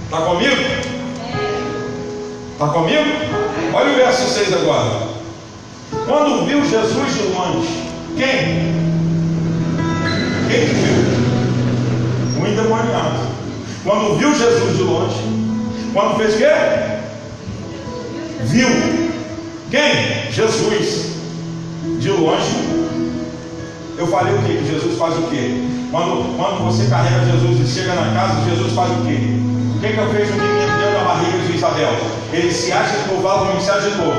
Está 0.06 0.26
comigo? 0.26 0.56
Está 2.54 2.68
comigo? 2.68 3.04
Olha 3.74 3.92
o 3.92 3.96
verso 3.96 4.30
6 4.30 4.54
agora. 4.54 5.08
Quando 6.06 6.46
viu 6.46 6.62
Jesus 6.64 7.14
de 7.14 7.24
longe, 7.34 7.90
quem? 8.16 8.74
Quem 10.50 10.60
que 10.68 10.74
viu? 10.76 12.42
O 12.42 12.48
endemoniado. 12.48 13.28
Quando 13.84 14.18
viu 14.18 14.34
Jesus 14.34 14.78
de 14.78 14.84
longe, 14.84 15.18
quando 15.94 16.18
fez 16.18 16.36
o 16.36 16.38
quê? 16.38 16.54
Viu. 18.44 18.70
Quem? 19.72 20.32
Jesus. 20.32 21.14
De 22.00 22.10
longe. 22.10 22.83
Eu 23.98 24.08
falei 24.08 24.34
o 24.34 24.40
quê? 24.40 24.54
Que 24.54 24.66
Jesus 24.66 24.98
faz 24.98 25.16
o 25.16 25.24
quê? 25.24 25.68
Quando, 25.92 26.36
quando 26.38 26.66
você 26.66 26.90
carrega 26.90 27.26
Jesus 27.26 27.60
e 27.60 27.72
chega 27.72 27.94
na 27.94 28.14
casa, 28.14 28.50
Jesus 28.50 28.74
faz 28.74 28.90
o 28.92 29.06
quê? 29.06 29.18
O 29.76 29.80
que, 29.80 29.94
que 29.94 29.98
eu 29.98 30.10
fiz 30.10 30.30
o 30.30 30.34
menino 30.34 30.78
dentro 30.78 30.94
da 30.94 31.04
barriga 31.04 31.38
de 31.38 31.56
Isabel? 31.56 31.94
Ele 32.32 32.52
se 32.52 32.72
agitou, 32.72 33.22
fala 33.22 33.40
comigo, 33.46 33.62
se 33.62 33.70
agitou. 33.70 34.14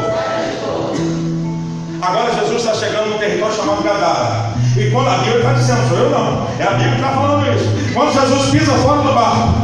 Agora 2.02 2.34
Jesus 2.34 2.56
está 2.56 2.74
chegando 2.74 3.10
num 3.10 3.18
território 3.18 3.54
chamado 3.54 3.82
Gadara. 3.82 4.52
E 4.76 4.90
quando 4.90 5.08
a 5.08 5.16
Bíblia 5.18 5.38
está 5.38 5.52
dizendo, 5.54 5.88
sou 5.88 5.98
eu 5.98 6.10
não, 6.10 6.46
é 6.58 6.64
a 6.64 6.70
Bíblia 6.72 6.90
que 6.90 6.96
está 6.96 7.10
falando 7.10 7.54
isso. 7.54 7.94
Quando 7.94 8.12
Jesus 8.12 8.50
pisa 8.50 8.72
fora 8.72 9.02
do 9.02 9.14
barco, 9.14 9.54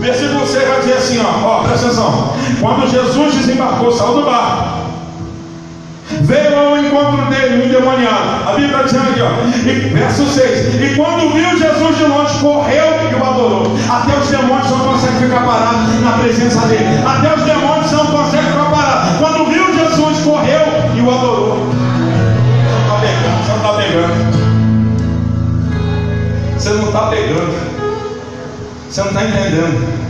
versículo 0.00 0.46
6 0.46 0.68
vai 0.68 0.80
dizer 0.80 0.92
assim: 0.94 1.20
ó, 1.20 1.46
ó, 1.46 1.62
presta 1.64 1.86
atenção. 1.86 2.34
Quando 2.60 2.90
Jesus 2.90 3.34
desembarcou, 3.34 3.90
saiu 3.92 4.14
do 4.14 4.22
barco, 4.24 4.87
veio 6.22 6.58
ao 6.58 6.78
encontro 6.78 7.26
dele, 7.26 7.66
endemoniado. 7.66 8.48
A 8.48 8.52
Bíblia 8.54 8.84
dizendo 8.84 9.10
aqui, 9.10 9.20
ó, 9.20 9.30
e, 9.46 9.88
verso 9.90 10.26
6: 10.26 10.74
E 10.74 10.96
quando 10.96 11.32
viu 11.32 11.56
Jesus 11.56 11.96
de 11.96 12.04
longe, 12.04 12.38
correu 12.40 12.86
e 13.10 13.14
o 13.14 13.24
adorou. 13.24 13.76
Até 13.88 14.18
os 14.18 14.28
demônios 14.28 14.70
não 14.70 14.80
conseguem 14.80 15.20
ficar 15.20 15.44
parados 15.44 16.00
na 16.00 16.12
presença 16.12 16.66
dele. 16.66 16.84
Até 17.06 17.34
os 17.34 17.42
demônios 17.42 17.92
não 17.92 18.06
conseguem 18.06 18.46
ficar 18.46 18.70
parados. 18.70 19.18
Quando 19.18 19.50
viu 19.50 19.74
Jesus, 19.74 20.18
correu 20.24 20.60
e 20.96 21.00
o 21.00 21.10
adorou. 21.10 21.56
Não 22.68 22.80
está 22.82 22.98
pegando, 23.00 23.48
não 23.48 23.56
está 23.56 23.72
pegando. 23.74 24.38
Você 26.56 26.70
não 26.70 26.86
está 26.86 27.06
pegando. 27.06 27.78
Você 28.88 29.00
não 29.00 29.08
está 29.08 29.24
entendendo. 29.24 30.08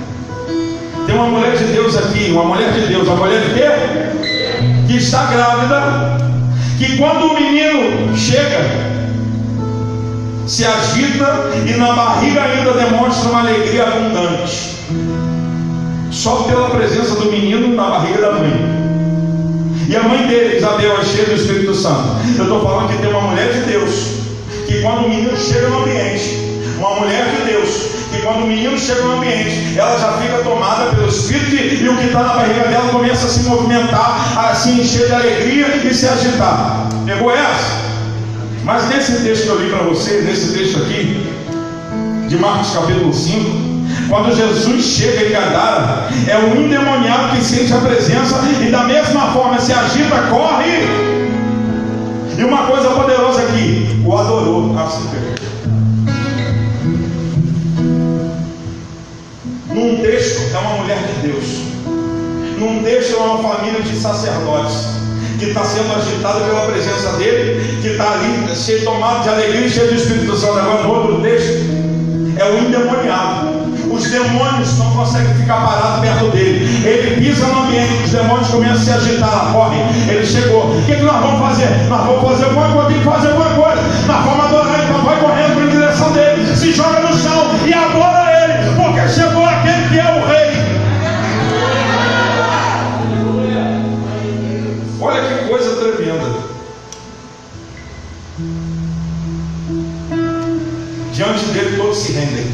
Tem 1.07 1.15
uma 1.15 1.27
mulher 1.27 1.57
de 1.57 1.65
Deus 1.65 1.97
aqui, 1.97 2.31
uma 2.33 2.45
mulher 2.45 2.71
de 2.73 2.87
Deus, 2.87 3.09
uma 3.09 3.17
mulher 3.17 3.41
de 3.41 3.55
quê? 3.55 4.28
Que 4.89 4.97
está 4.97 5.27
grávida, 5.27 6.17
que 6.79 6.97
quando 6.97 7.27
o 7.27 7.35
menino 7.35 8.17
chega, 8.17 8.65
se 10.47 10.65
agita 10.65 11.51
e 11.67 11.77
na 11.77 11.93
barriga 11.93 12.43
ainda 12.43 12.73
demonstra 12.73 13.29
uma 13.29 13.41
alegria 13.41 13.87
abundante. 13.87 14.79
Só 16.11 16.37
pela 16.45 16.71
presença 16.71 17.17
do 17.17 17.31
menino 17.31 17.77
na 17.77 17.91
barriga 17.91 18.19
da 18.19 18.33
mãe. 18.33 18.79
E 19.89 19.95
a 19.95 20.03
mãe 20.05 20.27
dele, 20.27 20.57
Isabel, 20.57 20.99
é 20.99 21.05
cheia 21.05 21.27
do 21.27 21.35
Espírito 21.35 21.75
Santo. 21.75 22.09
Eu 22.39 22.45
estou 22.45 22.63
falando 22.63 22.89
que 22.89 22.99
tem 23.03 23.11
uma 23.11 23.21
mulher 23.21 23.53
de 23.53 23.61
Deus, 23.71 23.93
que 24.67 24.81
quando 24.81 25.05
o 25.05 25.09
menino 25.11 25.37
chega 25.37 25.69
no 25.69 25.81
ambiente, 25.81 26.35
uma 26.79 26.95
mulher 26.95 27.27
de 27.27 27.53
Deus, 27.53 27.98
que 28.11 28.23
quando 28.23 28.45
o 28.45 28.47
menino 28.47 28.79
chega 28.79 29.03
no 29.03 29.19
ambiente, 29.19 29.79
ela 29.79 29.99
já 29.99 30.13
fica 30.13 30.39
tomada 30.43 30.91
pelo 30.91 31.09
Espírito 31.09 31.83
e 31.83 31.89
o 31.89 31.97
que 31.97 32.07
está 32.07 32.23
na 32.23 32.35
barriga 32.35 32.69
dela 32.69 32.89
começa 32.91 33.27
a 33.27 33.31
se 33.31 33.43
movimentar, 33.45 34.39
a 34.39 34.55
se 34.55 34.71
encher 34.71 35.07
de 35.07 35.15
alegria 35.15 35.77
e 35.77 35.95
se 35.95 36.07
agitar. 36.07 36.89
Pegou 37.05 37.31
essa? 37.31 37.89
Mas 38.65 38.89
nesse 38.89 39.23
texto 39.23 39.45
que 39.45 39.49
eu 39.49 39.61
li 39.63 39.71
para 39.71 39.83
vocês, 39.85 40.25
nesse 40.25 40.53
texto 40.53 40.79
aqui, 40.83 41.27
de 42.29 42.37
Marcos 42.37 42.71
capítulo 42.71 43.13
5, 43.13 43.69
quando 44.09 44.35
Jesus 44.35 44.85
chega 44.85 45.27
em 45.27 45.31
Gadara, 45.31 46.09
é 46.27 46.39
o 46.39 46.57
endemoniado 46.57 47.37
que 47.37 47.43
sente 47.43 47.73
a 47.73 47.79
presença 47.79 48.41
e 48.61 48.71
da 48.71 48.85
mesma 48.85 49.33
forma 49.33 49.59
se 49.61 49.73
agita, 49.73 50.17
corre. 50.31 50.87
E 52.37 52.45
uma 52.45 52.67
coisa 52.67 52.91
poderosa 52.91 53.43
aqui, 53.43 54.01
o 54.05 54.17
adorou. 54.17 54.77
Ah, 54.79 54.89
Num 59.79 59.97
texto 59.99 60.41
é 60.53 60.59
uma 60.59 60.83
mulher 60.83 60.99
de 60.99 61.29
Deus. 61.29 61.45
Num 62.59 62.83
texto 62.83 63.15
é 63.15 63.17
uma 63.17 63.49
família 63.49 63.81
de 63.81 63.95
sacerdotes 63.97 64.75
que 65.39 65.45
está 65.45 65.65
sendo 65.65 65.95
agitada 65.95 66.41
pela 66.41 66.63
presença 66.63 67.13
dele, 67.13 67.79
que 67.81 67.91
está 67.91 68.15
ali 68.15 68.57
cheio 68.57 68.83
tomado 68.83 69.23
de 69.23 69.29
alegria 69.29 69.67
e 69.67 69.71
cheio 69.71 69.87
de 69.87 69.95
Espírito 69.95 70.37
Santo. 70.37 70.59
Agora 70.59 70.83
no 70.83 70.93
outro 70.93 71.23
texto 71.23 71.63
é 72.37 72.45
o 72.45 72.59
endemoniado. 72.59 73.69
Os 73.89 74.03
demônios 74.11 74.79
não 74.79 74.91
conseguem 74.97 75.33
ficar 75.35 75.65
parados 75.65 76.01
perto 76.01 76.25
dele. 76.33 76.67
Ele 76.85 77.25
pisa 77.25 77.47
no 77.47 77.61
ambiente, 77.61 78.03
os 78.05 78.11
demônios 78.11 78.49
começam 78.49 78.75
a 78.75 78.85
se 78.85 78.91
agitar, 78.91 79.53
corre. 79.53 79.79
Ele 80.11 80.27
chegou. 80.27 80.73
O 80.73 80.83
que, 80.87 80.97
que 80.97 81.03
nós 81.03 81.21
vamos 81.23 81.39
fazer? 81.39 81.69
Nós 81.89 82.05
vamos 82.05 82.29
fazer 82.29 82.45
alguma 82.47 82.73
coisa, 82.73 82.89
tem 82.89 82.99
que 82.99 83.05
fazer 83.05 83.29
alguma 83.29 83.51
coisa. 83.51 83.83
Nós 84.09 84.25
vamos 84.25 84.45
adorar, 84.45 84.85
então 84.85 85.05
vai 85.05 85.21
correndo 85.21 85.69
a 85.69 85.71
direção 85.71 86.13
dele, 86.15 86.57
se 86.57 86.73
joga 86.73 86.99
no 86.99 87.17
chão 87.17 87.55
e 87.65 87.73
adora 87.73 88.28
porque 88.77 89.09
chegou 89.09 89.45
aquele 89.45 89.89
que 89.89 89.99
é 89.99 90.05
o 90.05 90.27
rei. 90.27 90.49
Olha 95.01 95.23
que 95.23 95.49
coisa 95.49 95.77
tremenda. 95.77 96.49
Diante 101.13 101.45
dele 101.47 101.77
todos 101.77 101.99
se 101.99 102.13
rendem. 102.13 102.47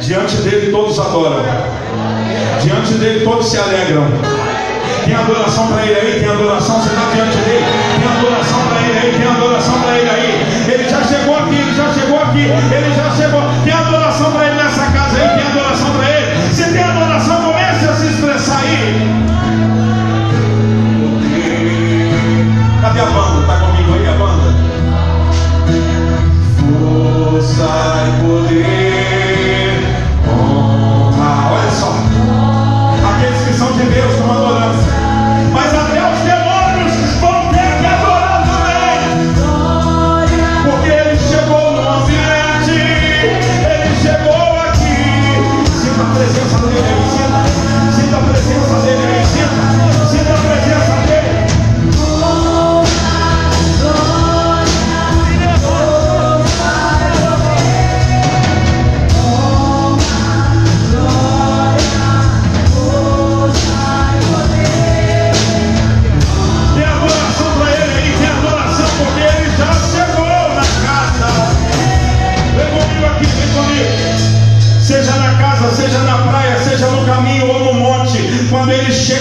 Diante 0.00 0.36
dele 0.36 0.70
todos 0.70 0.98
adoram. 0.98 1.44
Diante 2.62 2.94
dele 2.94 3.24
todos 3.24 3.46
se 3.46 3.58
alegram. 3.58 4.06
Tem 5.04 5.14
adoração 5.14 5.66
para 5.66 5.84
ele 5.84 5.98
aí, 5.98 6.20
tem 6.20 6.28
adoração, 6.28 6.80
você 6.80 6.88
está 6.88 7.10
diante 7.12 7.36
dele. 7.38 7.66
Tem 7.98 8.18
adoração 8.18 8.60
para 8.68 8.82
ele 8.82 8.98
aí, 8.98 9.12
tem 9.18 9.26
adoração 9.26 9.80
para 9.80 9.98
ele 9.98 10.10
aí. 10.10 10.72
Ele 10.72 10.88
já 10.88 11.02
chegou 11.04 11.36
aqui, 11.36 11.56
ele 11.56 11.74
já 11.74 11.92
chegou 11.92 12.22
aqui, 12.22 12.40
ele 12.40 12.94
já 12.94 13.10
chegou. 13.16 13.42
Tem 13.64 13.72
adoração 13.72 14.32
para 14.32 14.46
ele 14.46 14.60
aí, 14.60 14.61
adoração 15.72 15.90
para 15.92 16.10
ele. 16.10 16.54
Se 16.54 16.64
tem 16.64 16.82
adoração, 16.82 17.42
comece 17.42 17.88
a 17.88 17.94
se 17.94 18.06
expressar 18.06 18.58
aí. 18.58 19.08
Cadê 22.80 23.00
a 23.00 23.06
banda? 23.06 23.40
Está 23.40 23.56
comigo 23.58 23.94
aí 23.94 24.08
a 24.08 24.12
banda? 24.12 24.54
Força 26.58 27.68
e 28.06 28.22
poder. 28.22 28.72
de 33.72 33.88
Deus 33.88 34.21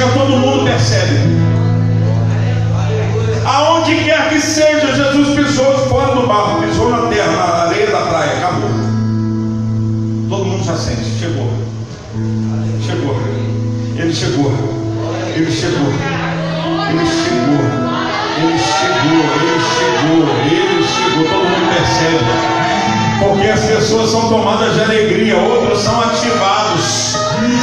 todo 0.07 0.37
mundo 0.37 0.65
percebe. 0.65 1.19
Aonde 3.45 3.95
quer 4.03 4.29
que 4.29 4.39
seja, 4.39 4.93
Jesus 4.93 5.35
pisou 5.35 5.73
fora 5.89 6.15
do 6.15 6.27
barro, 6.27 6.61
pisou 6.61 6.89
na 6.89 7.09
terra, 7.09 7.31
na 7.31 7.63
areia 7.63 7.87
da 7.87 8.01
praia, 8.01 8.37
acabou. 8.37 8.69
Todo 10.29 10.45
mundo 10.45 10.63
já 10.63 10.75
sente, 10.77 11.03
chegou. 11.19 11.51
Chegou. 12.85 13.15
Ele 13.97 14.13
chegou. 14.13 14.51
Ele 15.35 15.51
chegou. 15.51 15.91
Ele 16.89 17.05
chegou. 17.05 17.61
Ele 18.39 18.65
chegou. 18.65 19.21
Ele 19.37 19.59
chegou. 19.59 20.25
Ele 20.45 20.83
chegou. 20.83 21.23
Todo 21.29 21.43
mundo 21.49 21.65
percebe. 21.75 22.61
Porque 23.19 23.47
as 23.47 23.59
pessoas 23.59 24.09
são 24.09 24.29
tomadas 24.29 24.73
de 24.73 24.81
alegria, 24.81 25.37
outros 25.37 25.79
são 25.79 26.01
ativados. 26.01 27.00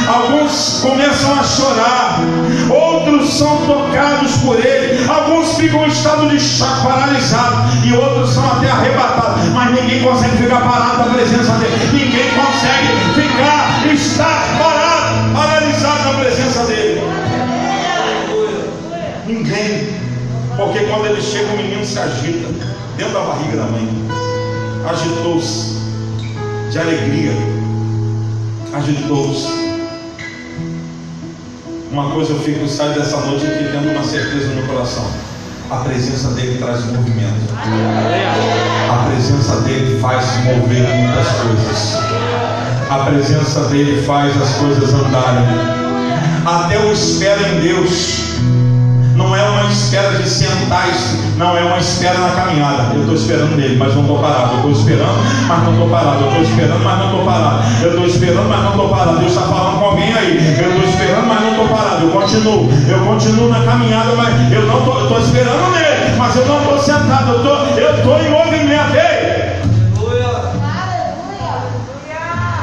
Alguns 0.09 0.79
começam 0.81 1.39
a 1.39 1.43
chorar, 1.43 2.19
outros 2.67 3.31
são 3.31 3.57
tocados 3.67 4.37
por 4.37 4.59
ele, 4.59 5.07
alguns 5.07 5.55
ficam 5.55 5.85
em 5.85 5.87
estado 5.87 6.27
de 6.29 6.39
choque, 6.39 6.81
paralisado, 6.81 7.69
e 7.85 7.93
outros 7.93 8.31
são 8.31 8.43
até 8.53 8.71
arrebatados, 8.71 9.45
mas 9.49 9.71
ninguém 9.79 10.01
consegue 10.01 10.35
ficar 10.37 10.61
parado 10.61 11.09
na 11.09 11.13
presença 11.13 11.51
dele, 11.53 11.77
ninguém 11.93 12.27
consegue 12.31 13.21
ficar, 13.21 13.93
estar 13.93 14.57
parado, 14.57 15.31
paralisado 15.35 16.03
na 16.05 16.19
presença 16.19 16.63
dele. 16.63 17.01
Ninguém, 19.27 19.89
porque 20.57 20.79
quando 20.85 21.05
ele 21.05 21.21
chega, 21.21 21.53
o 21.53 21.57
menino 21.57 21.85
se 21.85 21.99
agita 21.99 22.49
dentro 22.97 23.13
da 23.13 23.19
barriga 23.19 23.57
da 23.57 23.63
mãe, 23.65 23.87
agitou-se 24.89 25.77
de 26.71 26.79
alegria, 26.79 27.33
agitou-se. 28.73 29.58
Uma 31.91 32.11
coisa 32.11 32.33
eu 32.33 32.39
fico 32.39 32.67
saio 32.67 32.93
dessa 32.93 33.17
noite 33.17 33.47
aqui 33.47 33.67
tendo 33.71 33.89
uma 33.89 34.03
certeza 34.03 34.53
no 34.53 34.67
coração. 34.67 35.07
A 35.71 35.77
presença 35.77 36.29
dele 36.29 36.59
traz 36.59 36.85
movimento. 36.85 37.51
A 38.91 39.09
presença 39.09 39.55
dele 39.61 39.99
faz 39.99 40.25
mover 40.43 40.87
muitas 40.87 41.27
coisas. 41.27 41.97
A 42.91 43.05
presença 43.05 43.61
dele 43.69 44.03
faz 44.03 44.39
as 44.39 44.51
coisas 44.57 44.93
andarem. 44.93 45.45
Até 46.45 46.77
o 46.77 46.91
espera 46.91 47.41
em 47.49 47.59
Deus. 47.59 48.35
Não 49.15 49.29
Não 49.29 49.35
é 49.35 49.47
uma 49.47 49.69
espera 49.69 50.17
de 50.17 50.27
sentar, 50.27 50.87
não 51.37 51.55
é 51.55 51.63
uma 51.63 51.77
espera 51.77 52.17
na 52.17 52.31
caminhada. 52.31 52.95
Eu 52.95 53.01
estou 53.01 53.13
esperando 53.13 53.55
nele, 53.55 53.75
mas 53.77 53.93
não 53.93 54.01
estou 54.01 54.17
parado. 54.17 54.53
Eu 54.53 54.57
estou 54.57 54.71
esperando, 54.71 55.47
mas 55.47 55.63
não 55.65 55.73
estou 55.73 55.87
parado. 55.87 56.23
Eu 56.23 56.29
estou 56.29 56.41
esperando, 56.41 56.83
mas 56.83 56.97
não 56.97 57.05
estou 57.05 57.25
parado. 57.25 57.63
Eu 57.83 57.89
estou 57.89 58.05
esperando, 58.07 58.49
mas 58.49 58.63
não 58.63 58.71
estou 58.71 58.89
parado. 58.89 59.18
Eu 62.09 62.21
continuo. 62.21 62.69
Eu 62.89 62.99
continuo 63.05 63.49
na 63.49 63.63
caminhada, 63.63 64.15
mas 64.15 64.51
eu 64.51 64.65
não 64.65 64.79
estou 64.79 65.19
esperando 65.19 65.71
nele, 65.71 66.15
mas 66.17 66.35
eu 66.35 66.45
não 66.47 66.59
estou 66.61 66.79
sentado. 66.79 67.33
Eu 67.77 67.95
estou 67.95 68.19
em 68.19 68.29
movimento. 68.31 68.95
Ei! 68.95 69.59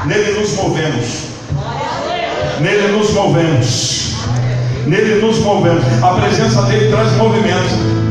Nele 0.07 0.41
nos 0.41 0.53
movemos. 0.55 1.25
Nele 2.61 2.89
nos 2.89 3.11
movemos. 3.13 4.15
Nele 4.87 5.21
nos 5.21 5.39
movemos. 5.39 5.85
A 6.03 6.09
presença 6.15 6.63
dele 6.63 6.91
traz 6.91 7.13
movimento. 7.13 8.06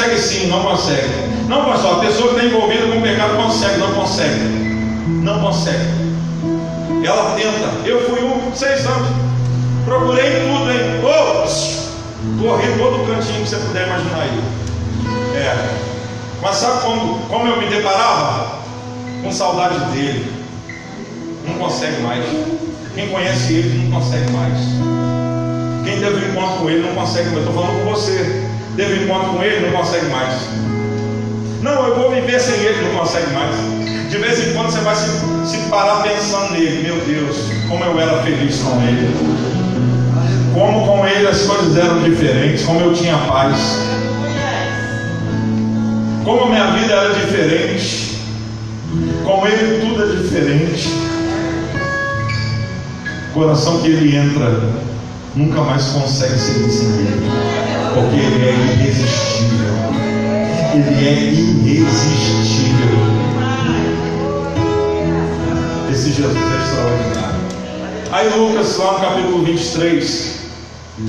Consegue 0.00 0.18
sim, 0.18 0.46
não 0.46 0.62
consegue. 0.62 1.08
Não, 1.46 1.64
pastor, 1.64 1.98
a 1.98 2.00
pessoa 2.00 2.30
que 2.30 2.36
está 2.36 2.46
envolvida 2.46 2.86
com 2.86 2.98
o 2.98 3.02
pecado 3.02 3.36
consegue, 3.36 3.78
não 3.78 3.92
consegue. 3.92 4.40
Não 5.22 5.40
consegue. 5.40 5.84
Ela 7.04 7.34
tenta. 7.34 7.86
Eu 7.86 8.08
fui 8.08 8.22
um, 8.24 8.54
seis 8.54 8.86
anos. 8.86 9.08
Procurei 9.84 10.40
tudo, 10.40 10.70
hein? 10.70 11.00
Oh, 11.02 12.42
corri 12.42 12.78
todo 12.78 13.02
o 13.02 13.06
cantinho 13.06 13.42
que 13.42 13.48
você 13.48 13.56
puder 13.56 13.86
imaginar 13.86 14.22
aí. 14.22 14.40
É. 15.36 15.78
Mas 16.40 16.56
sabe 16.56 16.80
como, 16.82 17.18
como 17.28 17.46
eu 17.46 17.58
me 17.58 17.66
deparava? 17.66 18.60
Com 19.22 19.30
saudade 19.30 19.78
dele 19.92 20.32
não 21.46 21.54
consegue 21.58 22.00
mais. 22.00 22.24
Quem 22.94 23.08
conhece 23.08 23.52
ele 23.52 23.88
não 23.88 24.00
consegue 24.00 24.32
mais. 24.32 24.58
Quem 25.84 26.00
teve 26.00 26.24
um 26.24 26.30
encontro 26.30 26.58
com 26.60 26.70
ele 26.70 26.86
não 26.86 26.94
consegue 26.94 27.28
mais. 27.30 27.46
Estou 27.46 27.54
falando 27.54 27.84
com 27.84 27.90
você. 27.90 28.49
Teve 28.80 28.94
um 28.94 29.04
encontro 29.04 29.34
com 29.34 29.42
ele 29.42 29.68
não 29.68 29.76
consegue 29.76 30.06
mais. 30.06 30.34
Não, 31.60 31.86
eu 31.86 31.96
vou 31.96 32.12
viver 32.12 32.40
sem 32.40 32.54
ele, 32.60 32.88
não 32.88 32.98
consegue 32.98 33.30
mais. 33.32 33.54
De 34.08 34.16
vez 34.16 34.48
em 34.48 34.54
quando 34.54 34.70
você 34.70 34.78
vai 34.78 34.94
se, 34.94 35.10
se 35.44 35.58
parar 35.68 36.02
pensando 36.02 36.52
nele. 36.52 36.84
Meu 36.84 36.96
Deus, 37.04 37.36
como 37.68 37.84
eu 37.84 38.00
era 38.00 38.22
feliz 38.22 38.58
com 38.60 38.80
ele. 38.80 39.14
Como 40.54 40.86
com 40.86 41.06
ele 41.06 41.28
as 41.28 41.42
coisas 41.42 41.76
eram 41.76 42.02
diferentes. 42.02 42.64
Como 42.64 42.80
eu 42.80 42.94
tinha 42.94 43.18
paz. 43.18 43.58
Como 46.24 46.44
a 46.44 46.46
minha 46.46 46.70
vida 46.70 46.94
era 46.94 47.12
diferente. 47.12 48.18
Com 49.26 49.46
ele 49.46 49.86
tudo 49.86 50.04
é 50.04 50.16
diferente 50.16 51.10
coração 53.34 53.80
que 53.80 53.88
ele 53.88 54.16
entra 54.16 54.60
nunca 55.36 55.60
mais 55.62 55.84
consegue 55.84 56.36
ser 56.36 56.56
ele, 56.56 57.59
porque 57.94 58.16
ele 58.16 58.48
é 58.48 58.52
irresistível. 58.74 59.74
Ele 60.74 61.08
é 61.08 61.12
irresistível. 61.70 62.98
Esse 65.90 66.12
Jesus 66.12 66.36
é 66.36 66.64
extraordinário. 66.64 67.40
Aí 68.12 68.28
Lucas, 68.38 68.76
lá 68.78 68.92
no 68.92 69.00
capítulo 69.00 69.44
23, 69.44 70.40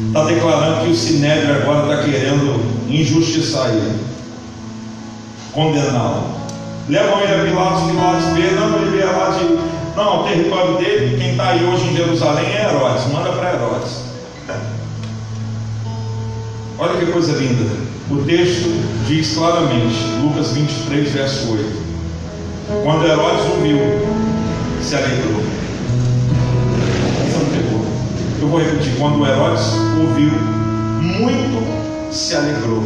está 0.07 0.25
declarando 0.25 0.86
que 0.86 0.91
o 0.91 0.95
Sinédrio 0.95 1.55
agora 1.55 1.93
está 1.93 2.03
querendo 2.03 2.61
injustiçar 2.89 3.69
ele, 3.69 3.99
condená-lo. 5.53 6.41
Levam 6.89 7.21
ele 7.21 7.34
a 7.34 7.45
Pilatos, 7.45 7.91
Pilatos 7.91 8.25
vê, 8.34 8.51
não, 8.55 8.82
ele 8.82 8.97
veio 8.97 9.17
lá 9.17 9.29
de 9.29 9.71
não, 9.95 10.21
o 10.21 10.23
território 10.23 10.77
dele, 10.77 11.17
quem 11.17 11.32
está 11.32 11.49
aí 11.49 11.65
hoje 11.65 11.88
em 11.88 11.95
Jerusalém 11.95 12.45
é 12.45 12.69
Herodes. 12.69 13.07
Manda 13.11 13.32
para 13.34 13.53
Herodes. 13.53 14.11
Olha 16.82 16.97
que 16.97 17.11
coisa 17.11 17.34
linda. 17.34 17.69
O 18.09 18.23
texto 18.23 18.67
diz 19.07 19.36
claramente, 19.36 20.03
Lucas 20.19 20.53
23, 20.53 21.11
verso 21.11 21.51
8. 21.51 21.63
Quando 22.84 23.05
Herodes 23.05 23.45
ouviu, 23.51 23.77
se 24.82 24.95
alegrou. 24.95 25.43
Você 27.21 27.38
não 27.38 27.45
pegou. 27.51 27.86
Eu 28.41 28.47
vou 28.47 28.59
repetir. 28.59 28.93
Quando 28.97 29.23
Herodes 29.23 29.73
ouviu, 30.01 30.32
muito 31.01 32.11
se 32.11 32.36
alegrou. 32.36 32.82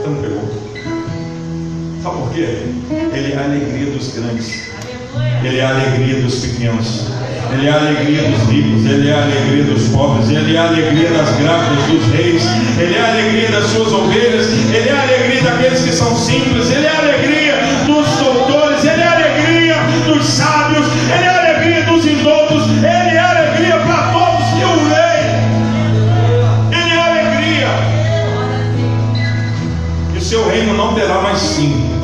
Você 0.00 0.08
não 0.08 0.22
pegou. 0.22 0.48
Sabe 2.02 2.16
por 2.16 2.30
quê? 2.32 2.72
Ele 3.12 3.32
é 3.34 3.36
a 3.36 3.44
alegria 3.44 3.92
dos 3.92 4.14
grandes. 4.14 4.70
Ele 5.44 5.58
é 5.58 5.62
a 5.62 5.68
alegria 5.68 6.22
dos 6.22 6.36
pequenos. 6.36 7.15
Ele 7.52 7.66
é 7.66 7.70
a 7.70 7.76
alegria 7.76 8.22
dos 8.22 8.48
ricos, 8.48 8.84
Ele 8.84 9.08
é 9.08 9.14
a 9.14 9.22
alegria 9.22 9.64
dos 9.64 9.88
pobres, 9.88 10.28
Ele 10.28 10.56
é 10.56 10.58
a 10.58 10.68
alegria 10.68 11.10
das 11.10 11.30
grávidas 11.36 11.84
dos 11.84 12.06
reis, 12.12 12.42
Ele 12.78 12.94
é 12.94 13.00
a 13.00 13.08
alegria 13.08 13.48
das 13.50 13.64
suas 13.66 13.92
ovelhas, 13.92 14.46
Ele 14.72 14.88
é 14.88 14.92
a 14.92 15.02
alegria 15.02 15.42
daqueles 15.42 15.80
que 15.80 15.92
são 15.92 16.14
simples, 16.16 16.70
Ele 16.70 16.86
é 16.86 16.90
a 16.90 16.98
alegria 16.98 17.54
dos 17.86 18.08
doutores, 18.18 18.84
Ele 18.84 19.02
é 19.02 19.06
a 19.06 19.12
alegria 19.12 19.76
dos 20.06 20.24
sábios, 20.24 20.86
Ele 21.14 21.24
é 21.24 21.28
a 21.28 21.38
alegria 21.38 21.82
dos 21.84 22.06
indoutos, 22.06 22.68
Ele 22.68 22.84
é 22.84 23.18
a 23.18 23.30
alegria 23.30 23.76
para 23.78 24.12
todos 24.12 24.46
que 24.46 24.64
o 24.64 24.88
leem. 24.88 25.26
Ele 26.72 26.90
é 26.90 26.98
a 26.98 27.06
alegria. 27.06 27.68
E 30.14 30.18
o 30.18 30.20
seu 30.20 30.48
reino 30.48 30.74
não 30.74 30.94
terá 30.94 31.20
mais 31.22 31.56
fim. 31.56 31.96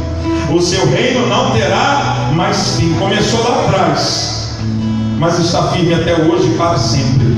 O 0.51 0.61
seu 0.61 0.87
reino 0.91 1.27
não 1.27 1.51
terá 1.53 2.31
mais 2.35 2.77
firme. 2.77 2.99
Começou 2.99 3.43
lá 3.43 3.65
atrás, 3.65 4.32
mas 5.23 5.39
está 5.39 5.69
firme 5.69 5.95
até 5.95 6.15
hoje 6.15 6.49
e 6.49 6.55
para 6.59 6.77
sempre. 6.77 7.29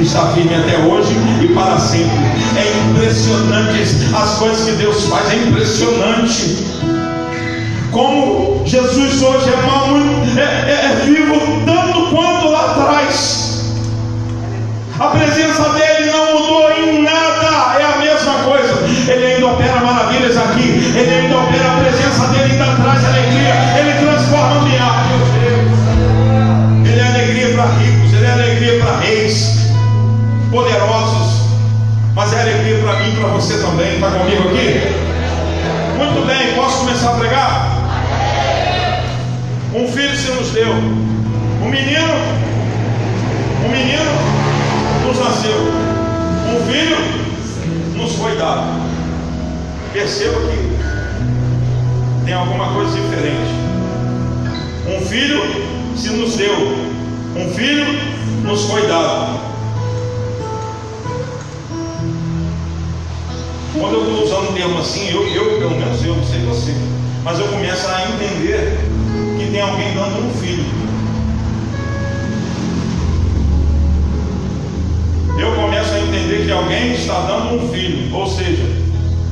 Está 0.00 0.28
firme 0.28 0.54
até 0.54 0.78
hoje 0.78 1.12
e 1.42 1.48
para 1.48 1.76
sempre. 1.76 2.16
É 2.56 2.88
impressionante 2.88 3.82
as 4.14 4.38
coisas 4.38 4.64
que 4.64 4.70
Deus 4.76 5.06
faz, 5.06 5.28
é 5.32 5.36
impressionante. 5.48 6.64
Como 7.90 8.62
Jesus 8.64 9.20
hoje 9.20 9.50
é, 9.52 9.66
mal, 9.66 9.88
é, 10.36 10.70
é, 10.70 10.92
é 10.92 11.04
vivo 11.04 11.34
tanto 11.66 12.14
quanto 12.14 12.48
lá 12.48 12.70
atrás. 12.70 13.74
A 15.00 15.06
presença 15.08 15.68
dele 15.70 16.12
não 16.12 16.38
mudou 16.38 16.70
em 16.70 17.02
nada, 17.02 17.76
é 17.76 17.92
a 17.92 17.98
mesma 17.98 18.34
coisa. 18.44 19.10
Ele 19.10 19.26
ainda 19.26 19.46
opera 19.48 19.80
maravilhas 19.80 20.36
aqui, 20.36 20.94
ele 20.96 21.10
ainda 21.10 21.38
opera 21.38 21.72
a 21.72 21.76
presença 21.80 22.26
dele, 22.28 22.52
ainda 22.52 22.82
traz 22.82 23.04
alegria, 23.04 23.21
alegria 28.62 28.78
para 28.80 29.00
ricos, 29.00 29.56
ele 32.32 32.40
é 32.40 32.54
alegria 32.54 32.78
para 32.82 32.98
reis, 32.98 33.14
poderosos 33.14 33.18
para 33.18 33.28
você 33.28 33.58
também. 33.58 33.94
Está 33.94 34.10
comigo 34.10 34.48
aqui? 34.48 34.80
Muito 35.98 36.26
bem, 36.26 36.54
posso 36.54 36.78
começar 36.78 37.10
a 37.10 37.18
pregar? 37.18 37.82
Um 39.74 39.88
filho 39.88 40.16
se 40.16 40.30
nos 40.30 40.50
deu. 40.50 40.72
Um 40.72 41.68
menino, 41.70 42.14
um 43.64 43.68
menino 43.68 44.12
nos 45.06 45.18
nasceu. 45.18 45.58
Um 46.48 46.70
filho 46.70 46.98
nos 47.96 48.14
foi 48.14 48.36
dado. 48.36 48.80
Perceba 49.92 50.40
que 50.40 50.78
tem 52.24 52.34
alguma 52.34 52.72
coisa 52.74 52.92
diferente. 52.92 53.50
Um 54.86 55.00
filho 55.06 55.40
se 55.96 56.10
nos 56.10 56.36
deu. 56.36 56.91
Um 57.34 57.48
filho 57.54 57.86
nos 58.44 58.64
foi 58.64 58.86
dado. 58.86 59.40
Quando 63.72 63.94
eu 63.94 64.02
estou 64.02 64.24
usando 64.24 64.50
um 64.50 64.52
termo 64.52 64.78
assim, 64.78 65.10
eu, 65.10 65.26
eu, 65.28 65.58
pelo 65.58 65.70
menos 65.70 66.04
eu, 66.04 66.14
não 66.14 66.24
sei 66.24 66.40
você, 66.40 66.74
mas 67.24 67.38
eu 67.38 67.48
começo 67.48 67.88
a 67.88 68.02
entender 68.02 68.78
que 69.38 69.50
tem 69.50 69.62
alguém 69.62 69.94
dando 69.94 70.26
um 70.26 70.34
filho. 70.34 70.64
Eu 75.40 75.54
começo 75.54 75.94
a 75.94 76.00
entender 76.00 76.44
que 76.44 76.52
alguém 76.52 76.92
está 76.92 77.20
dando 77.22 77.54
um 77.54 77.72
filho, 77.72 78.14
ou 78.14 78.26
seja, 78.26 78.62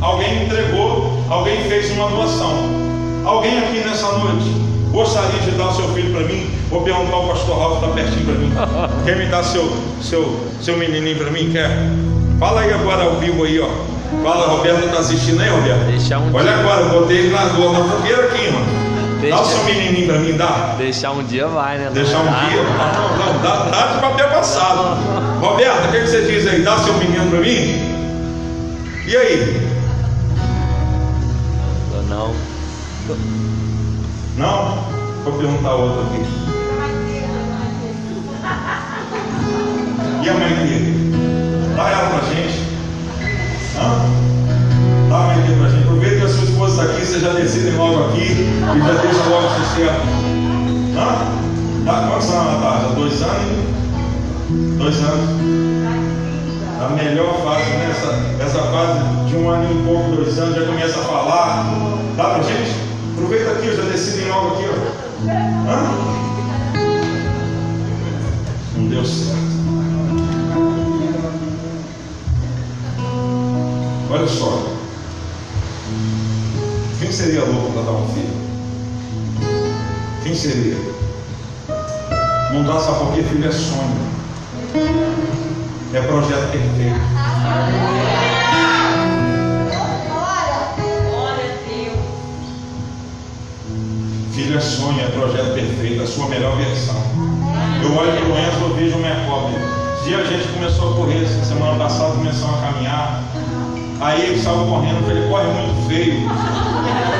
alguém 0.00 0.46
entregou, 0.46 1.22
alguém 1.28 1.64
fez 1.68 1.90
uma 1.90 2.08
doação. 2.08 2.80
Alguém 3.26 3.58
aqui 3.58 3.86
nessa 3.86 4.10
noite 4.12 4.46
gostaria 4.90 5.38
de 5.40 5.50
dar 5.50 5.68
o 5.68 5.76
seu 5.76 5.88
filho 5.92 6.12
para 6.12 6.26
mim? 6.26 6.59
Vou 6.70 6.82
perguntar 6.82 7.14
ao 7.16 7.26
pastor 7.28 7.58
Ralf, 7.58 7.74
está 7.82 7.88
pertinho 7.94 8.24
para 8.26 8.34
mim. 8.34 8.52
Quer 9.04 9.16
me 9.16 9.26
dar 9.26 9.42
seu, 9.42 9.68
seu, 10.00 10.40
seu 10.60 10.76
menininho 10.76 11.18
para 11.18 11.30
mim? 11.30 11.50
Quer? 11.50 11.68
Fala 12.38 12.60
aí 12.62 12.72
agora 12.72 13.04
ao 13.04 13.16
vivo 13.16 13.44
aí, 13.44 13.58
ó. 13.60 13.68
Fala, 14.22 14.46
Roberto 14.48 14.84
está 14.86 14.98
assistindo 15.00 15.40
aí, 15.40 15.48
Roberto? 15.48 15.86
Deixar 15.86 16.18
um 16.18 16.34
Olha 16.34 16.52
dia. 16.52 16.60
agora, 16.60 16.80
eu 16.82 17.00
botei 17.00 17.18
ele 17.18 17.30
na, 17.30 17.44
na 17.44 17.84
fogueira 17.84 18.24
aqui, 18.26 18.50
mano. 18.50 18.66
Deixa- 19.20 19.36
Dá 19.36 19.42
o 19.42 19.44
seu 19.44 19.64
menininho 19.64 20.06
para 20.06 20.18
mim, 20.18 20.36
dá? 20.36 20.74
Deixar 20.78 21.10
um 21.12 21.22
dia 21.24 21.46
vai, 21.46 21.76
né? 21.78 21.90
Deixar 21.92 22.20
um 22.20 22.24
Dá. 22.24 22.40
dia? 22.48 22.62
Não, 22.62 23.34
não, 23.34 23.42
dá, 23.42 23.56
dá 23.70 23.86
de 23.94 24.00
papel 24.00 24.28
passado. 24.30 24.96
Roberto, 25.44 25.88
o 25.88 25.92
que, 25.92 26.00
que 26.00 26.06
você 26.06 26.22
diz 26.22 26.46
aí? 26.46 26.62
Dá 26.62 26.78
seu 26.78 26.94
menino 26.94 27.28
para 27.30 27.40
mim? 27.40 29.06
E 29.06 29.16
aí? 29.16 29.70
Não. 32.08 32.34
Não? 34.36 34.78
Vou 35.24 35.34
perguntar 35.34 35.74
outro 35.74 36.00
aqui. 36.06 36.49
E 40.22 40.28
a 40.28 40.32
dele? 40.34 41.14
Dá 41.74 41.88
ela 41.88 42.10
pra 42.10 42.28
gente. 42.28 42.60
Hã? 43.74 43.88
Dá 45.08 45.16
a 45.16 45.22
mãe 45.22 45.40
dele 45.40 45.58
pra 45.58 45.70
gente. 45.70 45.82
Aproveita 45.84 46.16
que 46.16 46.24
a 46.24 46.28
sua 46.28 46.44
esposa 46.44 46.82
está 46.82 46.92
aqui, 46.92 47.06
você 47.06 47.20
já 47.20 47.32
decidem 47.32 47.76
logo 47.76 48.04
aqui 48.04 48.20
e 48.20 48.78
já 48.78 48.92
deixa 49.00 49.24
logo 49.30 49.46
o 49.46 49.50
sossego. 49.50 50.00
Hã? 50.94 51.40
Dá 51.84 52.08
quantos 52.08 52.30
anos 52.30 52.46
ela 52.46 52.60
tá? 52.60 52.80
Já 52.82 52.94
dois 52.94 53.22
anos? 53.22 53.70
Dois 54.76 54.96
anos. 54.96 55.40
A 56.80 56.88
melhor 56.90 57.34
fase, 57.42 57.70
né? 57.70 57.90
Essa, 57.90 58.44
essa 58.44 58.62
fase 58.70 58.98
de 59.26 59.36
um 59.36 59.48
ano 59.48 59.70
e 59.70 59.84
pouco, 59.86 60.16
dois 60.16 60.38
anos, 60.38 60.54
já 60.54 60.66
começa 60.66 60.98
a 60.98 61.02
falar. 61.02 61.66
Dá 62.16 62.24
pra 62.24 62.42
gente? 62.42 62.74
Aproveita 63.14 63.52
aqui, 63.52 63.74
já 63.74 63.82
decidem 63.84 64.28
logo 64.28 64.48
aqui, 64.48 64.64
ó. 64.68 65.30
Hã? 65.70 66.10
Não 68.76 68.88
deu 68.88 69.04
Olha 74.12 74.26
só. 74.26 74.66
Quem 76.98 77.12
seria 77.12 77.44
louco 77.44 77.72
para 77.72 77.82
dar 77.82 77.92
um 77.92 78.08
filho? 78.08 78.40
Quem 80.24 80.34
seria? 80.34 80.76
Não 82.52 82.64
dá 82.64 82.80
só 82.80 82.94
porque 82.94 83.22
filho 83.22 83.48
é 83.48 83.52
sonho. 83.52 84.10
É 85.94 86.00
projeto 86.00 86.50
perfeito. 86.50 87.00
Filho 94.32 94.56
é 94.56 94.60
sonho, 94.60 95.00
é 95.00 95.08
projeto 95.10 95.54
perfeito, 95.54 96.02
a 96.02 96.06
sua 96.08 96.26
melhor 96.26 96.56
versão. 96.56 97.00
Eu 97.80 97.96
olho 97.96 98.12
para 98.12 98.26
o 98.26 98.38
Enzo, 98.38 98.60
eu 98.60 98.74
vejo 98.74 98.98
uma 98.98 99.14
cópia. 99.26 99.58
Esse 99.94 100.08
dia 100.08 100.18
a 100.18 100.24
gente 100.24 100.48
começou 100.48 100.92
a 100.92 100.96
correr, 100.96 101.28
semana 101.44 101.78
passada 101.78 102.14
começamos 102.14 102.58
a 102.58 102.72
caminhar. 102.72 103.39
Aí 104.00 104.22
ele 104.22 104.42
saiu 104.42 104.64
correndo, 104.64 105.04
falei, 105.06 105.28
corre 105.28 105.46
muito 105.48 105.86
feio. 105.86 106.26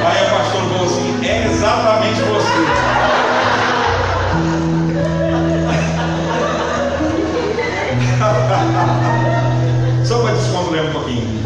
Aí 0.02 0.26
a 0.26 0.30
pastora 0.30 0.64
falou 0.64 0.86
assim, 0.86 1.26
é 1.26 1.46
exatamente 1.46 2.22
você. 2.22 2.60
Só 10.06 10.22
para 10.22 10.32
descontrair 10.32 10.88
um 10.88 10.92
pouquinho. 10.92 11.40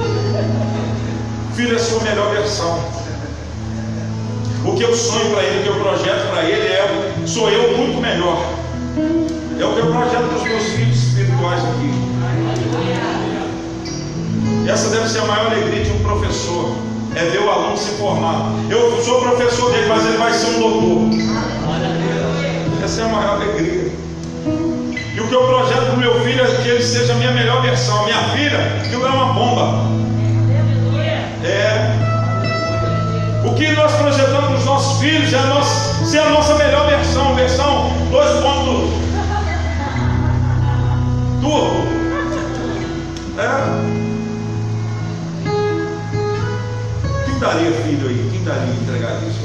Filho 1.55 1.75
é 1.75 1.79
sua 1.79 2.01
melhor 2.03 2.31
versão. 2.33 2.79
O 4.65 4.75
que 4.77 4.83
eu 4.83 4.95
sonho 4.95 5.31
para 5.33 5.43
ele, 5.43 5.61
o 5.61 5.63
que 5.65 5.69
eu 5.69 5.81
projeto 5.81 6.31
para 6.31 6.45
ele 6.45 6.69
é 6.69 7.15
sou 7.27 7.51
eu 7.51 7.77
muito 7.77 8.01
melhor. 8.01 8.41
É 9.59 9.65
o 9.65 9.73
que 9.75 9.81
eu 9.81 9.87
projeto 9.93 10.29
para 10.29 10.37
os 10.37 10.43
meus 10.45 10.63
filhos 10.65 10.97
espirituais 10.97 11.61
aqui. 11.65 13.14
Essa 14.67 14.89
deve 14.89 15.09
ser 15.09 15.21
a 15.21 15.25
maior 15.27 15.47
alegria 15.47 15.85
de 15.85 15.91
um 15.91 16.03
professor. 16.03 16.77
É 17.15 17.25
ver 17.27 17.41
o 17.41 17.51
aluno 17.51 17.77
se 17.77 17.91
formar. 17.93 18.51
Eu 18.71 19.01
sou 19.03 19.21
professor 19.21 19.71
dele, 19.71 19.87
mas 19.89 20.05
ele 20.07 20.17
vai 20.17 20.33
ser 20.33 20.47
um 20.47 20.61
doutor. 20.61 21.11
Essa 22.83 23.03
é 23.03 23.05
a 23.05 23.09
maior 23.09 23.35
alegria. 23.35 23.93
E 25.15 25.21
o 25.21 25.29
que 25.29 25.35
eu 25.35 25.47
projeto 25.47 25.85
para 25.85 25.95
o 25.95 25.99
meu 25.99 26.21
filho 26.23 26.43
é 26.43 26.63
que 26.63 26.69
ele 26.69 26.83
seja 26.83 27.13
a 27.13 27.17
minha 27.17 27.31
melhor 27.31 27.63
versão. 27.63 28.01
A 28.01 28.05
minha 28.05 28.23
filha, 28.31 28.59
aquilo 28.85 29.07
é 29.07 29.11
uma 29.11 29.33
bomba. 29.33 29.87
É. 31.45 31.95
O 33.47 33.55
que 33.55 33.71
nós 33.73 33.93
projetamos 33.93 34.47
para 34.47 34.57
os 34.57 34.65
nossos 34.65 35.01
filhos 35.01 35.33
é 35.33 35.39
a 35.39 35.47
nossa, 35.47 36.05
ser 36.07 36.19
a 36.19 36.31
nossa 36.31 36.55
melhor 36.55 36.89
versão, 36.89 37.35
versão 37.35 37.93
2.0. 38.11 39.05
Turbo. 41.43 41.87
É. 43.39 44.14
daria 47.45 47.71
filho 47.73 48.09
aí? 48.09 48.31
Quem 48.33 48.43
daria 48.43 48.73
entregar 48.73 49.21
isso? 49.29 49.45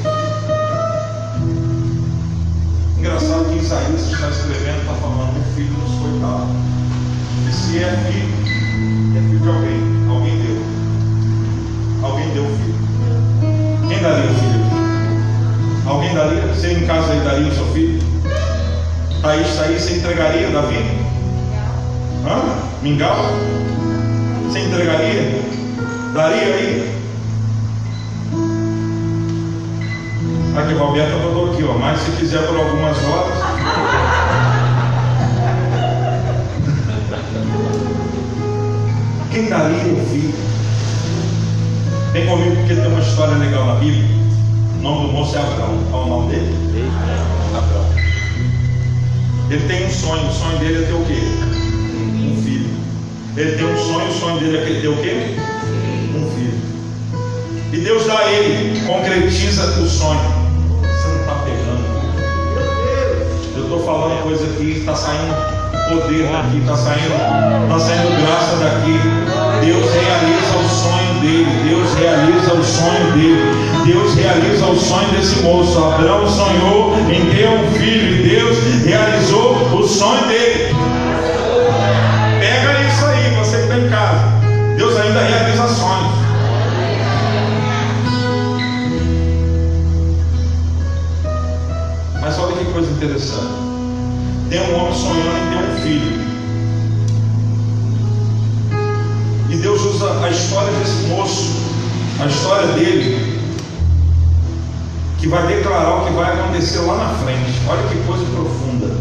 Engraçado 2.98 3.46
que 3.50 3.60
Isaías 3.60 4.10
está 4.10 4.30
escrevendo, 4.30 4.80
está 4.80 4.94
falando, 4.94 5.38
um 5.38 5.54
filho 5.54 5.74
nos 5.74 5.92
foi 6.00 6.20
dado. 6.22 6.48
E 7.46 7.52
se 7.52 7.84
é 7.84 7.92
filho, 8.08 9.18
é 9.18 9.22
filho 9.22 9.40
de 9.40 9.50
alguém. 9.50 9.82
Alguém 10.10 10.38
deu. 10.42 10.64
Alguém 12.02 12.30
deu 12.30 12.46
filho. 12.46 12.80
Quem 13.90 14.02
daria 14.02 14.32
o 14.32 14.36
filho? 14.36 14.60
Alguém 15.86 16.16
daria? 16.16 16.42
Você 16.54 16.72
em 16.72 16.88
casa 16.88 17.12
aí 17.12 17.20
daria 17.20 17.48
o 17.48 17.54
seu 17.54 17.66
filho? 17.74 18.00
Thaís, 19.22 19.56
Thaís, 19.58 19.82
você 19.82 19.98
entregaria 19.98 20.50
Davi? 20.52 20.78
Hã? 22.26 22.56
Mingau? 22.82 23.26
Você 24.48 24.60
entregaria? 24.60 25.44
Daria 26.14 26.56
aí? 26.56 26.99
Aqui, 30.60 30.74
Roberto 30.74 31.18
botou 31.20 31.54
aqui, 31.54 31.64
ó. 31.64 31.78
Mas 31.78 32.02
se 32.02 32.12
quiser 32.12 32.46
por 32.46 32.58
algumas 32.58 32.98
horas. 33.06 33.38
Quem 39.32 39.48
daria 39.50 39.94
o 39.94 40.06
filho? 40.08 40.34
Vem 42.12 42.28
comigo 42.28 42.56
porque 42.58 42.76
tem 42.76 42.88
uma 42.88 43.00
história 43.00 43.36
legal 43.36 43.68
na 43.68 43.76
Bíblia. 43.76 44.04
O 44.80 44.82
nome 44.82 45.08
do 45.08 45.14
moço 45.14 45.38
é 45.38 45.40
Abraão. 45.40 45.80
Qual 45.90 46.02
é 46.02 46.06
o 46.06 46.10
nome 46.10 46.32
dele? 46.34 46.56
Abraão. 47.56 47.86
Ele 49.50 49.66
tem 49.66 49.88
um 49.88 49.90
sonho. 49.90 50.28
O 50.28 50.34
sonho 50.34 50.58
dele 50.60 50.84
é 50.84 50.88
ter 50.88 50.94
o 50.94 51.06
quê? 51.06 51.22
Um 52.22 52.44
filho. 52.44 52.70
Ele 53.38 53.52
tem 53.56 53.66
um 53.66 53.78
sonho. 53.78 54.10
O 54.10 54.14
sonho 54.14 54.40
dele 54.42 54.58
é 54.58 54.82
ter 54.82 54.88
o 54.90 54.98
quê? 54.98 55.38
Um 56.14 56.30
filho. 56.32 56.60
E 57.72 57.78
Deus 57.78 58.06
dá 58.08 58.18
a 58.18 58.32
ele, 58.32 58.82
concretiza 58.86 59.64
o 59.80 59.88
sonho. 59.88 60.29
Estou 63.70 63.86
falando 63.86 64.24
coisa 64.24 64.46
aqui, 64.46 64.80
está 64.80 64.96
saindo 64.96 65.60
poder 65.90 66.28
daqui, 66.32 66.58
está 66.58 66.76
saindo, 66.76 67.70
tá 67.70 67.80
saindo 67.80 68.26
graça 68.26 68.56
daqui. 68.58 69.00
Deus 69.64 69.86
realiza 69.94 70.58
o 70.58 70.70
sonho 70.70 71.22
dele, 71.22 71.70
Deus 71.70 71.94
realiza 71.94 72.54
o 72.54 72.64
sonho 72.64 73.12
dele, 73.14 73.52
Deus 73.86 74.16
realiza 74.16 74.66
o 74.66 74.76
sonho 74.76 75.10
desse 75.10 75.44
moço. 75.44 75.78
Abraão 75.78 76.28
sonhou 76.28 76.96
em 77.12 77.30
ter 77.30 77.48
um 77.48 77.72
filho 77.74 78.26
e 78.26 78.30
Deus 78.30 78.58
realizou 78.86 79.56
o 79.78 79.88
sonho 79.88 80.28
dele. 80.28 80.76
Pega 82.40 82.82
isso 82.88 83.06
aí, 83.06 83.36
você 83.36 83.58
que 83.58 83.64
está 83.64 83.78
em 83.78 83.90
casa. 83.90 84.26
Deus 84.78 84.98
ainda 84.98 85.20
realiza 85.20 85.68
sonhos. 85.68 86.20
Mas 92.20 92.40
olha 92.40 92.56
que 92.58 92.66
coisa 92.66 92.92
interessante. 92.92 93.59
Tem 94.50 94.60
um 94.62 94.80
homem 94.80 94.94
sonhando 94.96 95.38
em 95.38 95.50
ter 95.50 95.64
um 95.64 95.82
filho. 95.84 96.30
E 99.48 99.56
Deus 99.58 99.82
usa 99.82 100.26
a 100.26 100.30
história 100.30 100.72
desse 100.72 101.08
moço, 101.08 101.56
a 102.20 102.26
história 102.26 102.68
dele, 102.70 103.40
que 105.20 105.28
vai 105.28 105.46
declarar 105.46 105.98
o 105.98 106.06
que 106.08 106.14
vai 106.14 106.34
acontecer 106.34 106.80
lá 106.80 106.98
na 106.98 107.14
frente. 107.20 107.62
Olha 107.68 107.84
que 107.90 108.08
coisa 108.08 108.26
profunda. 108.26 108.98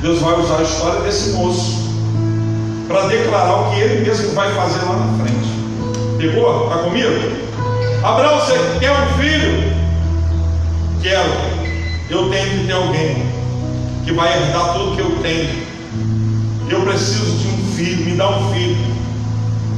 Deus 0.00 0.20
vai 0.20 0.40
usar 0.40 0.58
a 0.58 0.62
história 0.62 1.00
desse 1.02 1.30
moço 1.30 1.92
para 2.88 3.06
declarar 3.06 3.54
o 3.60 3.70
que 3.70 3.80
ele 3.80 4.04
mesmo 4.04 4.34
vai 4.34 4.52
fazer 4.52 4.84
lá 4.84 4.96
na 4.96 5.24
frente. 5.24 5.48
Pegou? 6.18 6.64
Está 6.64 6.78
comigo? 6.78 7.08
Abraão, 8.02 8.40
você 8.40 8.54
quer 8.80 8.90
um 8.90 9.06
filho? 9.16 9.72
Quero. 11.00 11.30
Eu 12.10 12.28
tenho 12.30 12.50
que 12.50 12.66
ter 12.66 12.72
alguém 12.72 13.31
que 14.04 14.12
vai 14.12 14.32
herdar 14.32 14.74
tudo 14.74 14.96
que 14.96 15.02
eu 15.02 15.10
tenho. 15.22 15.66
Eu 16.68 16.80
preciso 16.82 17.36
de 17.38 17.48
um 17.48 17.72
filho, 17.74 18.04
me 18.04 18.16
dá 18.16 18.28
um 18.30 18.52
filho. 18.52 18.76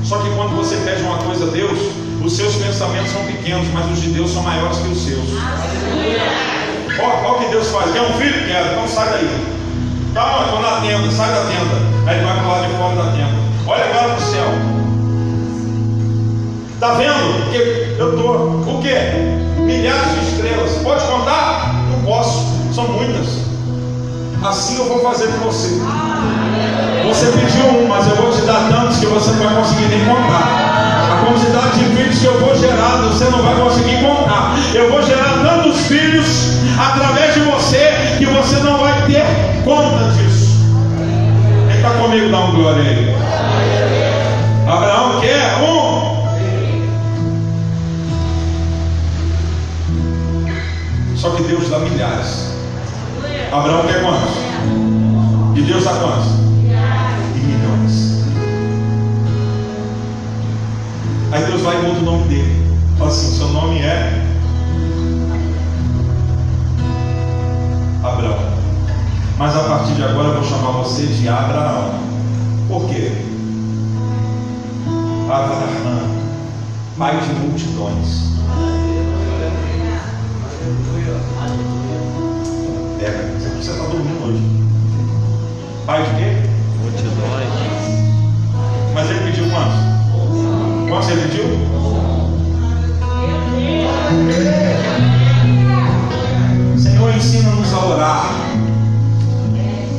Só 0.04 0.18
que 0.18 0.30
quando 0.34 0.56
você 0.56 0.76
pede 0.84 1.02
uma 1.02 1.18
coisa 1.18 1.46
a 1.46 1.50
Deus, 1.50 1.78
os 2.22 2.32
seus 2.32 2.54
pensamentos 2.56 3.10
são 3.10 3.24
pequenos, 3.24 3.66
mas 3.72 3.90
os 3.90 4.00
de 4.00 4.10
Deus 4.10 4.32
são 4.32 4.42
maiores 4.42 4.78
que 4.78 4.88
os 4.88 5.04
seus. 5.04 5.24
Olha 6.98 7.28
o 7.28 7.38
que 7.38 7.50
Deus 7.50 7.68
faz. 7.70 7.92
Quer 7.92 8.02
um 8.02 8.12
filho? 8.14 8.46
Quero. 8.46 8.72
Então 8.72 8.88
sai 8.88 9.08
daí. 9.10 9.54
Tá, 10.14 10.44
estou 10.44 10.60
na 10.60 10.80
tenda, 10.80 11.10
sai 11.10 11.28
da 11.28 11.40
tenda. 11.40 11.76
Aí 12.06 12.16
ele 12.16 12.24
vai 12.24 12.34
para 12.38 12.48
lá 12.48 12.66
de 12.66 12.74
fora 12.74 12.96
da 12.96 13.12
tenda. 13.12 13.44
Olha 13.66 13.84
agora 13.84 14.14
para 14.14 14.16
o 14.16 14.20
céu. 14.20 14.46
Está 16.74 16.94
vendo? 16.94 17.50
Que 17.50 17.96
eu 17.98 18.14
estou. 18.14 18.76
O 18.76 18.82
quê? 18.82 18.94
Milhares 19.58 20.12
de 20.12 20.30
estrelas. 20.30 20.70
Pode 20.82 21.04
contar? 21.04 21.74
Não 21.90 22.02
posso. 22.04 22.44
São 22.72 22.88
muitas. 22.88 23.53
Assim 24.44 24.76
eu 24.76 24.84
vou 24.84 25.00
fazer 25.00 25.28
com 25.28 25.38
você. 25.46 25.70
Você 27.08 27.26
pediu 27.28 27.64
um, 27.64 27.88
mas 27.88 28.06
eu 28.06 28.14
vou 28.16 28.30
te 28.30 28.42
dar 28.42 28.68
tantos 28.68 28.98
que 28.98 29.06
você 29.06 29.30
não 29.30 29.38
vai 29.38 29.54
conseguir 29.54 29.86
nem 29.86 30.04
contar. 30.04 31.12
A 31.12 31.24
quantidade 31.24 31.78
de 31.78 31.96
filhos 31.96 32.18
que 32.18 32.26
eu 32.26 32.38
vou 32.40 32.54
gerar, 32.54 32.98
você 33.08 33.24
não 33.30 33.42
vai 33.42 33.54
conseguir 33.54 34.02
contar. 34.02 34.54
Eu 34.74 34.90
vou 34.90 35.02
gerar 35.02 35.42
tantos 35.42 35.86
filhos 35.86 36.58
através 36.78 37.32
de 37.32 37.40
você 37.40 38.16
que 38.18 38.26
você 38.26 38.56
não 38.56 38.80
vai 38.80 39.06
ter 39.06 39.24
conta 39.64 40.10
disso. 40.12 40.58
Quem 41.66 41.76
está 41.76 41.90
comigo, 41.92 42.30
dá 42.30 42.40
um 42.40 42.54
glória 42.54 42.82
aí. 42.82 43.16
Abraão 44.68 45.20
quer 45.22 45.56
um. 45.62 46.14
Só 51.16 51.30
que 51.30 51.44
Deus 51.44 51.70
dá 51.70 51.78
milhares. 51.78 52.43
Abraão 53.54 53.86
quer 53.86 54.02
quantos? 54.02 54.34
E 55.54 55.62
Deus 55.62 55.84
dá 55.84 55.92
quantos? 55.92 56.26
E 57.36 57.38
milhões. 57.38 58.24
Aí 61.30 61.44
Deus 61.44 61.62
vai 61.62 61.78
e 61.78 61.82
muda 61.82 62.00
o 62.00 62.02
nome 62.02 62.24
dele. 62.24 62.76
Fala 62.98 63.10
assim: 63.10 63.36
seu 63.36 63.48
nome 63.50 63.78
é 63.78 64.26
Abraão. 68.02 68.54
Mas 69.38 69.56
a 69.56 69.60
partir 69.60 69.94
de 69.94 70.02
agora 70.02 70.28
eu 70.28 70.34
vou 70.34 70.44
chamar 70.44 70.72
você 70.72 71.06
de 71.06 71.28
Abraão. 71.28 71.94
Por 72.66 72.88
quê? 72.88 73.12
Abraão, 75.30 76.10
pai 76.98 77.20
de 77.20 77.32
multidões. 77.34 78.34
Pega, 82.98 83.43
você 83.64 83.70
está 83.70 83.84
dormindo 83.84 84.26
hoje. 84.26 84.42
Pai 85.86 86.02
de 86.02 86.10
quê? 86.16 86.36
Multidões. 86.82 87.48
Mas 88.92 89.08
ele 89.08 89.20
pediu 89.20 89.46
quantos? 89.48 90.88
Quantos 90.90 91.08
ele 91.08 91.22
pediu? 91.22 91.44
Senhor, 96.76 97.16
ensina-nos 97.16 97.72
a 97.72 97.86
orar. 97.86 98.34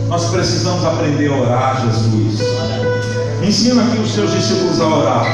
Nós 0.09 0.25
precisamos 0.29 0.85
aprender 0.85 1.29
a 1.29 1.35
orar, 1.35 1.81
Jesus. 1.87 2.41
Ensina 3.43 3.81
aqui 3.81 3.97
os 3.97 4.13
seus 4.13 4.31
discípulos 4.31 4.79
a 4.79 4.87
orar. 4.87 5.25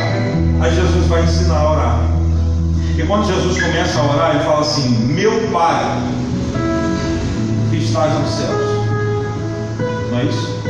Aí 0.61 0.73
Jesus 0.73 1.05
vai 1.07 1.23
ensinar 1.25 1.57
a 1.57 1.71
orar. 1.71 1.99
E 2.97 3.03
quando 3.03 3.27
Jesus 3.27 3.61
começa 3.61 3.99
a 3.99 4.13
orar, 4.13 4.36
ele 4.36 4.43
fala 4.45 4.61
assim: 4.61 4.89
Meu 5.07 5.49
Pai, 5.51 6.20
estás 7.92 8.14
nos 8.18 8.30
céus. 8.30 8.88
Não 10.12 10.18
é 10.18 10.24
isso? 10.24 10.62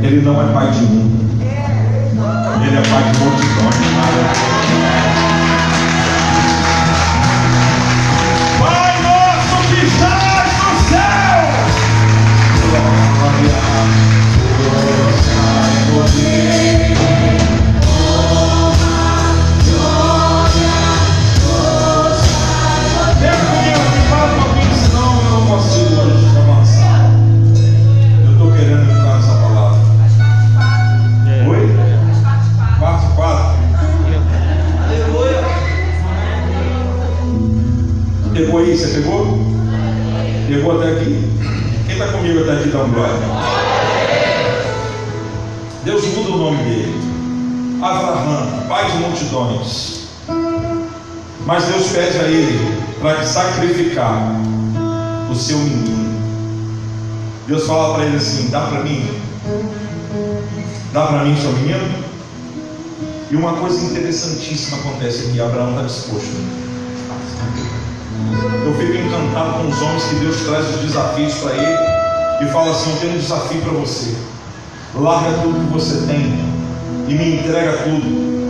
Ele 0.00 0.20
não 0.20 0.40
é 0.40 0.52
pai 0.52 0.70
de 0.70 0.84
um. 0.84 1.28
Ele 2.64 2.76
é 2.76 2.82
pai 2.88 3.02
de 3.02 3.18
multidões. 3.18 3.78
Pai 3.96 5.37
Pegou 38.38 38.60
aí? 38.60 38.78
Você 38.78 38.86
pegou? 38.88 39.38
Pegou 40.46 40.80
até 40.80 40.92
aqui? 40.92 41.28
Quem 41.86 41.98
está 41.98 42.06
comigo 42.12 42.40
até 42.40 42.52
aqui 42.52 42.68
dá 42.68 42.84
um 42.84 42.92
glória? 42.92 43.37
Deus 45.88 46.04
muda 46.04 46.32
o 46.32 46.36
nome 46.36 46.62
dele. 46.64 47.80
Avraham, 47.80 48.68
pai 48.68 48.90
de 48.90 48.98
multidões. 48.98 50.00
Mas 51.46 51.64
Deus 51.64 51.86
pede 51.86 52.18
a 52.18 52.24
ele 52.24 52.82
para 53.00 53.24
sacrificar 53.24 54.38
o 55.30 55.34
seu 55.34 55.56
menino. 55.56 56.20
Deus 57.46 57.66
fala 57.66 57.94
para 57.94 58.04
ele 58.04 58.18
assim: 58.18 58.50
dá 58.50 58.66
para 58.66 58.84
mim? 58.84 59.18
Dá 60.92 61.06
para 61.06 61.24
mim 61.24 61.34
seu 61.40 61.52
menino? 61.52 62.04
E 63.30 63.36
uma 63.36 63.54
coisa 63.54 63.82
interessantíssima 63.86 64.76
acontece 64.76 65.28
aqui: 65.28 65.40
Abraão 65.40 65.70
está 65.70 65.82
disposto. 65.84 66.36
Eu 68.66 68.74
fico 68.74 68.92
encantado 68.92 69.62
com 69.62 69.68
os 69.68 69.80
homens 69.80 70.04
que 70.04 70.16
Deus 70.16 70.36
traz 70.42 70.68
os 70.68 70.82
desafios 70.82 71.34
para 71.36 71.54
ele 71.54 72.46
e 72.46 72.52
fala 72.52 72.72
assim: 72.72 72.90
Eu 72.90 72.98
tenho 72.98 73.14
um 73.14 73.18
desafio 73.18 73.62
para 73.62 73.72
você. 73.72 74.37
Larga 74.98 75.30
tudo 75.42 75.64
que 75.64 75.72
você 75.72 76.06
tem 76.06 76.38
e 77.06 77.14
me 77.14 77.36
entrega 77.36 77.72
tudo 77.84 78.48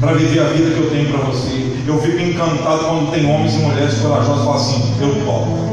para 0.00 0.12
viver 0.14 0.40
a 0.40 0.44
vida 0.44 0.70
que 0.70 0.80
eu 0.80 0.90
tenho 0.90 1.10
para 1.10 1.26
você. 1.26 1.76
Eu 1.86 2.00
fico 2.00 2.18
encantado 2.18 2.84
quando 2.84 3.12
tem 3.12 3.30
homens 3.30 3.54
e 3.54 3.58
mulheres 3.58 3.98
corajosos 3.98 4.38
que 4.38 4.44
falam 4.44 4.56
assim: 4.56 4.94
Eu 5.00 5.14
topo. 5.26 5.68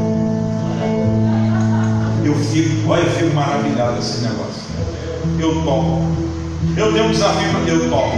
Eu 2.25 2.35
fico, 2.35 2.89
olha, 2.89 3.01
eu 3.01 3.11
fico 3.11 3.35
maravilhado 3.35 3.97
esse 3.99 4.21
negócio. 4.21 4.63
Eu 5.39 5.63
topo. 5.63 6.01
Eu 6.75 6.91
tenho 6.91 7.05
um 7.05 7.11
desafio 7.11 7.49
para 7.49 7.61
eu 7.61 7.89
topo. 7.89 8.17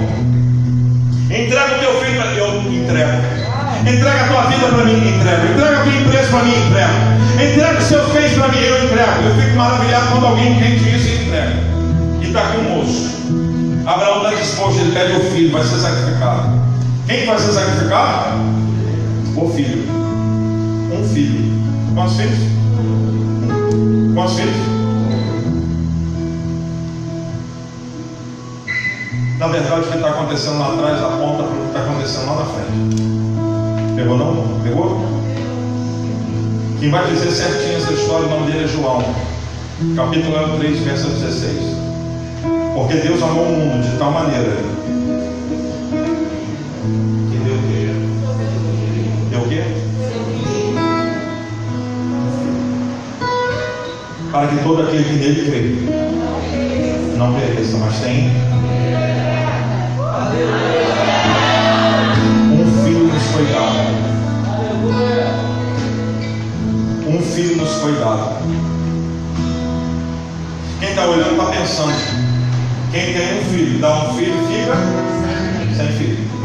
Entrega 1.30 1.76
o 1.76 1.80
teu 1.80 2.02
filho 2.02 2.22
para 2.22 2.34
eu 2.34 2.62
entrego. 2.62 3.38
Entrega 3.82 4.24
a 4.24 4.28
tua 4.28 4.42
vida 4.44 4.68
para 4.68 4.84
mim, 4.86 5.10
entrego. 5.10 5.54
Entrega 5.54 5.78
a 5.78 5.84
tua 5.84 5.94
empresa 5.94 6.28
para 6.30 6.44
mim, 6.44 6.56
entrego. 6.66 7.52
Entrega 7.52 7.78
os 7.78 7.84
seus 7.84 8.12
bens 8.14 8.34
para 8.34 8.48
mim, 8.48 8.60
eu 8.60 8.84
entrego. 8.84 9.24
Eu 9.26 9.42
fico 9.42 9.58
maravilhado 9.58 10.08
quando 10.12 10.26
alguém 10.26 10.54
entende 10.54 10.96
isso 10.96 11.08
e 11.08 11.26
entrega. 11.28 11.67
Está 12.38 12.50
aqui 12.50 12.60
um 12.60 12.78
moço. 12.78 13.10
Abraão 13.84 14.18
está 14.18 14.40
disposto, 14.40 14.80
ele 14.80 14.92
pede 14.92 15.14
o 15.14 15.32
filho, 15.32 15.52
vai 15.52 15.64
ser 15.64 15.78
sacrificado. 15.78 16.62
Quem 17.08 17.26
vai 17.26 17.40
ser 17.40 17.52
sacrificado? 17.52 18.38
O 19.36 19.50
filho. 19.50 19.84
Um 20.94 21.04
filho. 21.04 21.52
Quantos 21.96 22.16
filhos? 22.16 22.38
Quantos 24.14 24.36
filhos? 24.36 24.56
Na 29.40 29.48
verdade, 29.48 29.82
o 29.82 29.84
que 29.88 29.96
está 29.96 30.10
acontecendo 30.10 30.60
lá 30.60 30.74
atrás 30.76 31.02
aponta 31.02 31.44
para 31.44 31.56
o 31.56 31.60
que 31.60 31.68
está 31.70 31.80
acontecendo 31.80 32.26
lá 32.28 32.36
na 32.36 32.46
frente. 32.46 33.02
Pegou 33.96 34.16
não? 34.16 34.62
Pegou? 34.62 35.02
Quem 36.80 36.92
vai 36.92 37.08
dizer 37.08 37.32
certinho 37.32 37.78
essa 37.78 37.94
história, 37.94 38.28
o 38.28 38.30
nome 38.30 38.52
dele 38.52 38.66
é 38.66 38.68
João. 38.68 39.04
Capítulo 39.96 40.60
3, 40.60 40.80
verso 40.82 41.08
16. 41.08 41.77
Porque 42.78 42.94
Deus 42.98 43.24
amou 43.24 43.44
o 43.44 43.58
mundo 43.58 43.90
de 43.90 43.98
tal 43.98 44.12
maneira 44.12 44.56
que 47.32 47.38
deu 47.40 47.56
o 47.56 47.62
quê? 47.64 47.90
Deu 49.32 49.40
o 49.40 49.50
quê? 49.50 49.64
Para 54.32 54.48
que 54.48 54.64
todo 54.64 54.84
aquele 54.84 55.04
que 55.06 55.14
nele 55.14 55.50
crê 55.50 57.18
não 57.18 57.34
pereça, 57.34 57.78
mas 57.78 58.00
tenha 58.00 58.47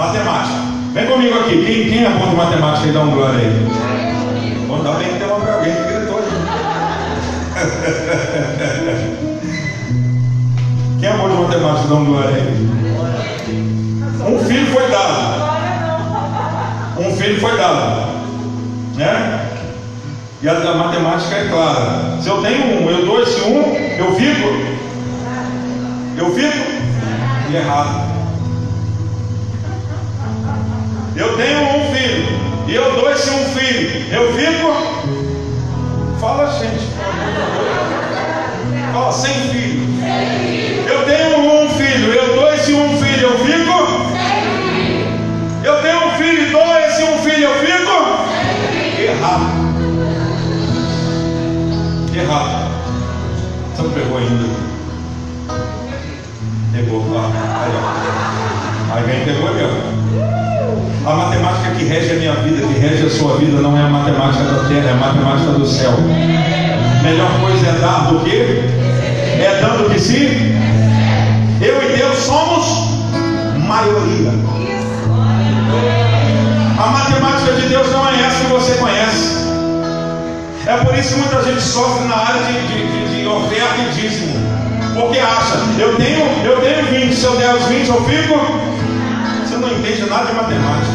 Matemática. 0.07 0.57
Vem 0.95 1.07
comigo 1.07 1.39
aqui. 1.39 1.65
Quem, 1.65 1.89
quem 1.89 2.05
é 2.05 2.11
bom 2.11 2.29
de 2.29 2.35
matemática 2.35 2.89
e 2.89 2.93
dá 2.93 3.03
um 3.03 3.13
glória 3.13 3.39
aí? 3.39 3.69
Bom, 4.67 4.83
dá 4.83 4.95
bem 4.95 5.13
que 5.13 5.19
tem 5.19 5.29
uma 5.29 5.53
alguém 5.53 5.77
que 5.77 5.83
gritou 5.85 6.19
aí. 6.19 6.25
Quem 10.99 11.09
é 11.09 11.17
bom 11.17 11.29
de 11.29 11.37
matemática 11.37 11.89
dá 11.89 11.95
um 11.95 12.05
glória 12.05 12.35
aí? 12.35 12.69
Um 14.27 14.39
filho 14.45 14.67
foi 14.67 14.91
dado. 14.91 15.43
Um 16.99 17.17
filho 17.17 17.41
foi 17.41 17.57
dado. 17.57 18.13
Né? 18.97 19.49
E 20.43 20.49
a, 20.49 20.53
a 20.53 20.75
matemática 20.75 21.37
é 21.37 21.49
clara. 21.49 22.19
Se 22.21 22.29
eu 22.29 22.43
tenho 22.43 22.83
um, 22.83 22.91
eu 22.91 23.07
dou 23.07 23.23
esse 23.23 23.41
um, 23.43 23.73
eu 23.99 24.17
fico. 24.17 24.49
Eu 26.19 26.35
fico 26.35 26.83
e 27.51 27.57
errado. 27.57 28.02
Eu 31.23 31.37
tenho 31.37 31.61
um 31.61 31.95
filho 31.95 32.27
e 32.67 32.75
eu 32.75 32.97
dou 32.97 33.13
esse 33.13 33.31
um 33.31 33.45
filho. 33.55 34.13
Eu 34.13 34.33
fico. 34.35 34.73
Fala, 36.19 36.51
gente. 36.59 36.85
Fala, 38.93 39.13
sem 39.13 39.33
filho. 39.33 39.83
Eu 40.89 41.05
tenho 41.05 41.39
um 41.39 41.69
filho, 41.69 42.13
eu 42.13 42.35
dou 42.35 42.53
esse 42.53 42.75
um 42.75 42.99
filho, 43.01 43.29
eu 43.29 43.39
fico. 43.39 43.73
Eu 45.63 45.81
tenho 45.81 46.07
um 46.09 46.11
filho 46.17 46.51
dou 46.51 46.79
esse 46.81 47.05
um 47.05 47.19
filho, 47.19 47.45
eu 47.45 47.55
fico. 47.55 47.93
Errado. 49.01 49.47
Errado. 52.17 52.73
Você 53.77 53.83
não 53.83 53.91
pegou 53.91 54.19
ainda. 54.19 54.49
Pegou, 56.73 57.01
tá? 57.15 57.31
Aí, 57.63 57.73
ó. 57.77 58.99
Alguém 58.99 59.25
pegou 59.25 59.49
ó. 59.49 60.02
A 61.05 61.15
matemática 61.15 61.71
que 61.77 61.85
rege 61.85 62.13
a 62.13 62.15
minha 62.15 62.35
vida, 62.35 62.65
que 62.65 62.79
rege 62.79 63.07
a 63.07 63.11
sua 63.11 63.37
vida, 63.37 63.61
não 63.61 63.77
é 63.77 63.83
a 63.83 63.89
matemática 63.89 64.45
da 64.45 64.69
terra, 64.69 64.89
é 64.89 64.93
a 64.93 64.95
matemática 64.95 65.51
do 65.53 65.67
céu. 65.67 65.93
Melhor 67.03 67.41
coisa 67.41 67.67
é 67.67 67.73
dar 67.81 68.07
do 68.07 68.21
que? 68.21 68.31
É 68.31 69.59
dando 69.61 69.91
que 69.91 69.99
se. 69.99 70.55
Eu 71.61 71.83
e 71.83 71.97
Deus 71.97 72.19
somos 72.19 72.93
maioria. 73.67 74.31
A 76.79 76.87
matemática 76.87 77.53
de 77.53 77.69
Deus 77.69 77.91
não 77.91 78.09
é 78.09 78.21
essa 78.21 78.45
que 78.45 78.53
você 78.53 78.75
conhece. 78.75 79.43
É 80.67 80.77
por 80.85 80.97
isso 80.97 81.15
que 81.15 81.21
muita 81.21 81.43
gente 81.43 81.63
sofre 81.63 82.05
na 82.07 82.17
área 82.17 82.43
de, 82.45 82.53
de, 82.69 83.09
de, 83.09 83.23
de 83.23 83.27
oferta 83.27 83.75
e 83.79 84.01
dízimo. 84.01 84.35
Porque 84.95 85.19
acha, 85.19 85.57
eu 85.81 85.97
tenho, 85.97 86.21
eu 86.45 86.61
tenho 86.61 86.87
20, 86.87 87.13
se 87.13 87.25
eu 87.25 87.37
der 87.37 87.55
os 87.57 87.65
20 87.67 87.89
eu 87.89 88.05
fico. 88.05 88.82
Entende 89.83 90.09
nada 90.09 90.27
de 90.27 90.35
matemática. 90.35 90.93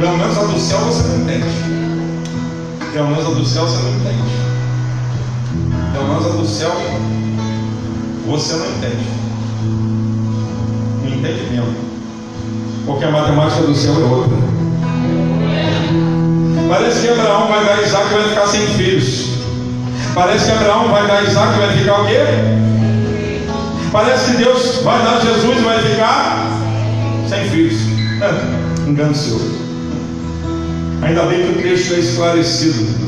Pelo 0.00 0.18
menos 0.18 0.36
a 0.36 0.42
do 0.42 0.58
céu 0.58 0.78
você 0.80 1.06
não 1.06 1.20
entende. 1.20 1.46
Pelo 2.92 3.06
menos 3.06 3.24
a 3.24 3.30
do 3.30 3.46
céu 3.46 3.68
você 3.68 3.82
não 3.84 3.90
entende. 3.90 4.22
Pelo 5.92 6.08
menos 6.08 6.26
a 6.26 6.28
do 6.30 6.44
céu 6.44 6.72
você 8.26 8.56
não 8.56 8.66
entende. 8.66 9.06
Não 11.04 11.08
entende 11.08 11.50
mesmo. 11.52 11.76
Porque 12.84 13.04
a 13.04 13.10
matemática 13.12 13.62
do 13.62 13.76
céu 13.76 13.94
é 13.94 14.04
outra. 14.06 14.38
Parece 16.68 17.00
que 17.00 17.08
Abraão 17.10 17.46
vai 17.46 17.64
dar 17.64 17.80
Isaac 17.80 18.06
e 18.10 18.14
vai 18.14 18.28
ficar 18.28 18.46
sem 18.48 18.66
filhos. 18.74 19.28
Parece 20.16 20.46
que 20.46 20.50
Abraão 20.50 20.88
vai 20.88 21.06
dar 21.06 21.22
Isaac 21.22 21.54
e 21.54 21.58
vai 21.60 21.78
ficar 21.78 22.00
o 22.00 22.06
quê? 22.06 22.24
Parece 23.92 24.32
que 24.32 24.36
Deus 24.38 24.82
vai 24.82 25.00
dar 25.04 25.20
Jesus 25.20 25.58
e 25.58 25.62
vai 25.62 25.78
ficar 25.78 26.43
sem 27.34 27.48
filhos. 27.50 27.80
Engano 28.86 29.14
seu. 29.14 29.40
Ainda 31.02 31.22
bem 31.24 31.42
que 31.42 31.58
o 31.58 31.62
texto 31.62 31.94
é 31.94 31.98
esclarecido. 31.98 33.04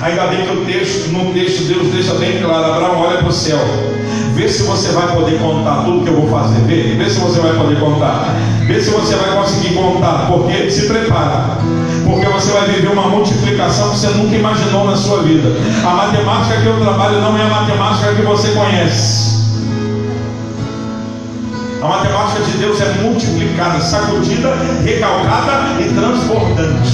Ainda 0.00 0.26
bem 0.28 0.46
que 0.46 0.52
o 0.52 0.64
texto, 0.64 1.08
no 1.10 1.32
texto, 1.32 1.64
Deus 1.64 1.92
deixa 1.92 2.14
bem 2.14 2.40
claro: 2.40 2.72
Abraão, 2.72 3.00
olha 3.00 3.18
para 3.18 3.28
o 3.28 3.32
céu. 3.32 3.58
Vê 4.34 4.48
se 4.48 4.62
você 4.62 4.92
vai 4.92 5.12
poder 5.12 5.38
contar 5.40 5.84
tudo 5.84 6.04
que 6.04 6.10
eu 6.10 6.20
vou 6.20 6.30
fazer. 6.30 6.60
Vê, 6.66 6.94
vê 6.94 7.10
se 7.10 7.18
você 7.18 7.40
vai 7.40 7.52
poder 7.54 7.80
contar. 7.80 8.36
Vê 8.66 8.80
se 8.80 8.90
você 8.90 9.16
vai 9.16 9.36
conseguir 9.36 9.74
contar. 9.74 10.28
Porque 10.28 10.70
se 10.70 10.86
prepara. 10.86 11.58
Porque 12.04 12.26
você 12.26 12.52
vai 12.52 12.68
viver 12.68 12.88
uma 12.88 13.08
multiplicação 13.08 13.90
que 13.90 13.98
você 13.98 14.08
nunca 14.08 14.36
imaginou 14.36 14.86
na 14.86 14.96
sua 14.96 15.22
vida. 15.22 15.48
A 15.84 15.90
matemática 15.90 16.60
que 16.60 16.66
eu 16.66 16.80
trabalho 16.80 17.20
não 17.20 17.36
é 17.36 17.42
a 17.42 17.48
matemática 17.48 18.14
que 18.14 18.22
você 18.22 18.48
conhece. 18.52 19.37
A 21.80 21.86
matemática 21.86 22.42
de 22.42 22.58
Deus 22.58 22.80
é 22.80 22.92
multiplicada, 23.02 23.80
sacudida, 23.80 24.52
recalcada 24.84 25.80
e 25.80 25.94
transbordante. 25.94 26.90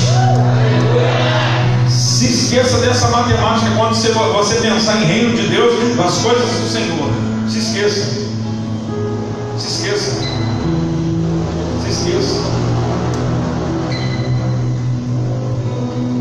Se 1.88 2.26
esqueça 2.26 2.78
dessa 2.78 3.08
matemática 3.08 3.70
quando 3.78 3.94
você, 3.94 4.12
você 4.12 4.56
pensar 4.56 5.00
em 5.00 5.06
reino 5.06 5.36
de 5.36 5.48
Deus, 5.48 5.96
das 5.96 6.18
coisas 6.18 6.48
do 6.50 6.68
Senhor. 6.68 7.10
Se 7.48 7.60
esqueça. 7.60 8.24
Se 9.56 9.66
esqueça. 9.66 10.10
Se 11.82 11.90
esqueça. 11.90 12.40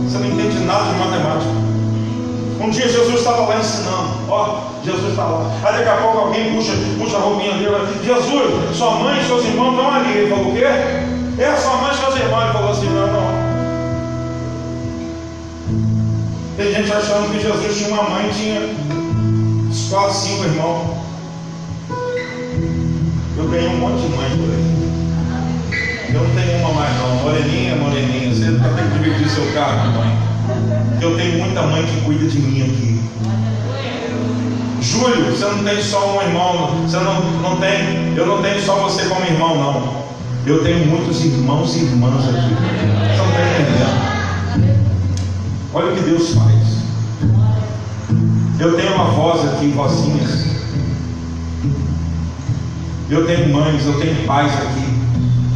Você 0.08 0.18
não 0.20 0.28
entende 0.28 0.60
nada 0.60 0.86
de 0.86 1.00
matemática. 1.00 1.63
Um 2.64 2.70
dia 2.70 2.88
Jesus 2.88 3.16
estava 3.16 3.42
lá 3.42 3.60
ensinando. 3.60 4.10
Ó, 4.30 4.62
Jesus 4.86 5.10
está 5.10 5.26
lá. 5.26 5.52
Aí 5.66 5.74
daqui 5.80 5.90
a 5.90 5.98
pouco 5.98 6.18
alguém 6.20 6.56
puxa, 6.56 6.72
puxa 6.98 7.18
a 7.18 7.20
roupinha 7.20 7.56
dele. 7.56 7.76
Jesus, 8.06 8.78
sua 8.78 8.92
mãe 8.92 9.20
e 9.20 9.26
seus 9.26 9.44
irmãos 9.44 9.72
estão 9.72 9.94
ali. 9.94 10.18
Ele 10.18 10.30
falou, 10.30 10.50
o 10.50 10.56
quê? 10.56 10.64
É, 10.64 11.56
sua 11.58 11.76
mãe 11.76 11.92
e 11.92 11.98
seus 11.98 12.16
irmãos. 12.16 12.44
Ele 12.44 12.54
falou 12.54 12.72
assim, 12.72 12.86
não, 12.86 13.08
não. 13.08 13.44
Tem 16.56 16.74
gente 16.74 16.94
achando 16.94 17.32
que 17.32 17.42
Jesus 17.42 17.78
tinha 17.78 17.90
uma 17.90 18.10
mãe 18.10 18.30
tinha 18.30 18.62
quatro, 19.90 20.14
cinco 20.14 20.46
irmãos. 20.46 20.98
Eu 23.36 23.48
ganhei 23.50 23.68
um 23.68 23.78
monte 23.78 24.04
de 24.04 24.08
mãe 24.16 24.30
por 24.30 24.50
aí. 24.54 26.14
Eu 26.14 26.22
não 26.22 26.30
tenho 26.34 26.60
uma 26.60 26.72
mais 26.80 26.96
não. 26.98 27.16
Moreninha, 27.24 27.76
moreninha. 27.76 28.34
Você 28.34 28.52
vai 28.52 28.74
ter 28.74 28.84
que 28.84 29.00
dividir 29.00 29.30
seu 29.30 29.52
carro, 29.54 29.92
mãe. 29.98 30.33
Eu 31.02 31.16
tenho 31.16 31.44
muita 31.44 31.62
mãe 31.64 31.84
que 31.84 32.02
cuida 32.02 32.28
de 32.28 32.40
mim 32.40 32.62
aqui. 32.62 33.04
Júlio, 34.82 35.32
você 35.32 35.46
não 35.46 35.64
tem 35.64 35.82
só 35.82 36.18
um 36.18 36.22
irmão. 36.22 36.82
Você 36.82 36.98
não, 36.98 37.22
não 37.42 37.58
tem. 37.58 38.14
Eu 38.16 38.26
não 38.26 38.42
tenho 38.42 38.62
só 38.62 38.76
você 38.76 39.04
como 39.06 39.26
irmão, 39.26 39.56
não. 39.56 40.04
Eu 40.46 40.64
tenho 40.64 40.86
muitos 40.88 41.24
irmãos 41.24 41.76
e 41.76 41.86
irmãs 41.86 42.26
aqui. 42.26 42.54
Você 42.54 43.18
não 43.18 43.30
está 43.30 43.42
entendendo? 43.60 44.14
Olha 45.74 45.92
o 45.92 45.96
que 45.96 46.04
Deus 46.04 46.36
faz. 46.36 46.84
Eu 48.60 48.76
tenho 48.76 48.94
uma 48.94 49.06
voz 49.06 49.44
aqui, 49.54 49.68
vozinhas. 49.70 50.54
Eu 53.10 53.26
tenho 53.26 53.54
mães, 53.54 53.86
eu 53.86 54.00
tenho 54.00 54.26
pais 54.26 54.54
aqui. 54.54 54.94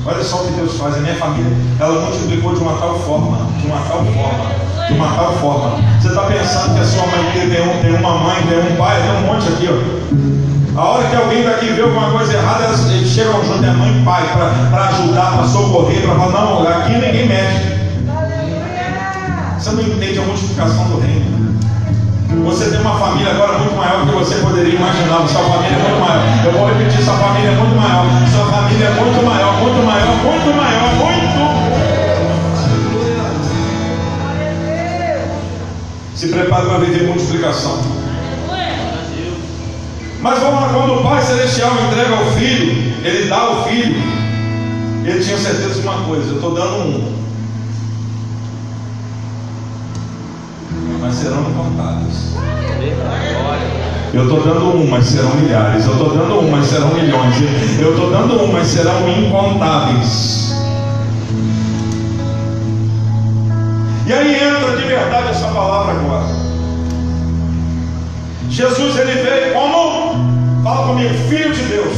Olha 0.06 0.24
só 0.24 0.44
o 0.44 0.48
que 0.48 0.54
Deus 0.54 0.78
faz. 0.78 0.96
A 0.96 1.00
minha 1.00 1.16
família, 1.16 1.52
ela 1.80 2.02
multiplicou 2.02 2.56
de 2.56 2.62
uma 2.62 2.78
tal 2.78 2.98
forma, 3.00 3.46
de 3.60 3.68
uma 3.68 3.80
tal 3.82 4.06
forma, 4.06 4.67
de 4.88 4.94
uma 4.94 5.08
tal 5.16 5.34
forma. 5.34 5.78
Você 6.00 6.08
está 6.08 6.22
pensando 6.22 6.74
que 6.76 6.80
a 6.80 6.86
sua 6.86 7.06
mãe 7.08 7.32
tem, 7.34 7.62
um, 7.62 7.82
tem 7.82 7.94
uma 7.94 8.18
mãe, 8.20 8.42
tem 8.48 8.60
um 8.60 8.76
pai, 8.78 9.02
tem 9.02 9.12
um 9.12 9.34
monte 9.34 9.48
aqui, 9.50 9.70
ó. 9.70 10.80
A 10.80 10.86
hora 10.90 11.08
que 11.10 11.16
alguém 11.16 11.44
daqui 11.44 11.66
vê 11.68 11.82
alguma 11.82 12.12
coisa 12.12 12.34
errada, 12.34 12.66
eles 12.66 13.10
chegam 13.10 13.44
junto, 13.44 13.66
é 13.66 13.72
mãe 13.72 14.00
e 14.00 14.06
pai, 14.06 14.24
para 14.72 14.86
ajudar, 14.86 15.38
para 15.38 15.48
socorrer, 15.48 16.02
para 16.02 16.16
falar, 16.16 16.46
não, 16.46 16.68
aqui 16.68 16.94
ninguém 16.94 17.28
mexe. 17.28 17.78
Você 19.58 19.72
não 19.72 19.82
entende 19.82 20.20
a 20.20 20.22
multiplicação 20.22 20.86
do 20.86 21.00
reino. 21.00 21.58
Você 22.46 22.70
tem 22.70 22.80
uma 22.80 22.98
família 23.00 23.32
agora 23.32 23.58
muito 23.58 23.76
maior 23.76 24.06
do 24.06 24.12
que 24.12 24.18
você 24.20 24.36
poderia 24.36 24.76
imaginar. 24.76 25.28
Sua 25.28 25.44
família 25.44 25.76
é 25.76 25.82
muito 25.82 26.00
maior. 26.00 26.24
Eu 26.46 26.52
vou 26.52 26.68
repetir, 26.68 27.04
sua 27.04 27.16
família 27.16 27.50
é 27.50 27.56
muito 27.56 27.76
maior. 27.76 28.06
Sua 28.32 28.46
família 28.46 28.86
é 28.86 28.92
muito 28.92 29.26
maior, 29.26 29.54
muito 29.58 29.86
maior, 29.86 30.16
muito 30.24 30.56
maior, 30.56 30.96
muito. 30.96 31.67
Se 36.18 36.30
prepare 36.30 36.66
para 36.66 36.80
viver 36.80 37.04
multiplicação. 37.04 37.80
Mas 40.20 40.40
vamos 40.40 40.62
lá, 40.62 40.70
quando 40.70 40.96
o 40.96 41.04
Pai 41.04 41.22
Celestial 41.22 41.72
entrega 41.74 42.16
o 42.16 42.32
filho, 42.32 43.06
ele 43.06 43.30
dá 43.30 43.52
o 43.52 43.64
filho, 43.66 44.02
ele 45.06 45.24
tinha 45.24 45.38
certeza 45.38 45.76
de 45.76 45.88
uma 45.88 46.02
coisa, 46.06 46.28
eu 46.28 46.36
estou 46.38 46.56
dando 46.56 46.74
um. 46.74 47.14
Mas 51.00 51.14
serão 51.14 51.44
contados. 51.44 52.34
Eu 54.12 54.24
estou 54.24 54.44
dando 54.44 54.76
um, 54.76 54.90
mas 54.90 55.06
serão 55.06 55.36
milhares. 55.36 55.86
Eu 55.86 55.92
estou 55.92 56.18
dando 56.18 56.40
um, 56.40 56.50
mas 56.50 56.66
serão 56.66 56.96
milhões. 56.96 57.36
Eu 57.80 57.92
estou 57.92 58.10
dando 58.10 58.44
um, 58.44 58.52
mas 58.52 58.66
serão 58.66 59.08
incontáveis. 59.08 60.47
E 64.08 64.14
aí 64.14 64.36
entra 64.36 64.78
de 64.78 64.88
verdade 64.88 65.32
essa 65.32 65.50
palavra 65.50 65.92
agora. 65.92 66.28
Jesus 68.50 68.98
ele 68.98 69.22
veio 69.22 69.54
como? 69.54 70.64
Fala 70.64 70.88
comigo, 70.88 71.14
filho 71.28 71.54
de 71.54 71.62
Deus. 71.64 71.98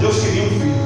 Deus 0.00 0.18
queria 0.18 0.44
um 0.44 0.48
filho. 0.48 0.76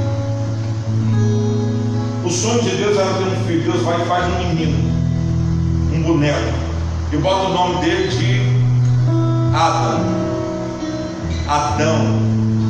O 2.24 2.30
sonho 2.30 2.62
de 2.62 2.70
Deus 2.78 2.98
era 2.98 3.14
ter 3.14 3.24
um 3.26 3.44
filho. 3.46 3.70
Deus 3.70 3.82
vai 3.84 4.02
e 4.02 4.04
faz 4.06 4.24
um 4.26 4.48
menino, 4.48 4.76
um 5.94 6.02
boneco, 6.02 6.52
e 7.12 7.16
bota 7.18 7.50
o 7.50 7.54
nome 7.54 7.84
dele 7.84 8.08
de 8.08 8.40
Adão. 9.54 10.00
Adão, 11.48 12.18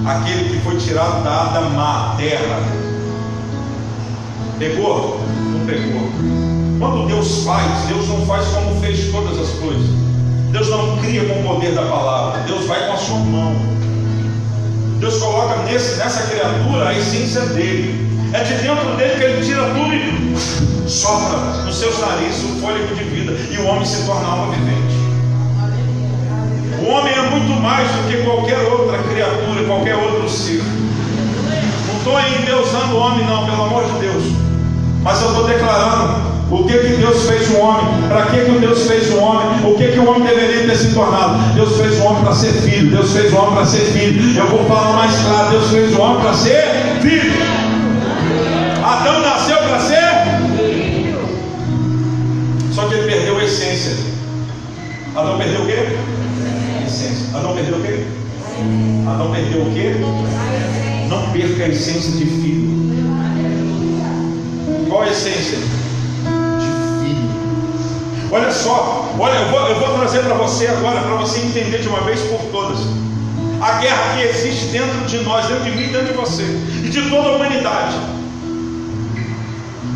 aquele 0.07 0.51
que 0.51 0.61
foi 0.61 0.77
tirado 0.77 1.25
da 1.25 1.45
Adamá, 1.47 2.15
terra. 2.19 2.63
Pegou? 4.59 5.19
Não 5.51 5.65
pegou. 5.65 6.50
Quando 6.81 7.07
Deus 7.07 7.45
faz, 7.45 7.89
Deus 7.89 8.09
não 8.09 8.25
faz 8.25 8.47
como 8.49 8.81
fez 8.81 9.13
todas 9.13 9.39
as 9.39 9.51
coisas. 9.59 9.87
Deus 10.51 10.71
não 10.71 10.97
cria 10.97 11.23
com 11.27 11.41
o 11.41 11.55
poder 11.55 11.75
da 11.75 11.83
palavra. 11.83 12.41
Deus 12.45 12.67
vai 12.67 12.87
com 12.87 12.95
a 12.95 12.97
sua 12.97 13.19
mão. 13.19 13.55
Deus 14.99 15.19
coloca 15.19 15.57
nesse, 15.65 15.99
nessa 15.99 16.23
criatura 16.29 16.89
a 16.89 16.99
essência 16.99 17.43
dele. 17.43 18.09
É 18.33 18.43
de 18.45 18.55
dentro 18.55 18.97
dele 18.97 19.15
que 19.15 19.25
ele 19.25 19.45
tira 19.45 19.65
tudo 19.75 19.93
e 19.93 20.89
sopra 20.89 21.37
nos 21.67 21.77
seus 21.77 22.01
narizes 22.01 22.45
o 22.45 22.61
fôlego 22.63 22.95
de 22.95 23.05
vida. 23.05 23.33
E 23.51 23.59
o 23.59 23.67
homem 23.67 23.85
se 23.85 24.07
torna 24.07 24.27
alma 24.27 24.55
vivente. 24.55 24.95
O 26.83 26.89
homem 26.93 27.13
é 27.13 27.31
muito 27.31 27.61
mais 27.61 27.87
do 27.91 28.09
que 28.09 28.25
qualquer 28.25 28.59
outra 28.73 28.97
criatura, 29.03 29.65
qualquer 29.67 29.97
outro 29.97 30.27
ser. 30.31 30.63
Não 31.89 31.99
estou 31.99 32.19
endeusando 32.41 32.95
o 32.95 33.01
homem, 33.01 33.27
não, 33.27 33.45
pelo 33.45 33.65
amor 33.65 33.85
de 33.85 33.99
Deus. 33.99 34.25
Mas 35.03 35.21
eu 35.21 35.29
estou 35.29 35.47
declarando 35.47 36.30
o 36.51 36.65
que, 36.65 36.79
que 36.79 36.97
Deus 36.97 37.29
fez 37.29 37.51
um 37.51 37.61
homem? 37.61 37.87
Para 38.09 38.27
que, 38.27 38.45
que 38.45 38.59
Deus 38.59 38.87
fez 38.87 39.11
um 39.13 39.23
homem? 39.23 39.71
O 39.71 39.77
que, 39.77 39.89
que 39.89 39.99
o 39.99 40.09
homem 40.09 40.23
deveria 40.23 40.67
ter 40.67 40.77
se 40.77 40.93
tornado? 40.95 41.55
Deus 41.55 41.77
fez 41.77 41.99
o 42.01 42.05
homem 42.05 42.23
para 42.25 42.35
ser 42.35 42.53
filho. 42.53 42.91
Deus 42.91 43.13
fez 43.13 43.33
o 43.33 43.37
homem 43.37 43.55
para 43.55 43.67
ser 43.67 43.85
filho. 43.93 44.39
Eu 44.39 44.47
vou 44.49 44.65
falar 44.67 44.93
mais 44.97 45.17
claro: 45.19 45.51
Deus 45.51 45.71
fez 45.71 45.95
o 45.95 46.01
homem 46.01 46.21
para 46.23 46.35
ser 46.35 46.65
filho. 47.01 47.33
Adão 48.85 49.21
nasceu 49.21 49.57
para 49.59 49.79
ser. 49.81 50.11
Só 52.75 52.87
que 52.89 52.95
ele 52.95 53.11
perdeu 53.11 53.39
a 53.39 53.45
essência. 53.45 53.97
Adão 55.15 55.39
perdeu 55.39 55.63
o 55.63 55.67
quê? 55.67 55.87
essência. 56.91 57.39
Adão 57.39 57.55
perdeu 57.55 57.79
o 57.79 57.83
quê? 57.83 58.05
Adão 59.09 59.31
perdeu 59.31 59.63
o 59.63 59.73
quê? 59.73 59.95
Não 61.09 61.31
perca 61.33 61.65
a 61.65 61.69
essência 61.69 62.13
de 62.13 62.27
filho. 62.27 62.71
Qual 64.89 65.03
a 65.03 65.09
essência? 65.09 65.59
Olha 68.33 68.51
só, 68.53 69.13
olha, 69.19 69.39
eu 69.39 69.49
vou, 69.49 69.61
eu 69.69 69.81
vou 69.81 69.99
trazer 69.99 70.21
para 70.21 70.35
você 70.35 70.69
agora, 70.69 71.01
para 71.01 71.17
você 71.17 71.41
entender 71.41 71.79
de 71.79 71.89
uma 71.89 72.01
vez 72.03 72.21
por 72.21 72.39
todas. 72.53 72.79
A 73.61 73.73
guerra 73.73 74.15
que 74.17 74.23
existe 74.23 74.67
dentro 74.67 75.01
de 75.07 75.19
nós, 75.19 75.47
dentro 75.47 75.65
de 75.65 75.71
mim, 75.73 75.89
dentro 75.89 76.07
de 76.07 76.13
você 76.13 76.45
e 76.85 76.89
de 76.89 77.11
toda 77.11 77.29
a 77.29 77.33
humanidade. 77.33 77.97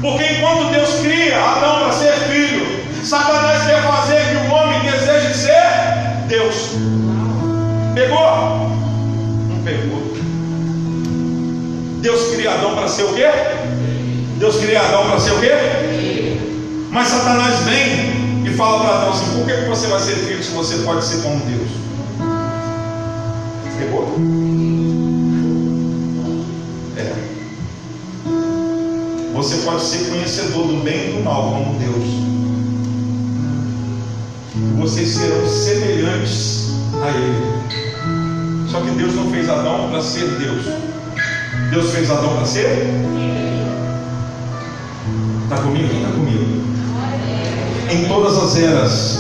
Porque 0.03 0.25
enquanto 0.25 0.73
Deus 0.73 1.01
cria 1.01 1.41
Adão 1.41 1.85
para 1.85 1.93
ser 1.93 2.13
filho, 2.13 2.85
Satanás 3.05 3.65
quer 3.65 3.83
fazer 3.83 4.17
que 4.17 4.49
o 4.49 4.53
homem 4.53 4.81
deseje 4.81 5.35
ser 5.35 6.27
Deus. 6.27 6.71
Pegou? 7.95 8.69
Não 9.49 9.63
pegou. 9.65 10.15
Deus 12.01 12.35
cria 12.35 12.51
Adão 12.51 12.75
para 12.75 12.89
ser 12.89 13.05
o 13.05 13.15
quê? 13.15 13.31
Deus 14.39 14.57
cria 14.57 14.81
Adão 14.81 15.09
para 15.09 15.21
ser 15.21 15.31
o 15.31 15.41
quê? 15.41 15.53
Mas 16.91 17.09
Satanás 17.09 17.61
vem 17.61 18.14
fala 18.57 18.81
para 18.81 18.97
Adão 18.97 19.11
assim: 19.11 19.37
por 19.37 19.47
que 19.47 19.69
você 19.69 19.87
vai 19.89 20.01
ser 20.01 20.17
filho 20.17 20.43
se 20.43 20.51
você 20.51 20.77
pode 20.79 21.05
ser 21.05 21.23
como 21.23 21.45
Deus? 21.45 21.69
Pegou? 23.79 24.15
É. 26.97 27.15
Você 29.35 29.57
pode 29.59 29.83
ser 29.83 30.11
conhecedor 30.11 30.67
do 30.69 30.83
bem 30.83 31.11
e 31.11 31.13
do 31.17 31.25
mal 31.25 31.51
como 31.51 31.79
Deus. 31.79 32.25
Vocês 34.79 35.09
serão 35.09 35.47
semelhantes 35.49 36.71
a 37.03 37.09
Ele. 37.11 38.69
Só 38.71 38.81
que 38.81 38.91
Deus 38.91 39.15
não 39.15 39.31
fez 39.31 39.49
Adão 39.49 39.89
para 39.91 40.01
ser 40.03 40.27
Deus. 40.39 40.65
Deus 41.71 41.91
fez 41.91 42.11
Adão 42.11 42.37
para 42.37 42.47
ser? 42.47 42.89
Está 45.45 45.57
comigo? 45.59 45.95
Está 45.95 46.11
comigo. 46.11 46.74
Em 47.95 48.09
todas 48.09 48.37
as 48.37 48.57
eras, 48.57 49.19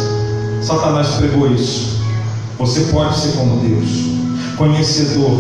Satanás 0.60 1.06
pregou 1.10 1.46
isso. 1.46 2.00
Você 2.58 2.80
pode 2.90 3.16
ser 3.16 3.36
como 3.36 3.58
Deus, 3.58 3.88
conhecedor, 4.56 5.38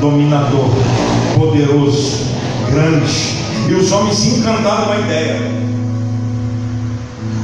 dominador, 0.00 0.70
poderoso, 1.34 2.24
grande. 2.70 3.36
E 3.68 3.74
os 3.74 3.92
homens 3.92 4.16
se 4.16 4.28
encantaram 4.30 4.86
com 4.86 4.92
a 4.92 4.98
ideia. 4.98 5.40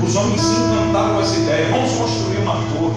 Os 0.02 0.16
homens 0.16 0.40
se 0.40 0.54
encantaram 0.54 1.14
com 1.16 1.20
essa 1.20 1.36
ideia. 1.36 1.68
Vamos 1.70 1.90
construir 1.92 2.38
uma 2.38 2.54
torre. 2.54 2.94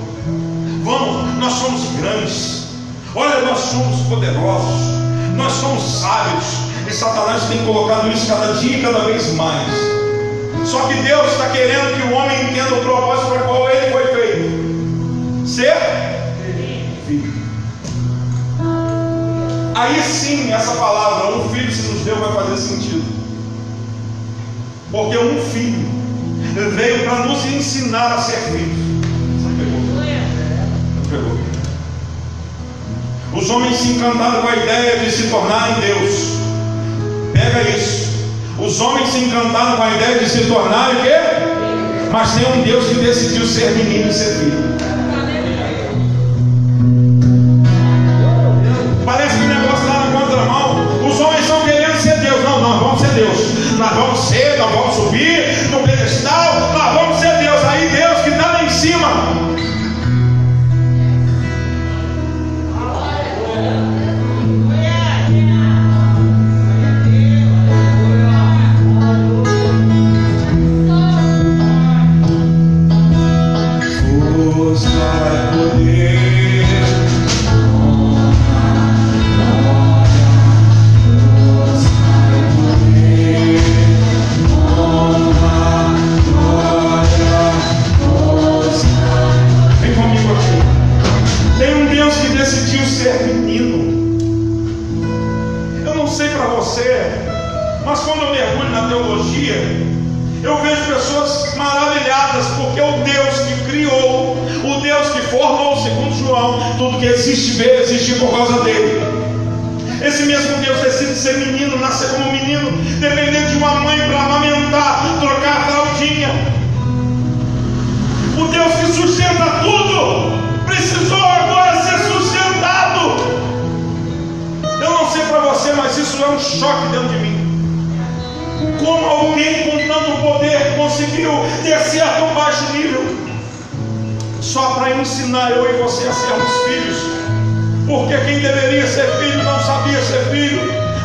Vamos, 0.86 1.38
nós 1.40 1.54
somos 1.54 1.82
grandes. 2.00 2.68
Olha, 3.16 3.42
nós 3.42 3.60
somos 3.60 4.00
poderosos. 4.08 4.80
Nós 5.36 5.52
somos 5.52 5.84
sábios. 5.84 6.46
E 6.88 6.94
Satanás 6.94 7.44
tem 7.50 7.66
colocado 7.66 8.10
isso 8.10 8.28
cada 8.28 8.54
dia 8.54 8.78
e 8.78 8.82
cada 8.82 9.00
vez 9.00 9.34
mais. 9.34 9.89
Só 10.66 10.88
que 10.88 10.94
Deus 10.96 11.32
está 11.32 11.50
querendo 11.50 11.96
que 11.96 12.08
o 12.08 12.16
homem 12.16 12.44
entenda 12.44 12.76
o 12.76 12.82
propósito 12.82 13.32
para 13.32 13.42
qual 13.42 13.70
ele 13.70 13.92
foi 13.92 14.08
feito. 14.08 15.48
Ser 15.48 15.76
filho. 17.08 17.34
Aí 19.76 20.02
sim, 20.04 20.52
essa 20.52 20.74
palavra, 20.74 21.38
um 21.38 21.50
filho 21.50 21.72
se 21.72 21.84
nos 21.84 22.02
deu, 22.02 22.18
vai 22.18 22.34
fazer 22.34 22.58
sentido. 22.58 23.04
Porque 24.92 25.18
um 25.18 25.42
filho 25.52 25.90
veio 26.76 27.04
para 27.04 27.26
nos 27.26 27.46
ensinar 27.46 28.14
a 28.14 28.22
ser 28.22 28.38
filhos. 28.38 28.78
Não 30.96 31.04
pegou? 31.10 31.40
Os 33.34 33.50
homens 33.50 33.78
se 33.78 33.90
encantaram 33.90 34.42
com 34.42 34.48
a 34.48 34.56
ideia 34.56 35.00
de 35.00 35.12
se 35.12 35.28
tornarem 35.28 35.80
Deus. 35.80 36.40
Pega 37.32 37.70
isso. 37.70 38.09
Os 38.62 38.82
homens 38.82 39.10
se 39.10 39.20
encantaram 39.20 39.78
com 39.78 39.84
a 39.84 39.96
ideia 39.96 40.20
de 40.20 40.30
se 40.30 40.46
tornarem 40.46 40.98
o 40.98 41.02
quê? 41.02 41.16
Mas 42.12 42.34
tem 42.34 42.46
um 42.54 42.64
Deus 42.64 42.86
que 42.88 42.96
decidiu 42.96 43.46
ser 43.46 43.72
menino 43.72 44.10
e 44.10 44.14
ser 44.14 44.40
filho. 44.40 44.99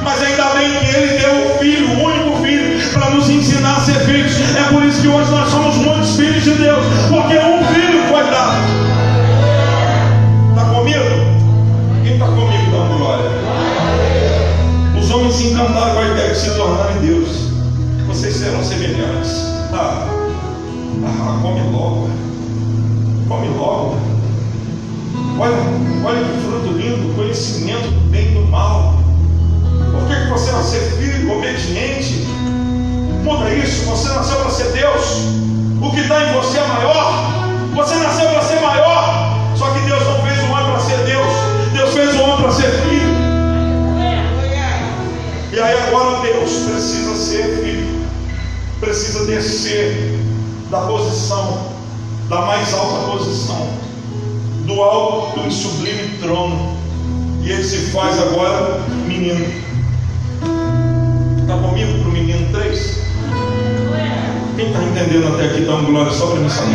Mas 0.05 0.22
ainda 0.22 0.44
bem 0.55 0.70
que 0.78 0.97
ele 0.97 1.18
deu 1.18 1.47
o 1.47 1.59
filho, 1.59 1.89
o 1.89 2.05
único 2.05 2.43
filho, 2.43 2.93
para 2.93 3.10
nos 3.10 3.28
ensinar 3.28 3.76
a 3.76 3.81
ser 3.81 3.98
filhos. 4.01 4.32
É 4.56 4.62
por 4.72 4.85
isso 4.85 5.01
que 5.01 5.09
hoje 5.09 5.31
nós 5.31 5.48
somos 5.48 5.76
muitos 5.76 6.16
filhos 6.16 6.44
de 6.44 6.55
Deus. 6.55 6.85
Porque 7.09 7.39
um 7.39 7.64
filho 7.74 8.02
foi 8.09 8.24
dado. 8.31 8.59
Está 10.51 10.64
comigo? 10.66 11.05
Quem 12.02 12.12
está 12.12 12.26
comigo 12.26 12.70
dá 12.70 12.97
glória? 12.97 13.31
Os 15.01 15.10
homens 15.10 15.35
se 15.35 15.48
encantaram 15.48 15.94
com 15.94 16.01
a 16.01 16.06
ideia 16.09 16.31
de 16.31 16.39
se 16.39 16.51
tornarem 16.51 16.97
Deus 17.01 17.55
vocês 18.14 18.36
serão 18.36 18.62
semelhantes. 18.62 19.52
Ah, 19.72 20.06
ah, 21.05 21.39
come 21.43 21.60
logo. 21.72 22.09
Come 23.28 23.48
logo. 23.48 23.97
Olha, 25.36 25.56
olha 26.05 26.24
que 26.24 26.40
fruto 26.47 26.78
lindo, 26.78 27.12
conhecimento 27.16 27.90
do 27.90 28.01
bem 28.10 28.31
e 28.31 28.35
do 28.35 28.47
mal. 28.47 28.93
Que, 30.24 30.30
você 30.30 30.52
nasceu 30.52 30.80
filho, 30.92 31.32
obediente? 31.32 32.26
Muda 33.22 33.51
isso, 33.51 33.84
você 33.84 34.09
nasceu 34.09 34.36
para 34.38 34.51
ser 34.51 34.72
Deus. 34.72 35.05
O 35.82 35.90
que 35.90 36.01
está 36.01 36.22
em 36.24 36.32
você 36.32 36.59
é 36.59 36.66
maior. 36.66 37.48
Você 37.74 37.94
nasceu 37.96 38.28
para 38.30 38.42
ser 38.42 38.60
maior. 38.60 39.38
Só 39.56 39.70
que 39.70 39.80
Deus 39.80 40.02
não 40.05 40.22
fez 40.26 40.38
o 40.40 40.52
homem 40.52 40.64
para 40.64 40.80
ser 40.80 40.98
Deus. 41.05 41.32
Deus 41.72 41.92
fez 41.92 42.14
o 42.14 42.22
homem 42.22 42.36
para 42.38 42.52
ser 42.52 42.70
filho. 42.70 43.14
E 45.52 45.60
aí 45.60 45.78
agora 45.88 46.20
Deus 46.22 46.51
precisa 46.51 47.14
ser 47.16 47.62
filho 47.62 48.05
precisa 48.80 49.24
descer 49.24 50.18
da 50.70 50.80
posição, 50.82 51.72
da 52.28 52.42
mais 52.42 52.72
alta 52.74 53.10
posição, 53.12 53.68
do 54.66 54.82
alto 54.82 55.40
do 55.40 55.51
sublime 55.51 56.18
trono. 56.18 56.76
E 57.42 57.51
ele 57.51 57.64
se 57.64 57.90
faz 57.90 58.18
agora 58.20 58.80
menino. 59.06 59.63
Está 61.55 61.68
comigo 61.68 62.01
para 62.01 62.09
o 62.09 62.12
menino 62.12 62.48
3? 62.51 62.98
Quem 64.56 64.66
está 64.66 64.82
entendendo 64.82 65.32
até 65.35 65.44
aqui, 65.44 65.60
dá 65.60 65.76
uma 65.76 65.89
glória 65.89 66.10
só 66.10 66.26
para 66.26 66.40
me 66.40 66.51
saber. 66.51 66.74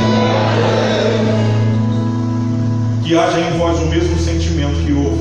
Que 3.04 3.18
haja 3.18 3.42
em 3.42 3.58
vós 3.58 3.78
o 3.78 3.88
mesmo 3.88 4.18
sentimento 4.18 4.76
que 4.86 4.94
houve 4.94 5.20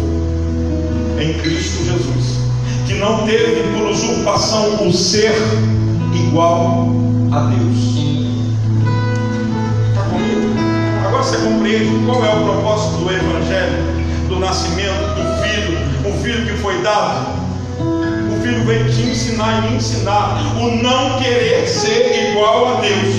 em 1.20 1.32
Cristo 1.40 1.84
Jesus, 1.86 2.38
que 2.86 2.94
não 2.94 3.26
teve 3.26 3.64
por 3.76 3.88
usurpação 3.88 4.86
o 4.86 4.92
ser 4.92 5.34
igual 6.14 6.90
a 7.32 7.40
Deus. 7.40 7.98
Está 9.88 10.02
comigo? 10.04 10.54
Agora 11.04 11.24
você 11.24 11.36
compreende 11.38 12.06
qual 12.06 12.24
é 12.24 12.32
o 12.32 12.44
propósito 12.44 12.98
do 12.98 13.10
Evangelho, 13.10 13.82
do 14.28 14.38
nascimento 14.38 15.16
do 15.16 15.42
filho, 15.42 15.78
o 16.08 16.22
filho 16.22 16.46
que 16.46 16.52
foi 16.62 16.80
dado. 16.80 17.37
Filho 18.48 18.90
te 18.90 19.02
ensinar 19.02 19.58
e 19.58 19.70
me 19.70 19.76
ensinar 19.76 20.40
o 20.56 20.82
não 20.82 21.18
querer 21.18 21.68
ser 21.68 22.30
igual 22.30 22.78
a 22.78 22.80
Deus, 22.80 23.14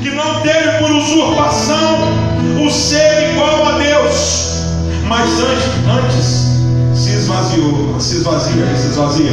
que 0.00 0.10
não 0.10 0.40
teve 0.40 0.78
por 0.78 0.88
usurpação 0.88 1.98
o 2.64 2.70
ser 2.70 3.32
igual 3.32 3.66
a 3.66 3.78
Deus, 3.78 4.62
mas 5.08 5.28
antes 5.90 6.52
se 6.94 7.10
esvaziou, 7.10 7.96
se 7.98 8.18
esvazia, 8.18 8.64
se 8.76 8.86
esvazia, 8.86 9.32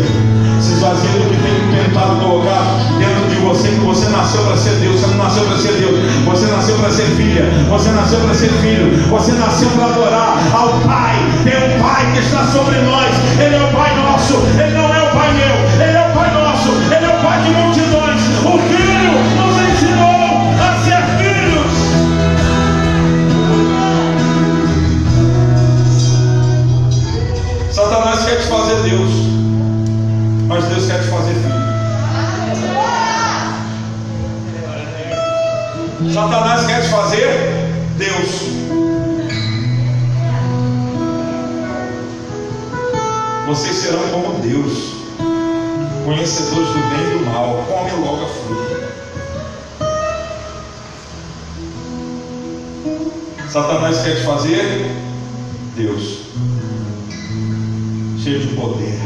se 0.60 0.74
esvazia 0.74 1.10
do 1.12 1.30
que 1.30 1.38
tem 1.44 1.84
tentado 1.86 2.16
colocar 2.16 2.64
dentro 2.98 3.30
de 3.30 3.36
você, 3.46 3.68
que 3.68 3.80
você 3.82 4.10
nasceu 4.10 4.42
para 4.42 4.58
ser 4.58 4.74
Deus, 4.82 5.00
você 5.00 5.08
não 5.08 5.24
nasceu 5.26 5.44
para 5.44 5.58
ser 5.58 5.74
Deus, 5.74 6.26
você 6.26 6.46
nasceu 6.48 6.76
para 6.76 6.90
ser 6.90 7.06
filha, 7.18 7.46
você 7.70 7.90
nasceu 7.92 8.20
para 8.22 8.34
ser 8.34 8.50
filho, 8.50 9.08
você 9.10 9.32
nasceu 9.34 9.70
para 9.70 9.86
adorar 9.86 10.40
ao 10.54 10.70
Pai, 10.80 11.16
tem 11.44 11.54
um 11.54 11.82
Pai 11.84 12.12
que 12.14 12.20
está 12.20 12.46
sobre 12.48 12.80
nós, 12.80 13.14
Ele 13.40 13.56
é 13.56 13.62
o 13.62 13.72
Pai 13.78 13.96
nosso, 13.96 14.34
Ele 14.60 14.76
não 14.76 14.89
Pai 15.30 15.38
meu, 15.38 15.86
Ele 15.86 15.96
é 15.96 16.02
o 16.02 16.14
Pai 16.16 16.34
nosso, 16.34 16.70
Ele 16.70 17.06
é 17.06 17.10
o 17.16 17.22
Pai 17.22 17.42
de 17.44 17.50
multidões, 17.52 18.22
o 18.40 18.58
Filho 18.68 19.14
nos 19.38 19.56
ensinou 19.70 20.20
a 20.60 20.64
ser 20.84 21.04
Satanás 27.72 28.26
quer 28.26 28.38
te 28.38 28.48
fazer 28.48 28.82
Deus, 28.90 29.12
mas 30.48 30.66
Deus 30.66 30.88
quer 30.88 31.00
te 31.00 31.08
fazer 31.10 31.36
filho. 31.36 31.70
Satanás 36.12 36.66
quer 36.66 36.82
te 36.82 36.88
fazer 36.88 37.28
Deus. 37.98 38.50
Vocês 43.48 43.78
serão 43.78 44.08
como 44.10 44.40
Deus, 44.40 44.99
conhecedores 46.10 46.70
do 46.70 46.80
bem 46.90 47.06
e 47.06 47.20
do 47.20 47.26
mal. 47.26 47.64
Come 47.68 47.92
logo 48.04 48.24
a 48.24 48.30
fruta. 48.30 48.78
Satanás 53.48 54.02
quer 54.02 54.16
te 54.16 54.24
fazer 54.24 54.92
Deus 55.76 56.22
cheio 58.24 58.40
de 58.40 58.56
poder. 58.56 59.00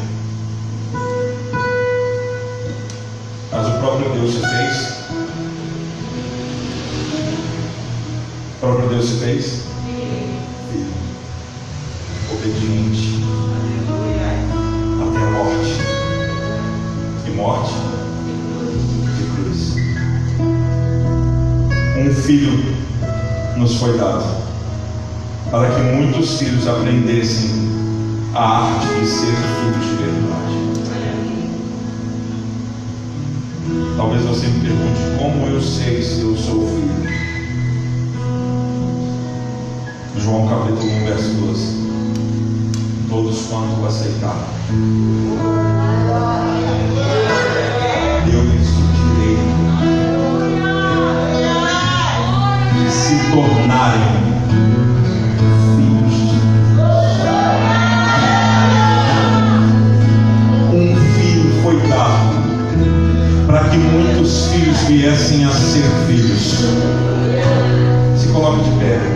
Mas 3.52 3.68
o 3.68 3.72
próprio 3.80 4.10
Deus 4.14 4.34
se 4.36 4.40
fez. 4.40 4.94
O 8.56 8.60
próprio 8.62 8.88
Deus 8.88 9.06
se 9.06 9.20
fez. 9.20 9.64
Filho. 10.72 10.94
Obediente. 12.32 12.93
Morte 17.44 17.74
de 19.18 19.24
cruz. 19.36 19.76
Um 21.98 22.14
filho 22.22 22.54
nos 23.58 23.76
foi 23.76 23.98
dado 23.98 24.24
para 25.52 25.70
que 25.70 25.82
muitos 25.82 26.40
filhos 26.40 26.66
aprendessem 26.66 27.52
a 28.34 28.60
arte 28.60 28.88
de 28.98 29.06
ser 29.06 29.26
filho 29.26 29.78
de 29.82 29.90
verdade. 30.04 30.56
Talvez 33.98 34.24
você 34.24 34.48
me 34.48 34.62
pergunte 34.62 35.02
como 35.20 35.46
eu 35.48 35.62
sei 35.62 36.02
se 36.02 36.22
eu 36.22 36.38
sou 36.38 36.66
filho. 36.66 36.94
João 40.18 40.48
capítulo 40.48 40.90
1, 40.90 41.06
verso 41.06 41.30
12. 41.34 41.84
Todos 43.10 43.48
quanto 43.48 43.86
aceitaram. 43.86 44.48
Se 53.74 53.80
tornarem 53.80 54.24
para 63.48 63.70
que 63.70 63.78
muitos 63.78 64.48
filhos 64.48 64.78
viessem 64.88 65.46
a 65.46 65.52
ser 65.52 65.84
filhos. 66.08 66.60
Se 68.18 68.28
coloque 68.30 68.64
de 68.64 68.80
pé. 68.80 69.13